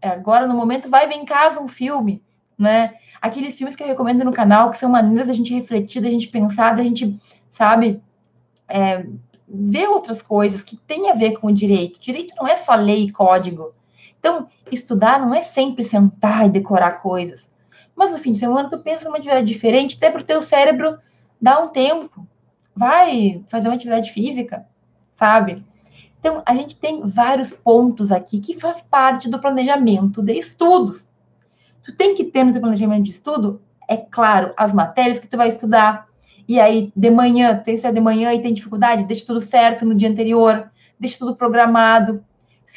É, 0.00 0.08
agora, 0.08 0.46
no 0.46 0.54
momento, 0.54 0.88
vai 0.88 1.06
ver 1.06 1.16
em 1.16 1.26
casa 1.26 1.60
um 1.60 1.68
filme, 1.68 2.22
né? 2.58 2.94
Aqueles 3.20 3.56
filmes 3.56 3.76
que 3.76 3.82
eu 3.82 3.86
recomendo 3.86 4.24
no 4.24 4.32
canal, 4.32 4.70
que 4.70 4.78
são 4.78 4.88
maneiras 4.88 5.26
da 5.26 5.32
gente 5.34 5.54
refletir, 5.54 6.00
da 6.00 6.10
gente 6.10 6.28
pensar, 6.28 6.74
da 6.74 6.82
gente, 6.82 7.20
sabe, 7.50 8.02
é, 8.66 9.06
ver 9.48 9.88
outras 9.88 10.22
coisas 10.22 10.62
que 10.62 10.76
tem 10.76 11.10
a 11.10 11.14
ver 11.14 11.38
com 11.38 11.48
o 11.48 11.54
direito. 11.54 12.00
Direito 12.00 12.34
não 12.36 12.48
é 12.48 12.56
só 12.56 12.74
lei 12.74 13.04
e 13.04 13.12
código. 13.12 13.74
Então, 14.18 14.48
estudar 14.70 15.20
não 15.20 15.34
é 15.34 15.42
sempre 15.42 15.84
sentar 15.84 16.46
e 16.46 16.50
decorar 16.50 16.92
coisas. 17.02 17.50
Mas 17.94 18.12
no 18.12 18.18
fim 18.18 18.32
de 18.32 18.38
semana 18.38 18.68
tu 18.68 18.78
pensa 18.78 19.04
numa 19.06 19.16
atividade 19.16 19.46
diferente, 19.46 19.96
até 19.96 20.10
para 20.10 20.20
o 20.20 20.24
teu 20.24 20.42
cérebro 20.42 20.98
dar 21.40 21.62
um 21.62 21.68
tempo. 21.68 22.26
Vai 22.74 23.42
fazer 23.48 23.68
uma 23.68 23.74
atividade 23.74 24.12
física, 24.12 24.66
sabe? 25.16 25.64
Então, 26.20 26.42
a 26.44 26.54
gente 26.54 26.76
tem 26.76 27.02
vários 27.06 27.52
pontos 27.52 28.10
aqui 28.10 28.40
que 28.40 28.58
faz 28.58 28.82
parte 28.82 29.30
do 29.30 29.38
planejamento 29.38 30.22
de 30.22 30.32
estudos. 30.32 31.06
Tu 31.84 31.94
tem 31.94 32.14
que 32.14 32.24
ter 32.24 32.44
no 32.44 32.52
teu 32.52 32.60
planejamento 32.60 33.04
de 33.04 33.12
estudo, 33.12 33.62
é 33.88 33.96
claro, 33.96 34.52
as 34.56 34.72
matérias 34.72 35.20
que 35.20 35.28
tu 35.28 35.36
vai 35.36 35.48
estudar. 35.48 36.08
E 36.48 36.58
aí, 36.58 36.92
de 36.96 37.10
manhã, 37.10 37.56
tu 37.56 37.64
tem 37.64 37.74
que 37.74 37.78
estudar 37.78 37.94
de 37.94 38.00
manhã 38.00 38.32
e 38.34 38.42
tem 38.42 38.52
dificuldade, 38.52 39.04
deixa 39.04 39.24
tudo 39.24 39.40
certo 39.40 39.86
no 39.86 39.94
dia 39.94 40.08
anterior, 40.08 40.70
deixa 40.98 41.18
tudo 41.18 41.36
programado. 41.36 42.24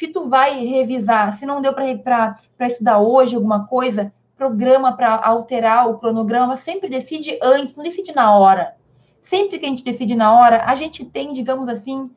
Se 0.00 0.08
tu 0.08 0.24
vai 0.24 0.64
revisar, 0.64 1.38
se 1.38 1.44
não 1.44 1.60
deu 1.60 1.74
para 1.74 2.38
estudar 2.60 3.00
hoje 3.00 3.36
alguma 3.36 3.66
coisa, 3.66 4.10
programa 4.34 4.96
para 4.96 5.14
alterar 5.14 5.90
o 5.90 5.98
cronograma, 5.98 6.56
sempre 6.56 6.88
decide 6.88 7.38
antes, 7.42 7.76
não 7.76 7.84
decide 7.84 8.14
na 8.14 8.34
hora. 8.34 8.74
Sempre 9.20 9.58
que 9.58 9.66
a 9.66 9.68
gente 9.68 9.84
decide 9.84 10.14
na 10.14 10.32
hora, 10.32 10.64
a 10.64 10.74
gente 10.74 11.04
tem, 11.04 11.32
digamos 11.32 11.68
assim, 11.68 12.10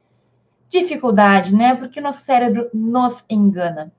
dificuldade, 0.69 1.53
né? 1.53 1.75
Porque 1.75 1.99
nosso 1.99 2.23
cérebro 2.23 2.69
nos 2.73 3.25
engana. 3.29 3.91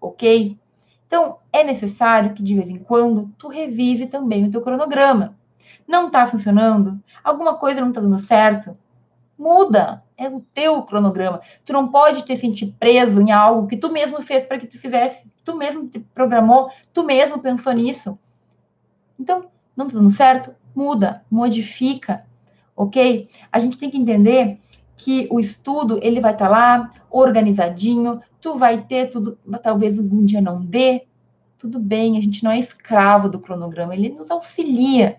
Ok? 0.00 0.58
Então, 1.06 1.38
é 1.52 1.62
necessário 1.62 2.34
que 2.34 2.42
de 2.42 2.56
vez 2.56 2.68
em 2.68 2.78
quando 2.80 3.32
tu 3.38 3.46
revise 3.46 4.06
também 4.06 4.48
o 4.48 4.50
teu 4.50 4.62
cronograma. 4.62 5.38
Não 5.86 6.08
está 6.08 6.26
funcionando? 6.26 7.00
Alguma 7.22 7.54
coisa 7.54 7.80
não 7.80 7.90
está 7.90 8.00
dando 8.00 8.18
certo? 8.18 8.76
Muda. 9.38 10.02
É 10.16 10.28
o 10.28 10.40
teu 10.54 10.82
cronograma. 10.82 11.40
Tu 11.64 11.72
não 11.72 11.88
pode 11.88 12.22
te 12.22 12.36
sentir 12.36 12.74
preso 12.78 13.20
em 13.20 13.32
algo 13.32 13.66
que 13.66 13.76
tu 13.76 13.92
mesmo 13.92 14.22
fez 14.22 14.44
para 14.44 14.58
que 14.58 14.66
tu 14.66 14.78
fizesse. 14.78 15.30
Tu 15.44 15.54
mesmo 15.56 15.86
te 15.86 15.98
programou, 15.98 16.70
tu 16.92 17.04
mesmo 17.04 17.38
pensou 17.38 17.72
nisso. 17.72 18.18
Então, 19.18 19.46
não 19.76 19.86
está 19.86 19.98
dando 19.98 20.10
certo? 20.10 20.54
Muda, 20.74 21.24
modifica, 21.30 22.24
ok? 22.74 23.28
A 23.52 23.58
gente 23.58 23.76
tem 23.76 23.90
que 23.90 23.98
entender 23.98 24.58
que 24.96 25.28
o 25.30 25.38
estudo 25.38 25.98
ele 26.02 26.20
vai 26.20 26.32
estar 26.32 26.46
tá 26.46 26.50
lá 26.50 26.90
organizadinho, 27.10 28.20
tu 28.40 28.54
vai 28.54 28.82
ter 28.82 29.08
tudo, 29.10 29.38
talvez 29.62 29.98
algum 29.98 30.24
dia 30.24 30.40
não 30.40 30.64
dê, 30.64 31.06
tudo 31.58 31.78
bem, 31.78 32.16
a 32.16 32.20
gente 32.20 32.42
não 32.42 32.50
é 32.50 32.58
escravo 32.58 33.28
do 33.28 33.38
cronograma, 33.38 33.94
ele 33.94 34.10
nos 34.10 34.30
auxilia. 34.30 35.18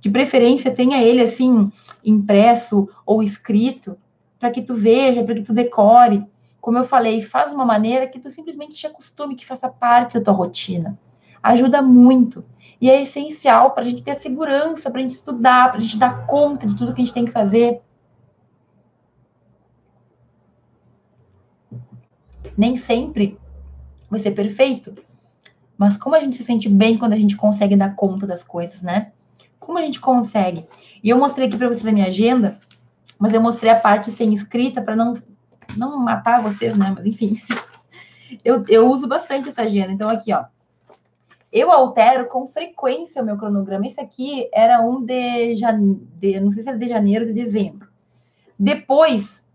De 0.00 0.10
preferência, 0.10 0.74
tenha 0.74 1.00
ele 1.00 1.22
assim 1.22 1.70
impresso 2.04 2.88
ou 3.06 3.22
escrito, 3.22 3.96
para 4.42 4.50
que 4.50 4.60
tu 4.60 4.74
veja, 4.74 5.22
para 5.22 5.36
que 5.36 5.42
tu 5.42 5.52
decore. 5.52 6.26
Como 6.60 6.76
eu 6.76 6.82
falei, 6.82 7.22
faz 7.22 7.52
uma 7.52 7.64
maneira 7.64 8.08
que 8.08 8.18
tu 8.18 8.28
simplesmente 8.28 8.74
te 8.74 8.88
acostume, 8.88 9.36
que 9.36 9.46
faça 9.46 9.68
parte 9.68 10.18
da 10.18 10.24
tua 10.24 10.34
rotina. 10.34 10.98
ajuda 11.40 11.80
muito. 11.80 12.44
E 12.80 12.90
é 12.90 13.00
essencial 13.00 13.70
para 13.70 13.84
a 13.84 13.88
gente 13.88 14.02
ter 14.02 14.16
segurança, 14.16 14.90
para 14.90 14.98
a 14.98 15.02
gente 15.02 15.12
estudar, 15.14 15.68
para 15.68 15.78
a 15.78 15.80
gente 15.80 15.96
dar 15.96 16.26
conta 16.26 16.66
de 16.66 16.76
tudo 16.76 16.92
que 16.92 17.00
a 17.00 17.04
gente 17.04 17.14
tem 17.14 17.24
que 17.24 17.30
fazer. 17.30 17.80
Nem 22.58 22.76
sempre 22.76 23.38
vai 24.10 24.18
ser 24.18 24.32
perfeito, 24.32 24.92
mas 25.78 25.96
como 25.96 26.16
a 26.16 26.20
gente 26.20 26.34
se 26.34 26.42
sente 26.42 26.68
bem 26.68 26.98
quando 26.98 27.12
a 27.12 27.18
gente 27.18 27.36
consegue 27.36 27.76
dar 27.76 27.94
conta 27.94 28.26
das 28.26 28.42
coisas, 28.42 28.82
né? 28.82 29.12
Como 29.60 29.78
a 29.78 29.82
gente 29.82 30.00
consegue? 30.00 30.66
E 31.00 31.10
eu 31.10 31.16
mostrei 31.16 31.46
aqui 31.46 31.56
para 31.56 31.68
vocês 31.68 31.86
a 31.86 31.92
minha 31.92 32.08
agenda, 32.08 32.58
mas 33.22 33.32
eu 33.32 33.40
mostrei 33.40 33.70
a 33.70 33.78
parte 33.78 34.10
sem 34.10 34.34
escrita 34.34 34.82
para 34.82 34.96
não, 34.96 35.14
não 35.76 35.96
matar 35.96 36.42
vocês, 36.42 36.76
né? 36.76 36.92
Mas 36.92 37.06
enfim, 37.06 37.40
eu, 38.44 38.64
eu 38.68 38.88
uso 38.88 39.06
bastante 39.06 39.48
essa 39.48 39.62
agenda. 39.62 39.92
Então, 39.92 40.10
aqui, 40.10 40.34
ó. 40.34 40.46
Eu 41.52 41.70
altero 41.70 42.26
com 42.26 42.48
frequência 42.48 43.22
o 43.22 43.24
meu 43.24 43.38
cronograma. 43.38 43.86
Esse 43.86 44.00
aqui 44.00 44.48
era 44.52 44.80
um 44.80 45.00
de, 45.00 45.54
de 46.16 46.40
não 46.40 46.50
sei 46.50 46.64
se 46.64 46.68
era 46.68 46.76
de 46.76 46.88
janeiro, 46.88 47.24
de 47.24 47.32
dezembro. 47.32 47.86
Depois, 48.58 49.46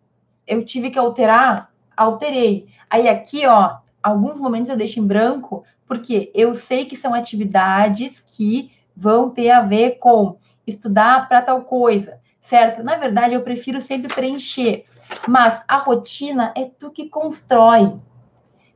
eu 0.47 0.63
tive 0.63 0.89
que 0.89 0.97
alterar, 0.97 1.70
alterei. 1.97 2.70
Aí 2.89 3.09
aqui, 3.09 3.45
ó, 3.47 3.80
alguns 4.01 4.39
momentos 4.39 4.70
eu 4.70 4.78
deixo 4.78 5.01
em 5.01 5.05
branco, 5.05 5.65
porque 5.86 6.32
eu 6.34 6.53
sei 6.53 6.86
que 6.86 6.95
são 6.95 7.13
atividades 7.13 8.22
que 8.22 8.72
vão 8.95 9.30
ter 9.30 9.51
a 9.51 9.59
ver 9.59 9.97
com 9.99 10.38
estudar 10.65 11.28
para 11.28 11.41
tal 11.41 11.63
coisa, 11.63 12.18
certo? 12.47 12.83
Na 12.83 12.95
verdade, 12.95 13.33
eu 13.33 13.41
prefiro 13.41 13.79
sempre 13.81 14.13
preencher, 14.13 14.85
mas 15.27 15.61
a 15.67 15.77
rotina 15.77 16.53
é 16.55 16.65
tu 16.65 16.89
que 16.89 17.09
constrói. 17.09 17.93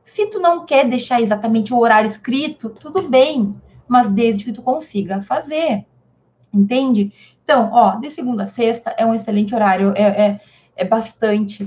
Se 0.04 0.26
tu 0.26 0.38
não 0.40 0.66
quer 0.66 0.88
deixar 0.88 1.20
exatamente 1.20 1.72
o 1.72 1.78
horário 1.78 2.08
escrito, 2.08 2.68
tudo 2.68 3.08
bem, 3.08 3.54
mas 3.88 4.08
desde 4.08 4.44
que 4.44 4.52
tu 4.52 4.62
consiga 4.62 5.22
fazer, 5.22 5.86
entende? 6.52 7.12
Então, 7.42 7.70
ó, 7.72 7.96
de 7.96 8.10
segunda 8.10 8.44
a 8.44 8.46
sexta 8.46 8.90
é 8.96 9.06
um 9.06 9.14
excelente 9.14 9.54
horário, 9.54 9.92
é, 9.96 10.02
é, 10.02 10.40
é 10.76 10.84
bastante. 10.84 11.64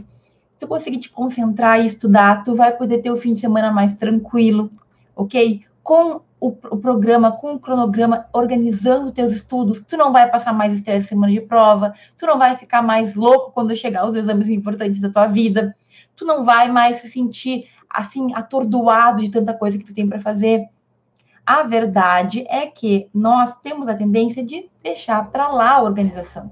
Se 0.54 0.60
tu 0.60 0.68
conseguir 0.68 1.00
te 1.00 1.10
concentrar 1.10 1.82
e 1.82 1.88
estudar, 1.88 2.44
tu 2.44 2.54
vai 2.54 2.76
poder 2.76 3.00
ter 3.00 3.12
o 3.12 3.18
fim 3.18 3.34
de 3.34 3.40
semana 3.40 3.72
mais 3.72 3.94
tranquilo, 3.94 4.72
ok? 5.16 5.64
Com 5.84 6.22
o, 6.46 6.50
o, 6.50 6.78
programa, 6.78 7.32
com 7.32 7.54
o 7.54 7.60
cronograma, 7.60 8.28
organizando 8.32 9.12
teus 9.12 9.32
estudos, 9.32 9.82
tu 9.82 9.98
não 9.98 10.12
vai 10.12 10.30
passar 10.30 10.54
mais 10.54 10.76
estresse 10.76 11.08
semana 11.08 11.32
de 11.32 11.42
prova, 11.42 11.96
tu 12.18 12.26
não 12.28 12.38
vai 12.38 12.56
ficar 12.56 12.84
mais 12.84 13.16
louco 13.16 13.52
quando 13.52 13.76
chegar 13.76 14.06
os 14.06 14.14
exames 14.14 14.48
importantes 14.48 15.02
da 15.02 15.10
tua 15.10 15.26
vida, 15.26 15.76
tu 16.16 16.24
não 16.24 16.44
vai 16.44 16.72
mais 16.72 16.98
se 16.98 17.10
sentir 17.10 17.68
assim 17.90 18.34
atordoado 18.36 19.24
de 19.24 19.32
tanta 19.32 19.54
coisa 19.56 19.78
que 19.78 19.84
tu 19.84 19.94
tem 19.94 20.08
para 20.08 20.20
fazer. 20.20 20.68
A 21.44 21.64
verdade 21.64 22.46
é 22.48 22.68
que 22.68 23.10
nós 23.12 23.58
temos 23.62 23.88
a 23.88 23.96
tendência 23.96 24.44
de 24.44 24.70
deixar 24.84 25.32
para 25.32 25.48
lá 25.48 25.72
a 25.72 25.82
organização, 25.82 26.52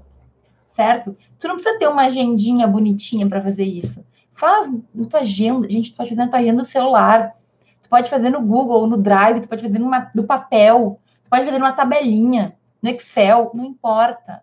certo? 0.72 1.16
Tu 1.38 1.46
não 1.46 1.54
precisa 1.54 1.78
ter 1.78 1.88
uma 1.88 2.06
agendinha 2.06 2.66
bonitinha 2.66 3.28
para 3.28 3.42
fazer 3.42 3.64
isso. 3.64 4.04
Faz 4.32 4.68
na 4.92 5.04
tua 5.04 5.20
agenda, 5.20 5.70
gente, 5.70 5.92
tu 5.92 5.96
pode 5.96 6.08
fazer 6.08 6.22
na 6.22 6.28
tua 6.28 6.40
agenda 6.40 6.62
do 6.62 6.68
celular 6.68 7.32
pode 7.94 8.10
fazer 8.10 8.28
no 8.28 8.40
Google, 8.40 8.88
no 8.88 8.96
Drive, 8.96 9.40
tu 9.40 9.48
pode 9.48 9.62
fazer 9.62 9.78
numa, 9.78 10.10
no 10.12 10.24
papel, 10.24 10.98
tu 11.22 11.30
pode 11.30 11.44
fazer 11.44 11.58
numa 11.58 11.70
tabelinha, 11.70 12.56
no 12.82 12.90
Excel, 12.90 13.52
não 13.54 13.64
importa. 13.64 14.42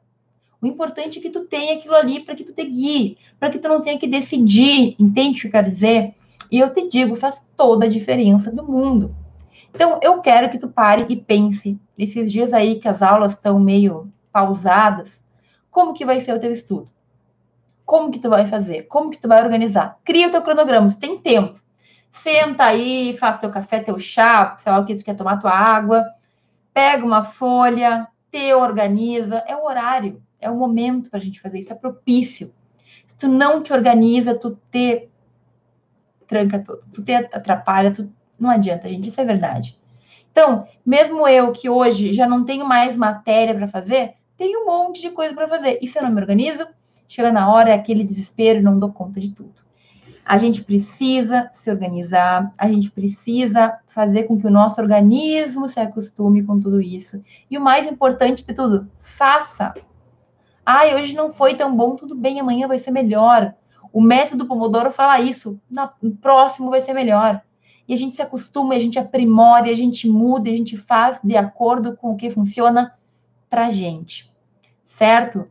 O 0.62 0.66
importante 0.66 1.20
é 1.20 1.22
que 1.22 1.30
tu 1.30 1.42
tenha 1.42 1.74
aquilo 1.74 1.94
ali 1.94 2.22
para 2.22 2.34
que 2.34 2.46
tu 2.46 2.54
te 2.54 2.64
guie, 2.64 3.18
para 3.38 3.50
que 3.50 3.60
tu 3.60 3.68
não 3.68 3.82
tenha 3.82 4.00
que 4.00 4.08
decidir, 4.08 4.96
entende 4.98 5.40
o 5.40 5.42
que 5.42 5.48
eu 5.48 5.52
quero 5.52 5.68
dizer? 5.68 6.16
E 6.50 6.60
eu 6.60 6.74
te 6.74 6.88
digo, 6.88 7.14
faz 7.14 7.44
toda 7.58 7.88
a 7.88 7.90
diferença 7.90 8.50
do 8.50 8.64
mundo. 8.64 9.14
Então, 9.76 10.00
eu 10.02 10.22
quero 10.22 10.50
que 10.50 10.58
tu 10.58 10.70
pare 10.70 11.06
e 11.10 11.18
pense, 11.18 11.78
nesses 11.98 12.32
dias 12.32 12.54
aí 12.54 12.80
que 12.80 12.88
as 12.88 13.02
aulas 13.02 13.34
estão 13.34 13.60
meio 13.60 14.10
pausadas, 14.32 15.28
como 15.70 15.94
que 15.94 16.06
vai 16.06 16.22
ser 16.22 16.34
o 16.34 16.40
teu 16.40 16.54
estudo? 16.54 16.90
Como 17.86 18.12
que 18.12 18.20
tu 18.20 18.30
vai 18.30 18.48
fazer? 18.48 18.84
Como 18.84 19.10
que 19.10 19.20
tu 19.20 19.28
vai 19.28 19.44
organizar? 19.44 20.00
Cria 20.06 20.30
o 20.30 20.32
teu 20.32 20.42
cronograma, 20.42 20.90
tu 20.90 20.98
tem 20.98 21.18
tempo. 21.18 21.61
Senta 22.12 22.66
aí, 22.66 23.16
faz 23.18 23.40
teu 23.40 23.50
café, 23.50 23.80
teu 23.80 23.98
chá, 23.98 24.56
sei 24.60 24.72
lá 24.72 24.80
o 24.80 24.86
que 24.86 24.96
tu 24.96 25.04
quer 25.04 25.16
tomar, 25.16 25.38
tua 25.38 25.52
água. 25.52 26.06
Pega 26.74 27.06
uma 27.06 27.24
folha, 27.24 28.08
te 28.32 28.54
organiza. 28.54 29.44
É 29.48 29.56
o 29.56 29.64
horário, 29.64 30.22
é 30.40 30.50
o 30.50 30.56
momento 30.56 31.10
para 31.10 31.20
a 31.20 31.22
gente 31.22 31.40
fazer 31.40 31.60
isso, 31.60 31.72
é 31.72 31.76
propício. 31.76 32.54
Se 33.08 33.16
tu 33.16 33.28
não 33.28 33.62
te 33.62 33.74
organiza, 33.74 34.38
tu 34.38 34.58
te 34.70 35.10
tranca 36.28 36.64
tu 36.94 37.04
te 37.04 37.14
atrapalha, 37.14 37.92
tu... 37.92 38.10
não 38.40 38.50
adianta, 38.50 38.88
gente, 38.88 39.10
isso 39.10 39.20
é 39.20 39.26
verdade. 39.26 39.78
Então, 40.32 40.66
mesmo 40.86 41.28
eu 41.28 41.52
que 41.52 41.70
hoje 41.70 42.14
já 42.14 42.26
não 42.26 42.46
tenho 42.46 42.66
mais 42.66 42.96
matéria 42.96 43.54
para 43.54 43.68
fazer, 43.68 44.14
tenho 44.38 44.64
um 44.64 44.66
monte 44.66 45.02
de 45.02 45.12
coisa 45.12 45.36
para 45.36 45.48
fazer. 45.48 45.78
E 45.82 45.88
se 45.88 46.00
eu 46.00 46.04
não 46.04 46.12
me 46.12 46.22
organizo, 46.22 46.66
chega 47.08 47.32
na 47.32 47.54
hora, 47.54 47.72
é 47.72 47.74
aquele 47.74 48.06
desespero 48.06 48.62
não 48.62 48.80
dou 48.80 48.92
conta 48.92 49.20
de 49.20 49.30
tudo. 49.30 49.61
A 50.32 50.38
gente 50.38 50.64
precisa 50.64 51.52
se 51.54 51.70
organizar, 51.70 52.54
a 52.58 52.66
gente 52.70 52.90
precisa 52.90 53.78
fazer 53.86 54.24
com 54.24 54.40
que 54.40 54.48
o 54.48 54.50
nosso 54.50 54.80
organismo 54.80 55.68
se 55.68 55.78
acostume 55.78 56.42
com 56.42 56.58
tudo 56.58 56.80
isso. 56.80 57.22
E 57.50 57.58
o 57.58 57.62
mais 57.62 57.86
importante 57.86 58.46
de 58.46 58.54
tudo, 58.54 58.90
faça. 58.98 59.74
Ai, 60.66 60.96
hoje 60.96 61.14
não 61.14 61.30
foi 61.30 61.56
tão 61.56 61.76
bom, 61.76 61.98
tudo 61.98 62.16
bem, 62.16 62.40
amanhã 62.40 62.66
vai 62.66 62.80
ser 62.80 62.92
melhor. 62.92 63.54
O 63.92 64.00
método 64.00 64.46
Pomodoro 64.46 64.90
fala 64.90 65.20
isso, 65.20 65.60
no 66.02 66.16
próximo 66.16 66.70
vai 66.70 66.80
ser 66.80 66.94
melhor. 66.94 67.42
E 67.86 67.94
a 67.94 67.98
gente 67.98 68.16
se 68.16 68.22
acostuma, 68.22 68.74
a 68.74 68.80
gente 68.80 68.98
aprimora, 68.98 69.70
a 69.70 69.74
gente 69.74 70.08
muda, 70.08 70.50
a 70.50 70.54
gente 70.54 70.78
faz 70.78 71.20
de 71.22 71.36
acordo 71.36 71.98
com 71.98 72.12
o 72.12 72.16
que 72.16 72.30
funciona 72.30 72.98
para 73.50 73.70
gente. 73.70 74.32
Certo? 74.86 75.46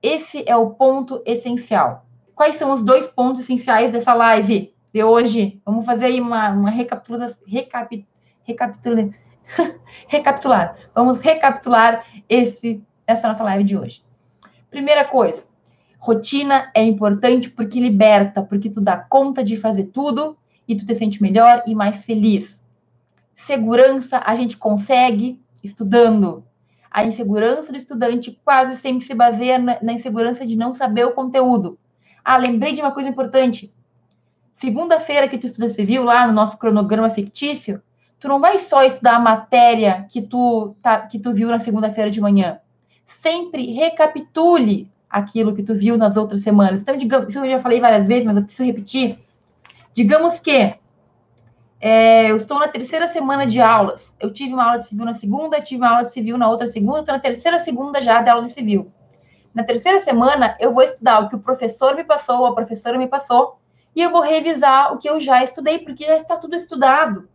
Esse 0.00 0.44
é 0.46 0.54
o 0.54 0.70
ponto 0.70 1.20
essencial 1.26 2.06
quais 2.34 2.56
são 2.56 2.70
os 2.70 2.82
dois 2.82 3.06
pontos 3.06 3.40
essenciais 3.40 3.92
dessa 3.92 4.14
live 4.14 4.74
de 4.92 5.02
hoje? 5.02 5.60
Vamos 5.64 5.84
fazer 5.84 6.06
aí 6.06 6.20
uma, 6.20 6.50
uma 6.50 6.70
recapitulação. 6.70 7.42
Recapit, 7.46 8.06
recapitula, 8.42 9.10
recapitular. 10.08 10.76
Vamos 10.94 11.20
recapitular 11.20 12.04
esse, 12.28 12.82
essa 13.06 13.28
nossa 13.28 13.44
live 13.44 13.64
de 13.64 13.76
hoje. 13.76 14.04
Primeira 14.70 15.04
coisa, 15.04 15.44
rotina 15.98 16.70
é 16.74 16.82
importante 16.82 17.50
porque 17.50 17.78
liberta, 17.78 18.42
porque 18.42 18.70
tu 18.70 18.80
dá 18.80 18.96
conta 18.96 19.44
de 19.44 19.56
fazer 19.56 19.84
tudo 19.84 20.36
e 20.66 20.74
tu 20.74 20.86
te 20.86 20.94
sente 20.94 21.22
melhor 21.22 21.62
e 21.66 21.74
mais 21.74 22.04
feliz. 22.04 22.62
Segurança 23.34 24.22
a 24.24 24.34
gente 24.34 24.56
consegue 24.56 25.40
estudando. 25.62 26.44
A 26.90 27.04
insegurança 27.04 27.72
do 27.72 27.78
estudante 27.78 28.38
quase 28.44 28.76
sempre 28.76 29.06
se 29.06 29.14
baseia 29.14 29.58
na 29.58 29.92
insegurança 29.92 30.46
de 30.46 30.56
não 30.56 30.74
saber 30.74 31.06
o 31.06 31.12
conteúdo. 31.12 31.78
Ah, 32.24 32.36
lembrei 32.36 32.72
de 32.72 32.80
uma 32.80 32.92
coisa 32.92 33.08
importante. 33.08 33.72
Segunda-feira 34.56 35.28
que 35.28 35.38
tu 35.38 35.46
estuda 35.46 35.68
civil, 35.68 36.04
lá 36.04 36.26
no 36.26 36.32
nosso 36.32 36.56
cronograma 36.56 37.10
fictício, 37.10 37.82
tu 38.20 38.28
não 38.28 38.40
vai 38.40 38.58
só 38.58 38.82
estudar 38.84 39.16
a 39.16 39.18
matéria 39.18 40.06
que 40.08 40.22
tu, 40.22 40.76
tá, 40.80 41.00
que 41.00 41.18
tu 41.18 41.32
viu 41.32 41.48
na 41.48 41.58
segunda-feira 41.58 42.10
de 42.10 42.20
manhã. 42.20 42.60
Sempre 43.04 43.72
recapitule 43.72 44.88
aquilo 45.10 45.54
que 45.54 45.62
tu 45.62 45.74
viu 45.74 45.98
nas 45.98 46.16
outras 46.16 46.42
semanas. 46.42 46.80
Então, 46.80 46.96
digamos, 46.96 47.28
isso 47.28 47.38
eu 47.40 47.50
já 47.50 47.60
falei 47.60 47.80
várias 47.80 48.06
vezes, 48.06 48.24
mas 48.24 48.36
eu 48.36 48.44
preciso 48.44 48.66
repetir. 48.66 49.18
Digamos 49.92 50.38
que 50.38 50.74
é, 51.84 52.30
eu 52.30 52.36
estou 52.36 52.60
na 52.60 52.68
terceira 52.68 53.08
semana 53.08 53.44
de 53.44 53.60
aulas. 53.60 54.14
Eu 54.20 54.32
tive 54.32 54.54
uma 54.54 54.64
aula 54.64 54.78
de 54.78 54.86
civil 54.86 55.04
na 55.04 55.14
segunda, 55.14 55.60
tive 55.60 55.82
uma 55.82 55.90
aula 55.90 56.04
de 56.04 56.12
civil 56.12 56.38
na 56.38 56.48
outra 56.48 56.68
segunda, 56.68 57.00
estou 57.00 57.14
na 57.14 57.20
terceira 57.20 57.58
segunda 57.58 58.00
já 58.00 58.22
de 58.22 58.30
aula 58.30 58.46
de 58.46 58.52
civil. 58.52 58.92
Na 59.54 59.62
terceira 59.62 60.00
semana, 60.00 60.56
eu 60.58 60.72
vou 60.72 60.82
estudar 60.82 61.20
o 61.20 61.28
que 61.28 61.36
o 61.36 61.40
professor 61.40 61.94
me 61.94 62.04
passou, 62.04 62.46
a 62.46 62.54
professora 62.54 62.96
me 62.96 63.06
passou, 63.06 63.58
e 63.94 64.00
eu 64.00 64.10
vou 64.10 64.22
revisar 64.22 64.92
o 64.92 64.98
que 64.98 65.08
eu 65.08 65.20
já 65.20 65.44
estudei, 65.44 65.78
porque 65.78 66.06
já 66.06 66.16
está 66.16 66.36
tudo 66.36 66.56
estudado. 66.56 67.28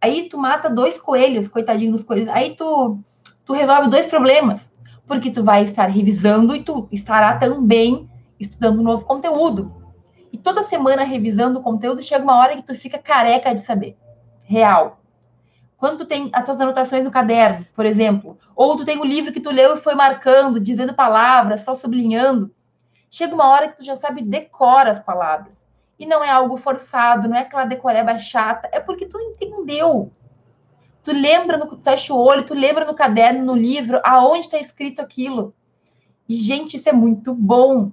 Aí 0.00 0.28
tu 0.28 0.38
mata 0.38 0.70
dois 0.70 0.98
coelhos, 0.98 1.48
coitadinho 1.48 1.92
dos 1.92 2.04
coelhos. 2.04 2.28
Aí 2.28 2.54
tu, 2.54 2.98
tu 3.44 3.52
resolve 3.52 3.90
dois 3.90 4.06
problemas, 4.06 4.70
porque 5.06 5.30
tu 5.30 5.42
vai 5.42 5.64
estar 5.64 5.86
revisando 5.86 6.54
e 6.54 6.62
tu 6.62 6.86
estará 6.92 7.36
também 7.36 8.08
estudando 8.38 8.82
novo 8.82 9.04
conteúdo. 9.04 9.74
E 10.32 10.38
toda 10.38 10.62
semana 10.62 11.02
revisando 11.02 11.58
o 11.58 11.62
conteúdo, 11.62 12.02
chega 12.02 12.22
uma 12.22 12.36
hora 12.36 12.56
que 12.56 12.62
tu 12.62 12.74
fica 12.74 12.98
careca 12.98 13.54
de 13.54 13.62
saber. 13.62 13.96
Real. 14.44 15.00
Quando 15.76 15.98
tu 15.98 16.06
tem 16.06 16.30
as 16.32 16.44
tuas 16.44 16.60
anotações 16.60 17.04
no 17.04 17.10
caderno, 17.10 17.66
por 17.74 17.84
exemplo, 17.84 18.38
ou 18.54 18.76
tu 18.76 18.84
tem 18.84 18.98
o 18.98 19.04
livro 19.04 19.32
que 19.32 19.40
tu 19.40 19.50
leu 19.50 19.74
e 19.74 19.76
foi 19.76 19.94
marcando, 19.94 20.58
dizendo 20.58 20.94
palavras, 20.94 21.62
só 21.62 21.74
sublinhando, 21.74 22.50
chega 23.10 23.34
uma 23.34 23.48
hora 23.48 23.68
que 23.68 23.76
tu 23.76 23.84
já 23.84 23.96
sabe 23.96 24.22
decora 24.22 24.90
as 24.90 25.02
palavras. 25.02 25.66
E 25.98 26.06
não 26.06 26.22
é 26.24 26.30
algo 26.30 26.56
forçado, 26.56 27.28
não 27.28 27.36
é 27.36 27.40
aquela 27.40 27.64
decoreba 27.64 28.18
chata, 28.18 28.68
é 28.72 28.80
porque 28.80 29.06
tu 29.06 29.18
entendeu. 29.18 30.10
Tu 31.02 31.12
lembra 31.12 31.56
no 31.56 31.66
tu 31.66 31.76
fecha 31.76 32.12
o 32.12 32.18
olho, 32.18 32.44
tu 32.44 32.54
lembra 32.54 32.84
no 32.84 32.94
caderno, 32.94 33.44
no 33.44 33.54
livro, 33.54 34.00
aonde 34.02 34.46
está 34.46 34.58
escrito 34.58 35.00
aquilo. 35.00 35.54
E, 36.28 36.38
gente, 36.40 36.76
isso 36.76 36.88
é 36.88 36.92
muito 36.92 37.32
bom. 37.32 37.92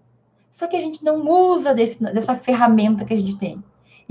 Só 0.50 0.68
que 0.68 0.76
a 0.76 0.80
gente 0.80 1.04
não 1.04 1.22
usa 1.22 1.74
desse, 1.74 2.02
dessa 2.02 2.36
ferramenta 2.36 3.06
que 3.06 3.14
a 3.14 3.20
gente 3.20 3.38
tem. 3.38 3.64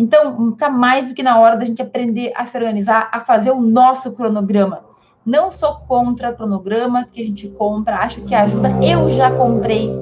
Então, 0.03 0.50
tá 0.50 0.68
mais 0.68 1.09
do 1.09 1.14
que 1.14 1.22
na 1.22 1.38
hora 1.38 1.57
da 1.57 1.64
gente 1.64 1.80
aprender 1.80 2.32
a 2.34 2.44
se 2.44 2.57
organizar, 2.57 3.09
a 3.12 3.20
fazer 3.20 3.53
o 3.53 3.61
nosso 3.61 4.11
cronograma. 4.11 4.84
Não 5.24 5.53
sou 5.53 5.76
contra 5.86 6.32
cronogramas 6.32 7.07
que 7.07 7.20
a 7.20 7.24
gente 7.24 7.48
compra, 7.50 7.98
acho 7.98 8.20
que 8.22 8.34
ajuda. 8.34 8.68
Eu 8.82 9.09
já 9.09 9.30
comprei, 9.30 9.92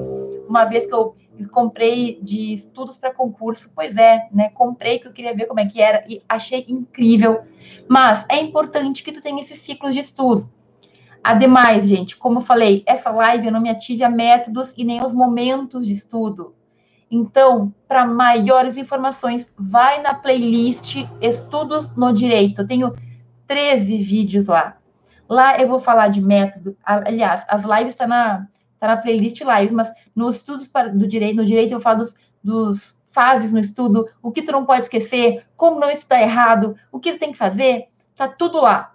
uma 0.49 0.65
vez 0.65 0.87
que 0.87 0.93
eu 0.93 1.15
comprei 1.51 2.19
de 2.19 2.51
estudos 2.51 2.97
para 2.97 3.13
concurso, 3.13 3.71
pois 3.75 3.95
é, 3.95 4.27
né? 4.33 4.49
Comprei 4.49 4.97
que 4.97 5.07
eu 5.07 5.13
queria 5.13 5.35
ver 5.35 5.45
como 5.45 5.59
é 5.59 5.67
que 5.67 5.79
era 5.79 6.03
e 6.09 6.23
achei 6.27 6.65
incrível. 6.67 7.41
Mas 7.87 8.25
é 8.27 8.41
importante 8.41 9.03
que 9.03 9.11
tu 9.11 9.21
tenha 9.21 9.39
esses 9.39 9.59
ciclos 9.59 9.93
de 9.93 9.99
estudo. 9.99 10.49
Ademais, 11.23 11.87
gente, 11.87 12.17
como 12.17 12.39
eu 12.39 12.41
falei, 12.41 12.81
essa 12.87 13.11
live 13.11 13.45
eu 13.45 13.53
não 13.53 13.61
me 13.61 13.69
ative 13.69 14.03
a 14.03 14.09
métodos 14.09 14.73
e 14.75 14.83
nem 14.83 14.99
aos 14.99 15.13
momentos 15.13 15.85
de 15.85 15.93
estudo. 15.93 16.55
Então, 17.11 17.73
para 17.89 18.05
maiores 18.05 18.77
informações, 18.77 19.45
vai 19.59 20.01
na 20.01 20.15
playlist 20.15 21.05
Estudos 21.19 21.93
no 21.93 22.13
Direito. 22.13 22.61
Eu 22.61 22.67
tenho 22.67 22.95
13 23.45 23.97
vídeos 23.97 24.47
lá. 24.47 24.77
Lá 25.27 25.59
eu 25.59 25.67
vou 25.67 25.77
falar 25.77 26.07
de 26.07 26.21
método. 26.21 26.75
Aliás, 26.85 27.43
as 27.49 27.61
lives 27.63 27.93
estão 27.93 28.07
tá 28.07 28.15
na, 28.15 28.47
tá 28.79 28.87
na 28.87 28.97
playlist 28.97 29.41
live, 29.41 29.73
mas 29.73 29.91
nos 30.15 30.37
estudos 30.37 30.69
do 30.93 31.05
direito, 31.05 31.35
no 31.35 31.45
direito 31.45 31.73
eu 31.73 31.79
falo 31.81 31.97
dos, 31.97 32.15
dos 32.43 32.97
fases 33.09 33.51
no 33.51 33.59
estudo, 33.59 34.07
o 34.21 34.31
que 34.31 34.41
tu 34.41 34.51
não 34.51 34.65
pode 34.65 34.83
esquecer, 34.83 35.45
como 35.55 35.79
não 35.79 35.89
estudar 35.89 36.21
errado, 36.21 36.75
o 36.91 36.99
que 36.99 37.11
tu 37.13 37.19
tem 37.19 37.31
que 37.31 37.37
fazer, 37.37 37.87
tá 38.15 38.27
tudo 38.27 38.59
lá. 38.59 38.93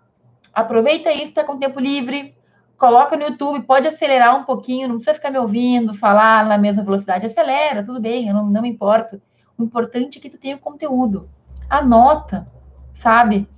Aproveita 0.52 1.12
isso, 1.12 1.34
tá 1.34 1.44
com 1.44 1.58
tempo 1.58 1.78
livre, 1.78 2.35
coloca 2.76 3.16
no 3.16 3.24
YouTube, 3.24 3.64
pode 3.64 3.88
acelerar 3.88 4.36
um 4.36 4.44
pouquinho, 4.44 4.88
não 4.88 4.96
precisa 4.96 5.14
ficar 5.14 5.30
me 5.30 5.38
ouvindo 5.38 5.94
falar 5.94 6.44
na 6.44 6.58
mesma 6.58 6.82
velocidade, 6.82 7.26
acelera, 7.26 7.84
tudo 7.84 8.00
bem, 8.00 8.28
eu 8.28 8.34
não, 8.34 8.46
não 8.46 8.62
me 8.62 8.68
importo. 8.68 9.20
O 9.58 9.64
importante 9.64 10.18
é 10.18 10.20
que 10.20 10.28
tu 10.28 10.38
tenha 10.38 10.56
o 10.56 10.60
conteúdo. 10.60 11.28
Anota, 11.68 12.46
sabe? 12.94 13.48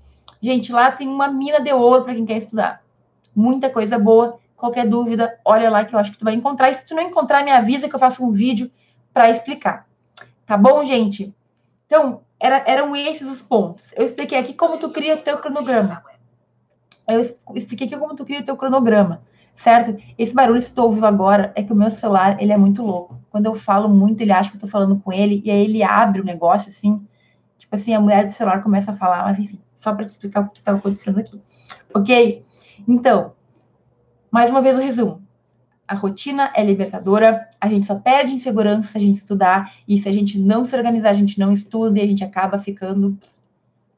Gente, 0.41 0.73
lá 0.73 0.93
tem 0.93 1.09
uma 1.09 1.29
mina 1.29 1.61
de 1.61 1.73
ouro 1.73 2.05
para 2.05 2.15
quem 2.15 2.25
quer 2.25 2.39
estudar. 2.39 2.83
Muita 3.35 3.69
coisa 3.69 3.99
boa. 3.99 4.39
Qualquer 4.57 4.89
dúvida, 4.89 5.39
olha 5.45 5.69
lá 5.71 5.85
que 5.85 5.95
eu 5.95 5.99
acho 5.99 6.13
que 6.13 6.19
tu 6.19 6.25
vai 6.25 6.35
encontrar. 6.35 6.71
E 6.71 6.75
se 6.75 6.87
tu 6.87 6.95
não 6.95 7.03
encontrar, 7.03 7.45
me 7.45 7.51
avisa 7.51 7.89
que 7.89 7.95
eu 7.95 7.99
faço 7.99 8.25
um 8.25 8.31
vídeo 8.31 8.71
para 9.13 9.31
explicar. 9.31 9.87
Tá 10.47 10.57
bom, 10.57 10.83
gente? 10.85 11.35
Então, 11.87 12.23
era, 12.39 12.63
eram 12.67 12.95
esses 12.95 13.29
os 13.29 13.43
pontos. 13.43 13.93
Eu 13.97 14.05
expliquei 14.05 14.39
aqui 14.39 14.55
como 14.55 14.79
tu 14.79 14.91
cria 14.91 15.15
o 15.15 15.23
teu 15.23 15.39
cronograma 15.39 16.08
eu 17.09 17.21
expliquei 17.55 17.87
aqui 17.87 17.97
como 17.97 18.15
tu 18.15 18.25
cria 18.25 18.41
o 18.41 18.45
teu 18.45 18.57
cronograma, 18.57 19.23
certo? 19.55 19.97
Esse 20.19 20.35
barulho 20.35 20.61
que 20.61 20.73
tu 20.73 20.83
ouviu 20.83 21.07
agora 21.07 21.53
é 21.57 21.63
que 21.63 21.73
o 21.73 21.77
meu 21.77 21.91
celular, 21.91 22.41
ele 22.41 22.53
é 22.53 22.57
muito 22.57 22.83
louco. 22.83 23.19
Quando 23.31 23.47
eu 23.47 23.55
falo 23.55 23.89
muito, 23.89 24.21
ele 24.21 24.33
acha 24.33 24.51
que 24.51 24.57
eu 24.57 24.61
tô 24.61 24.67
falando 24.67 24.99
com 25.01 25.13
ele, 25.13 25.43
e 25.45 25.51
aí 25.51 25.65
ele 25.65 25.83
abre 25.83 26.21
o 26.21 26.25
negócio, 26.25 26.71
assim, 26.71 27.01
tipo 27.59 27.75
assim, 27.75 27.95
a 27.95 28.01
mulher 28.01 28.25
do 28.25 28.31
celular 28.31 28.63
começa 28.63 28.91
a 28.91 28.95
falar, 28.95 29.25
mas 29.25 29.39
enfim, 29.39 29.59
só 29.75 29.95
para 29.95 30.05
te 30.05 30.11
explicar 30.11 30.41
o 30.41 30.49
que 30.51 30.61
tá 30.61 30.73
acontecendo 30.73 31.19
aqui. 31.19 31.41
Ok? 31.95 32.45
Então, 32.87 33.33
mais 34.31 34.51
uma 34.51 34.61
vez 34.61 34.77
o 34.77 34.81
resumo. 34.81 35.23
A 35.87 35.95
rotina 35.95 36.53
é 36.55 36.63
libertadora, 36.63 37.49
a 37.59 37.67
gente 37.67 37.87
só 37.87 37.95
perde 37.95 38.35
em 38.35 38.39
segurança 38.39 38.93
se 38.93 38.99
a 38.99 39.01
gente 39.01 39.17
estudar, 39.17 39.73
e 39.89 40.01
se 40.01 40.07
a 40.07 40.13
gente 40.13 40.39
não 40.39 40.67
se 40.67 40.77
organizar, 40.77 41.11
a 41.11 41.15
gente 41.15 41.39
não 41.39 41.51
estuda 41.51 41.99
e 41.99 42.03
a 42.03 42.07
gente 42.07 42.23
acaba 42.23 42.59
ficando 42.59 43.17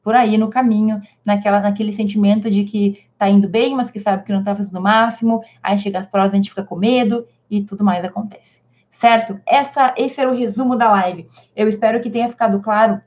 por 0.03 0.15
aí 0.15 0.37
no 0.37 0.49
caminho, 0.49 1.01
naquela, 1.23 1.59
naquele 1.59 1.93
sentimento 1.93 2.49
de 2.49 2.63
que 2.63 3.05
tá 3.17 3.29
indo 3.29 3.47
bem, 3.47 3.75
mas 3.75 3.91
que 3.91 3.99
sabe 3.99 4.23
que 4.23 4.33
não 4.33 4.43
tá 4.43 4.55
fazendo 4.55 4.79
o 4.79 4.81
máximo, 4.81 5.43
aí 5.61 5.77
chega 5.77 5.99
as 5.99 6.07
provas, 6.07 6.33
a 6.33 6.35
gente 6.35 6.49
fica 6.49 6.63
com 6.63 6.75
medo 6.75 7.27
e 7.49 7.61
tudo 7.61 7.83
mais 7.83 8.03
acontece. 8.03 8.61
Certo? 8.91 9.39
Essa, 9.47 9.93
esse 9.97 10.19
era 10.19 10.29
o 10.29 10.35
resumo 10.35 10.75
da 10.75 10.89
live. 10.91 11.27
Eu 11.55 11.67
espero 11.67 12.01
que 12.01 12.09
tenha 12.09 12.29
ficado 12.29 12.59
claro. 12.59 13.01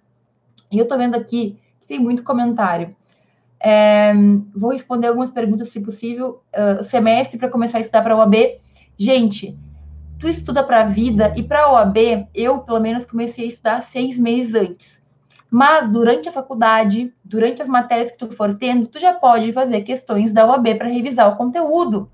E 0.70 0.78
eu 0.78 0.88
tô 0.88 0.96
vendo 0.96 1.14
aqui 1.14 1.58
que 1.80 1.86
tem 1.86 1.98
muito 1.98 2.22
comentário. 2.22 2.94
É, 3.60 4.12
vou 4.54 4.72
responder 4.72 5.06
algumas 5.06 5.30
perguntas, 5.30 5.68
se 5.68 5.80
possível. 5.80 6.42
Uh, 6.52 6.82
semestre 6.82 7.38
para 7.38 7.48
começar 7.48 7.78
a 7.78 7.80
estudar 7.80 8.02
para 8.02 8.14
a 8.14 8.18
OAB. 8.18 8.34
Gente, 8.98 9.56
tu 10.18 10.28
estuda 10.28 10.62
para 10.64 10.82
a 10.82 10.84
vida 10.84 11.32
e 11.36 11.42
para 11.42 11.64
a 11.64 11.72
OAB, 11.72 12.26
eu, 12.34 12.58
pelo 12.58 12.80
menos, 12.80 13.04
comecei 13.04 13.44
a 13.44 13.48
estudar 13.48 13.82
seis 13.82 14.18
meses 14.18 14.54
antes. 14.54 15.03
Mas 15.56 15.88
durante 15.88 16.28
a 16.28 16.32
faculdade, 16.32 17.14
durante 17.24 17.62
as 17.62 17.68
matérias 17.68 18.10
que 18.10 18.18
tu 18.18 18.28
for 18.28 18.58
tendo, 18.58 18.88
tu 18.88 18.98
já 18.98 19.12
pode 19.12 19.52
fazer 19.52 19.82
questões 19.82 20.32
da 20.32 20.44
UAB 20.44 20.74
para 20.74 20.88
revisar 20.88 21.32
o 21.32 21.36
conteúdo. 21.36 22.10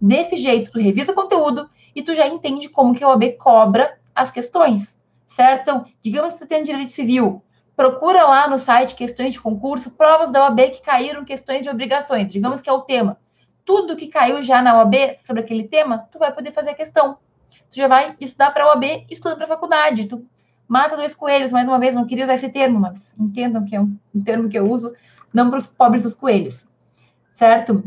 Desse 0.00 0.36
jeito, 0.36 0.70
tu 0.70 0.78
revisa 0.78 1.10
o 1.10 1.14
conteúdo 1.16 1.68
e 1.96 2.00
tu 2.00 2.14
já 2.14 2.28
entende 2.28 2.68
como 2.68 2.94
que 2.94 3.02
a 3.02 3.08
UAB 3.08 3.32
cobra 3.38 3.98
as 4.14 4.30
questões, 4.30 4.96
certo? 5.26 5.62
Então, 5.62 5.84
digamos 6.00 6.34
que 6.34 6.38
tu 6.38 6.46
tem 6.46 6.62
direito 6.62 6.92
civil, 6.92 7.42
procura 7.74 8.22
lá 8.22 8.48
no 8.48 8.56
site 8.56 8.94
questões 8.94 9.32
de 9.32 9.42
concurso, 9.42 9.90
provas 9.90 10.30
da 10.30 10.44
UAB 10.44 10.70
que 10.70 10.80
caíram 10.80 11.24
questões 11.24 11.64
de 11.64 11.68
obrigações, 11.68 12.30
digamos 12.30 12.62
que 12.62 12.70
é 12.70 12.72
o 12.72 12.82
tema. 12.82 13.18
Tudo 13.64 13.96
que 13.96 14.06
caiu 14.06 14.40
já 14.42 14.62
na 14.62 14.78
UAB 14.78 15.16
sobre 15.26 15.42
aquele 15.42 15.64
tema, 15.64 16.06
tu 16.12 16.20
vai 16.20 16.32
poder 16.32 16.52
fazer 16.52 16.70
a 16.70 16.74
questão. 16.74 17.18
Tu 17.68 17.78
já 17.78 17.88
vai 17.88 18.14
estudar 18.20 18.52
para 18.52 18.62
a 18.62 18.68
UAB 18.68 18.84
e 18.84 19.06
estuda 19.10 19.34
para 19.34 19.46
a 19.46 19.48
faculdade. 19.48 20.06
Tu 20.06 20.24
mata 20.68 20.96
dois 20.96 21.14
coelhos, 21.14 21.52
mais 21.52 21.68
uma 21.68 21.78
vez, 21.78 21.94
não 21.94 22.06
queria 22.06 22.24
usar 22.24 22.34
esse 22.34 22.48
termo, 22.48 22.80
mas 22.80 23.14
entendam 23.18 23.64
que 23.64 23.76
é 23.76 23.80
um, 23.80 23.96
um 24.14 24.22
termo 24.22 24.48
que 24.48 24.58
eu 24.58 24.68
uso, 24.68 24.92
não 25.32 25.50
para 25.50 25.58
os 25.58 25.66
pobres 25.66 26.02
dos 26.02 26.14
coelhos, 26.14 26.66
certo? 27.34 27.84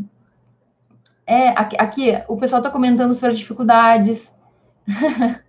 É, 1.26 1.48
aqui, 1.50 1.76
aqui 1.78 2.22
o 2.28 2.36
pessoal 2.36 2.60
está 2.60 2.70
comentando 2.70 3.14
sobre 3.14 3.30
as 3.30 3.38
dificuldades. 3.38 4.20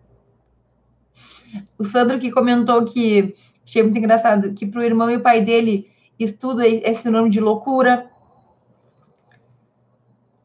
o 1.77 1.85
Sandro 1.85 2.19
que 2.19 2.31
comentou 2.31 2.85
que 2.85 3.35
achei 3.65 3.81
muito 3.81 3.97
engraçado 3.97 4.53
que 4.53 4.65
para 4.65 4.81
o 4.81 4.83
irmão 4.83 5.09
e 5.09 5.15
o 5.15 5.21
pai 5.21 5.41
dele 5.41 5.89
estudo 6.19 6.61
é 6.61 6.93
sinônimo 6.93 7.29
de 7.29 7.39
loucura. 7.39 8.09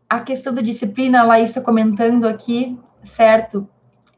A 0.08 0.20
questão 0.20 0.54
da 0.54 0.62
disciplina, 0.62 1.20
a 1.20 1.24
Laís 1.24 1.50
está 1.50 1.60
comentando 1.60 2.26
aqui, 2.26 2.78
certo? 3.04 3.68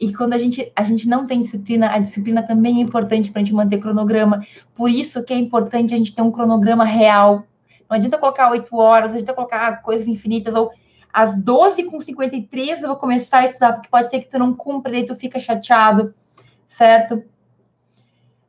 E 0.01 0.13
quando 0.13 0.33
a 0.33 0.39
gente, 0.39 0.73
a 0.77 0.85
gente 0.85 1.09
não 1.09 1.27
tem 1.27 1.41
disciplina, 1.41 1.91
a 1.91 1.99
disciplina 1.99 2.43
também 2.43 2.79
é 2.79 2.81
importante 2.81 3.31
para 3.31 3.43
a 3.43 3.45
gente 3.45 3.55
manter 3.55 3.79
cronograma. 3.79 4.47
Por 4.75 4.91
isso 4.91 5.23
que 5.25 5.33
é 5.33 5.37
importante 5.37 5.93
a 5.93 5.97
gente 5.97 6.15
ter 6.15 6.23
um 6.23 6.31
cronograma 6.31 6.85
real. 6.85 7.45
Não 7.91 7.97
adianta 7.97 8.19
colocar 8.19 8.51
oito 8.51 8.77
horas, 8.77 9.11
não 9.11 9.17
adianta 9.19 9.35
colocar 9.35 9.83
coisas 9.83 10.07
infinitas, 10.07 10.55
ou 10.55 10.71
às 11.13 11.37
12 11.37 11.85
com 11.85 11.99
53 11.99 12.83
eu 12.83 12.89
vou 12.89 12.97
começar 12.97 13.39
a 13.39 13.47
estudar, 13.47 13.73
porque 13.73 13.89
pode 13.89 14.09
ser 14.09 14.21
que 14.21 14.29
tu 14.31 14.39
não 14.39 14.55
cumpra, 14.55 14.93
daí 14.93 15.05
tu 15.05 15.15
fica 15.15 15.39
chateado, 15.39 16.15
certo? 16.69 17.25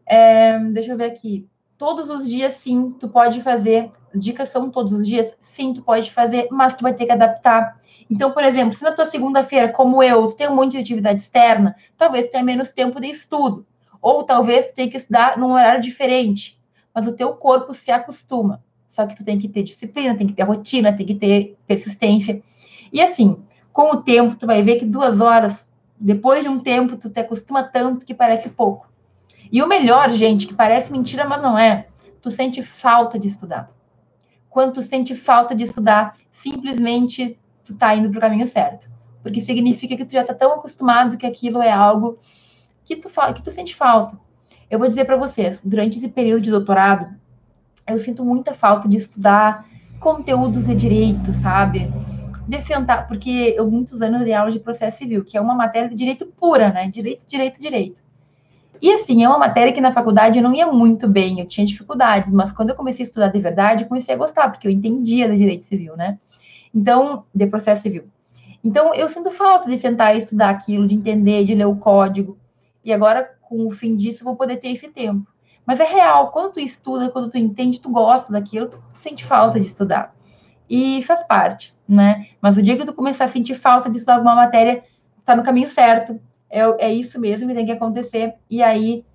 É, 0.06 0.60
deixa 0.60 0.92
eu 0.92 0.98
ver 0.98 1.06
aqui. 1.06 1.48
Todos 1.78 2.10
os 2.10 2.28
dias, 2.28 2.56
sim, 2.56 2.92
tu 3.00 3.08
pode 3.08 3.42
fazer. 3.42 3.90
Dicas 4.14 4.50
são 4.50 4.70
todos 4.70 4.92
os 4.92 5.08
dias? 5.08 5.36
Sim, 5.42 5.74
tu 5.74 5.82
pode 5.82 6.12
fazer, 6.12 6.48
mas 6.52 6.76
tu 6.76 6.84
vai 6.84 6.94
ter 6.94 7.06
que 7.06 7.12
adaptar. 7.12 7.80
Então, 8.10 8.32
por 8.32 8.44
exemplo, 8.44 8.76
se 8.76 8.84
na 8.84 8.92
tua 8.92 9.06
segunda-feira, 9.06 9.70
como 9.70 10.02
eu, 10.02 10.26
tu 10.28 10.36
tem 10.36 10.50
um 10.50 10.56
monte 10.56 10.72
de 10.72 10.80
atividade 10.80 11.22
externa, 11.22 11.76
talvez 11.96 12.26
tu 12.26 12.32
tenha 12.32 12.44
menos 12.44 12.74
tempo 12.74 13.00
de 13.00 13.08
estudo. 13.08 13.66
Ou 14.02 14.24
talvez 14.24 14.68
tu 14.68 14.74
tenha 14.74 14.90
que 14.90 14.98
estudar 14.98 15.38
num 15.38 15.52
horário 15.52 15.82
diferente. 15.82 16.60
Mas 16.94 17.06
o 17.06 17.12
teu 17.12 17.34
corpo 17.34 17.74
se 17.74 17.92
acostuma. 17.92 18.64
Só 18.90 19.06
que 19.06 19.16
tu 19.16 19.24
tem 19.24 19.38
que 19.38 19.48
ter 19.48 19.62
disciplina, 19.62 20.18
tem 20.18 20.26
que 20.26 20.34
ter 20.34 20.44
rotina, 20.44 20.96
tem 20.96 21.06
que 21.06 21.14
ter 21.14 21.56
persistência. 21.68 22.42
E 22.92 23.00
assim, 23.00 23.38
com 23.72 23.92
o 23.92 24.02
tempo, 24.02 24.36
tu 24.36 24.48
vai 24.48 24.64
ver 24.64 24.80
que 24.80 24.86
duas 24.86 25.22
horas, 25.22 25.68
depois 26.00 26.44
de 26.44 26.50
um 26.50 26.60
tempo, 26.60 26.98
tu 26.98 27.10
te 27.10 27.20
acostuma 27.20 27.64
tanto 27.64 28.06
que 28.06 28.14
parece 28.14 28.50
pouco. 28.50 28.90
E 29.52 29.62
o 29.62 29.68
melhor, 29.68 30.10
gente, 30.10 30.48
que 30.48 30.54
parece 30.54 30.92
mentira, 30.92 31.26
mas 31.26 31.42
não 31.42 31.58
é, 31.58 31.88
tu 32.22 32.32
sente 32.32 32.64
falta 32.64 33.20
de 33.20 33.28
estudar. 33.28 33.72
Quando 34.50 34.74
tu 34.74 34.82
sente 34.82 35.16
falta 35.16 35.54
de 35.54 35.64
estudar, 35.64 36.18
simplesmente 36.32 37.38
tu 37.70 37.76
tá 37.78 37.96
indo 37.96 38.10
pro 38.10 38.20
caminho 38.20 38.48
certo. 38.48 38.90
Porque 39.22 39.40
significa 39.40 39.96
que 39.96 40.06
tu 40.06 40.12
já 40.12 40.24
tá 40.24 40.34
tão 40.34 40.54
acostumado 40.54 41.18
que 41.18 41.26
aquilo 41.26 41.62
é 41.62 41.72
algo 41.72 42.18
que 42.84 42.96
tu, 42.96 43.10
que 43.36 43.44
tu 43.44 43.52
sente 43.52 43.76
falta. 43.76 44.20
Eu 44.70 44.80
vou 44.80 44.88
dizer 44.88 45.06
para 45.06 45.18
vocês, 45.18 45.62
durante 45.64 45.98
esse 45.98 46.08
período 46.08 46.42
de 46.42 46.52
doutorado, 46.52 47.08
eu 47.88 47.98
sinto 48.00 48.26
muita 48.26 48.54
falta 48.54 48.88
de 48.88 48.98
estudar 48.98 49.68
conteúdos 50.00 50.64
de 50.64 50.74
direito, 50.74 51.32
sabe? 51.34 51.92
De 52.48 52.62
sentar, 52.62 53.08
porque 53.08 53.54
eu 53.58 53.70
muitos 53.70 54.02
anos 54.02 54.24
dei 54.24 54.34
aula 54.34 54.52
de 54.52 54.60
processo 54.60 54.98
civil, 54.98 55.24
que 55.24 55.38
é 55.38 55.42
uma 55.42 55.54
matéria 55.54 55.90
de 55.90 55.96
direito 55.96 56.26
pura, 56.26 56.72
né? 56.72 56.90
Direito, 56.90 57.26
direito, 57.28 57.60
direito. 57.60 58.02
E 58.82 58.92
assim, 58.92 59.24
é 59.24 59.28
uma 59.28 59.38
matéria 59.38 59.74
que 59.74 59.82
na 59.82 59.92
faculdade 59.92 60.40
eu 60.40 60.44
não 60.44 60.54
ia 60.54 60.72
muito 60.72 61.08
bem, 61.08 61.40
eu 61.40 61.46
tinha 61.46 61.68
dificuldades, 61.68 62.32
mas 62.32 62.52
quando 62.52 62.70
eu 62.70 62.76
comecei 62.76 63.04
a 63.04 63.08
estudar 63.08 63.28
de 63.28 63.40
verdade, 63.40 63.86
comecei 63.86 64.16
a 64.16 64.18
gostar, 64.18 64.50
porque 64.50 64.68
eu 64.68 64.72
entendia 64.72 65.28
de 65.30 65.38
direito 65.38 65.66
civil, 65.66 65.98
né? 65.98 66.18
Então, 66.74 67.26
de 67.34 67.48
processo 67.48 67.84
civil. 67.84 68.08
Então, 68.64 68.94
eu 68.94 69.08
sinto 69.08 69.32
falta 69.32 69.70
de 69.70 69.78
sentar 69.80 70.16
e 70.16 70.20
estudar 70.20 70.50
aquilo, 70.50 70.88
de 70.88 70.96
entender, 70.96 71.46
de 71.46 71.56
ler 71.56 71.66
o 71.66 71.76
código. 71.76 72.38
E 72.84 72.92
agora, 72.92 73.38
com 73.42 73.66
o 73.66 73.72
fim 73.72 73.96
disso, 73.96 74.24
vou 74.24 74.36
poder 74.36 74.58
ter 74.58 74.70
esse 74.70 74.88
tempo. 74.90 75.26
Mas 75.66 75.80
é 75.80 75.86
real, 75.86 76.32
quando 76.32 76.54
tu 76.54 76.60
estuda, 76.60 77.10
quando 77.10 77.30
tu 77.30 77.38
entende, 77.38 77.80
tu 77.80 77.90
gosta 77.90 78.34
daquilo, 78.34 78.68
tu 78.68 78.82
sente 78.94 79.24
falta 79.24 79.60
de 79.60 79.66
estudar. 79.66 80.16
E 80.70 81.02
faz 81.04 81.24
parte, 81.24 81.74
né? 81.88 82.28
Mas 82.42 82.58
o 82.58 82.62
dia 82.62 82.78
que 82.78 82.86
tu 82.86 82.94
começar 82.94 83.26
a 83.26 83.28
sentir 83.28 83.56
falta 83.56 83.90
de 83.90 83.98
estudar 83.98 84.16
alguma 84.16 84.36
matéria, 84.36 84.84
tá 85.24 85.36
no 85.36 85.44
caminho 85.44 85.70
certo. 85.70 86.20
É, 86.50 86.88
é 86.88 86.94
isso 86.94 87.20
mesmo 87.20 87.48
que 87.48 87.54
tem 87.54 87.66
que 87.66 87.72
acontecer. 87.72 88.36
E 88.50 88.62
aí, 88.62 89.06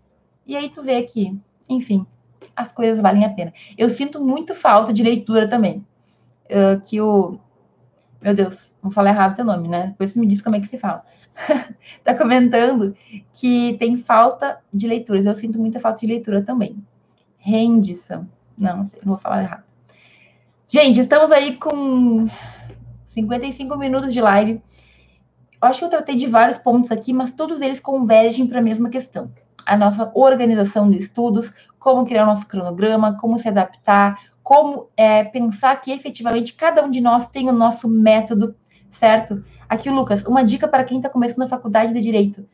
e 0.46 0.56
aí 0.56 0.68
tu 0.68 0.82
vê 0.82 1.02
que 1.02 1.36
enfim, 1.68 2.06
as 2.54 2.72
coisas 2.72 3.00
valem 3.00 3.24
a 3.24 3.30
pena. 3.30 3.52
Eu 3.76 3.88
sinto 3.88 4.24
muito 4.24 4.54
falta 4.54 4.92
de 4.92 5.02
leitura 5.02 5.48
também. 5.48 5.84
Uh, 6.46 6.80
que 6.80 7.00
o. 7.00 7.38
Meu 8.20 8.34
Deus, 8.34 8.72
vou 8.82 8.90
falar 8.90 9.10
errado 9.10 9.36
seu 9.36 9.44
nome, 9.44 9.68
né? 9.68 9.88
Depois 9.88 10.10
você 10.10 10.20
me 10.20 10.26
diz 10.26 10.40
como 10.40 10.56
é 10.56 10.60
que 10.60 10.66
se 10.66 10.78
fala. 10.78 11.04
tá 12.04 12.14
comentando 12.14 12.96
que 13.32 13.76
tem 13.78 13.96
falta 13.96 14.58
de 14.72 14.86
leituras. 14.86 15.26
Eu 15.26 15.34
sinto 15.34 15.58
muita 15.58 15.80
falta 15.80 16.00
de 16.00 16.06
leitura 16.06 16.42
também. 16.42 16.82
Rendição. 17.38 18.28
Não, 18.58 18.78
não 18.78 18.82
não 18.84 18.90
vou 19.04 19.18
falar 19.18 19.42
errado. 19.42 19.64
Gente, 20.68 21.00
estamos 21.00 21.30
aí 21.30 21.56
com 21.56 22.26
55 23.06 23.76
minutos 23.76 24.12
de 24.12 24.20
live. 24.20 24.62
Eu 25.62 25.68
acho 25.68 25.78
que 25.78 25.84
eu 25.84 25.90
tratei 25.90 26.16
de 26.16 26.26
vários 26.26 26.58
pontos 26.58 26.90
aqui, 26.90 27.12
mas 27.12 27.32
todos 27.32 27.60
eles 27.60 27.80
convergem 27.80 28.46
para 28.46 28.58
a 28.58 28.62
mesma 28.62 28.90
questão. 28.90 29.30
A 29.64 29.76
nossa 29.76 30.10
organização 30.14 30.90
de 30.90 30.98
estudos, 30.98 31.50
como 31.78 32.04
criar 32.04 32.24
o 32.24 32.26
nosso 32.26 32.46
cronograma, 32.46 33.16
como 33.18 33.38
se 33.38 33.48
adaptar, 33.48 34.18
como 34.44 34.90
é, 34.94 35.24
pensar 35.24 35.74
que 35.80 35.90
efetivamente 35.90 36.52
cada 36.52 36.84
um 36.84 36.90
de 36.90 37.00
nós 37.00 37.28
tem 37.28 37.48
o 37.48 37.52
nosso 37.52 37.88
método, 37.88 38.54
certo? 38.90 39.42
Aqui, 39.66 39.88
Lucas, 39.88 40.22
uma 40.24 40.44
dica 40.44 40.68
para 40.68 40.84
quem 40.84 40.98
está 40.98 41.08
começando 41.08 41.42
a 41.42 41.48
faculdade 41.48 41.94
de 41.94 42.00
Direito. 42.02 42.46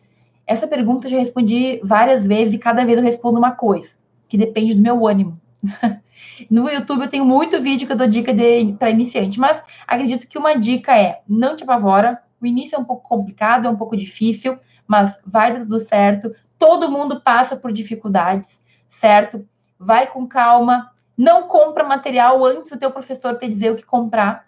Essa 0.47 0.69
pergunta 0.69 1.09
eu 1.09 1.11
já 1.11 1.19
respondi 1.19 1.81
várias 1.83 2.25
vezes 2.25 2.55
e 2.55 2.59
cada 2.59 2.85
vez 2.85 2.97
eu 2.97 3.05
respondo 3.05 3.39
uma 3.39 3.51
coisa, 3.51 3.91
que 4.29 4.39
depende 4.39 4.75
do 4.75 4.81
meu 4.81 5.07
ânimo. 5.07 5.39
No 6.51 6.71
YouTube 6.71 7.03
eu 7.03 7.09
tenho 7.09 7.25
muito 7.25 7.61
vídeo 7.61 7.87
que 7.87 7.93
eu 7.93 7.97
dou 7.97 8.07
dica 8.07 8.33
para 8.79 8.91
iniciante, 8.91 9.41
mas 9.41 9.63
acredito 9.87 10.29
que 10.29 10.39
uma 10.39 10.55
dica 10.55 10.97
é: 10.97 11.21
não 11.27 11.57
te 11.57 11.65
apavora. 11.65 12.23
O 12.41 12.47
início 12.47 12.77
é 12.77 12.79
um 12.79 12.85
pouco 12.85 13.09
complicado, 13.09 13.67
é 13.67 13.71
um 13.71 13.77
pouco 13.77 13.97
difícil, 13.97 14.59
mas 14.87 15.19
vai 15.27 15.53
dar 15.53 15.61
tudo 15.61 15.79
certo. 15.79 16.35
Todo 16.59 16.91
mundo 16.91 17.21
passa 17.21 17.57
por 17.57 17.73
dificuldades, 17.73 18.59
certo? 18.89 19.47
Vai 19.79 20.07
com 20.07 20.27
calma. 20.27 20.91
Não 21.21 21.43
compra 21.43 21.85
material 21.85 22.43
antes 22.47 22.71
do 22.71 22.79
teu 22.79 22.91
professor 22.91 23.37
te 23.39 23.47
dizer 23.47 23.71
o 23.71 23.77
que 23.77 23.85
comprar. 23.85 24.47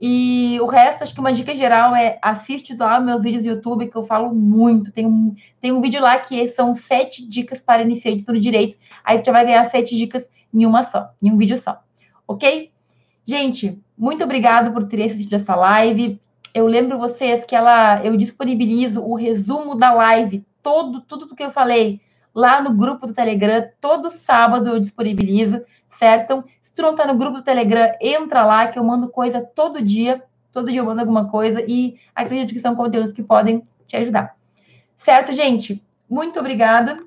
E 0.00 0.58
o 0.60 0.66
resto, 0.66 1.04
acho 1.04 1.14
que 1.14 1.20
uma 1.20 1.30
dica 1.30 1.54
geral 1.54 1.94
é 1.94 2.18
assiste 2.20 2.74
lá 2.76 2.98
meus 2.98 3.22
vídeos 3.22 3.44
do 3.44 3.50
YouTube, 3.50 3.86
que 3.86 3.96
eu 3.96 4.02
falo 4.02 4.34
muito. 4.34 4.90
Tem 4.90 5.06
um, 5.06 5.36
tem 5.60 5.70
um 5.70 5.80
vídeo 5.80 6.02
lá 6.02 6.18
que 6.18 6.48
são 6.48 6.74
sete 6.74 7.24
dicas 7.24 7.60
para 7.60 7.82
iniciantes 7.82 8.26
no 8.26 8.40
direito. 8.40 8.76
Aí 9.04 9.20
tu 9.20 9.26
já 9.26 9.30
vai 9.30 9.44
ganhar 9.44 9.64
sete 9.66 9.94
dicas 9.94 10.28
em 10.52 10.66
uma 10.66 10.82
só, 10.82 11.10
em 11.22 11.30
um 11.30 11.36
vídeo 11.36 11.56
só. 11.56 11.80
Ok? 12.26 12.72
Gente, 13.24 13.80
muito 13.96 14.24
obrigado 14.24 14.72
por 14.72 14.88
ter 14.88 15.04
assistido 15.04 15.34
essa 15.34 15.54
live. 15.54 16.20
Eu 16.52 16.66
lembro 16.66 16.98
vocês 16.98 17.44
que 17.44 17.54
ela, 17.54 18.04
eu 18.04 18.16
disponibilizo 18.16 19.00
o 19.00 19.14
resumo 19.14 19.76
da 19.76 19.92
live, 19.92 20.44
todo, 20.60 21.02
tudo 21.02 21.26
do 21.26 21.36
que 21.36 21.44
eu 21.44 21.50
falei 21.50 22.00
lá 22.34 22.60
no 22.60 22.74
grupo 22.74 23.06
do 23.06 23.14
Telegram, 23.14 23.68
todo 23.80 24.10
sábado 24.10 24.68
eu 24.68 24.80
disponibilizo, 24.80 25.62
certo? 25.98 26.22
Então, 26.24 26.44
se 26.62 26.72
tu 26.72 26.82
não 26.82 26.94
tá 26.94 27.06
no 27.06 27.16
grupo 27.16 27.38
do 27.38 27.44
Telegram, 27.44 27.92
entra 28.00 28.44
lá 28.44 28.68
que 28.68 28.78
eu 28.78 28.84
mando 28.84 29.08
coisa 29.08 29.40
todo 29.40 29.82
dia, 29.82 30.22
todo 30.52 30.70
dia 30.70 30.80
eu 30.80 30.84
mando 30.84 31.00
alguma 31.00 31.28
coisa 31.28 31.62
e 31.66 31.98
acredito 32.14 32.54
que 32.54 32.60
são 32.60 32.74
conteúdos 32.74 33.12
que 33.12 33.22
podem 33.22 33.64
te 33.86 33.96
ajudar. 33.96 34.36
Certo, 34.96 35.32
gente? 35.32 35.82
Muito 36.08 36.38
obrigada. 36.38 37.02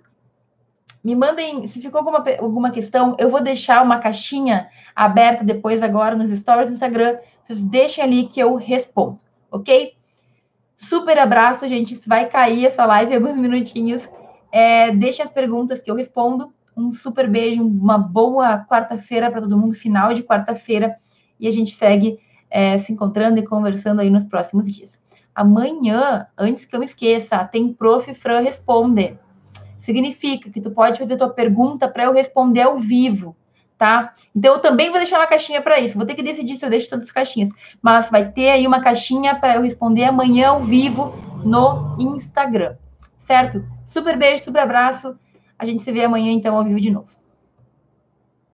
Me 1.03 1.15
mandem, 1.15 1.67
se 1.67 1.81
ficou 1.81 1.99
alguma, 1.99 2.23
alguma 2.39 2.71
questão, 2.71 3.15
eu 3.19 3.29
vou 3.29 3.41
deixar 3.41 3.83
uma 3.83 3.99
caixinha 3.99 4.69
aberta 4.95 5.43
depois 5.43 5.83
agora 5.83 6.15
nos 6.15 6.29
stories 6.29 6.69
do 6.69 6.73
Instagram. 6.73 7.17
Vocês 7.43 7.61
deixem 7.61 8.03
ali 8.03 8.23
que 8.27 8.39
eu 8.39 8.55
respondo, 8.55 9.19
ok? 9.51 9.95
Super 10.77 11.19
abraço, 11.19 11.67
gente. 11.67 11.99
Vai 12.07 12.27
cair 12.27 12.65
essa 12.65 12.85
live 12.85 13.11
em 13.11 13.15
alguns 13.15 13.37
minutinhos. 13.37 14.07
É, 14.55 14.91
deixem 14.91 15.25
as 15.25 15.31
perguntas 15.31 15.81
que 15.81 15.89
eu 15.89 15.95
respondo. 15.95 16.53
Um 16.77 16.91
super 16.91 17.27
beijo, 17.27 17.65
uma 17.65 17.97
boa 17.97 18.63
quarta-feira 18.65 19.31
para 19.31 19.41
todo 19.41 19.57
mundo, 19.57 19.73
final 19.73 20.13
de 20.13 20.21
quarta-feira. 20.21 20.95
E 21.39 21.47
a 21.47 21.51
gente 21.51 21.73
segue 21.73 22.19
é, 22.51 22.77
se 22.77 22.93
encontrando 22.93 23.39
e 23.39 23.43
conversando 23.43 23.99
aí 23.99 24.11
nos 24.11 24.23
próximos 24.23 24.71
dias. 24.71 24.99
Amanhã, 25.33 26.27
antes 26.37 26.65
que 26.65 26.75
eu 26.75 26.79
me 26.79 26.85
esqueça, 26.85 27.43
tem 27.45 27.73
Prof. 27.73 28.13
Fran 28.13 28.41
Responde 28.41 29.17
significa 29.79 30.51
que 30.51 30.61
tu 30.61 30.69
pode 30.69 30.99
fazer 30.99 31.17
tua 31.17 31.29
pergunta 31.29 31.89
para 31.89 32.03
eu 32.03 32.13
responder 32.13 32.61
ao 32.61 32.77
vivo, 32.77 33.35
tá? 33.75 34.13
Então 34.35 34.53
eu 34.53 34.59
também 34.59 34.91
vou 34.91 34.99
deixar 34.99 35.17
uma 35.17 35.27
caixinha 35.27 35.61
para 35.61 35.79
isso. 35.79 35.97
Vou 35.97 36.05
ter 36.05 36.13
que 36.13 36.21
decidir 36.21 36.57
se 36.57 36.65
eu 36.65 36.69
deixo 36.69 36.89
todas 36.89 37.05
as 37.05 37.11
caixinhas, 37.11 37.49
mas 37.81 38.09
vai 38.09 38.31
ter 38.31 38.51
aí 38.51 38.67
uma 38.67 38.79
caixinha 38.79 39.35
para 39.35 39.55
eu 39.55 39.63
responder 39.63 40.05
amanhã 40.05 40.49
ao 40.49 40.59
vivo 40.61 41.11
no 41.43 41.97
Instagram, 41.99 42.75
certo? 43.19 43.65
Super 43.85 44.17
beijo, 44.17 44.43
super 44.43 44.61
abraço. 44.61 45.17
A 45.57 45.65
gente 45.65 45.83
se 45.83 45.91
vê 45.91 46.03
amanhã 46.03 46.31
então 46.31 46.55
ao 46.55 46.63
vivo 46.63 46.79
de 46.79 46.89
novo. 46.91 47.22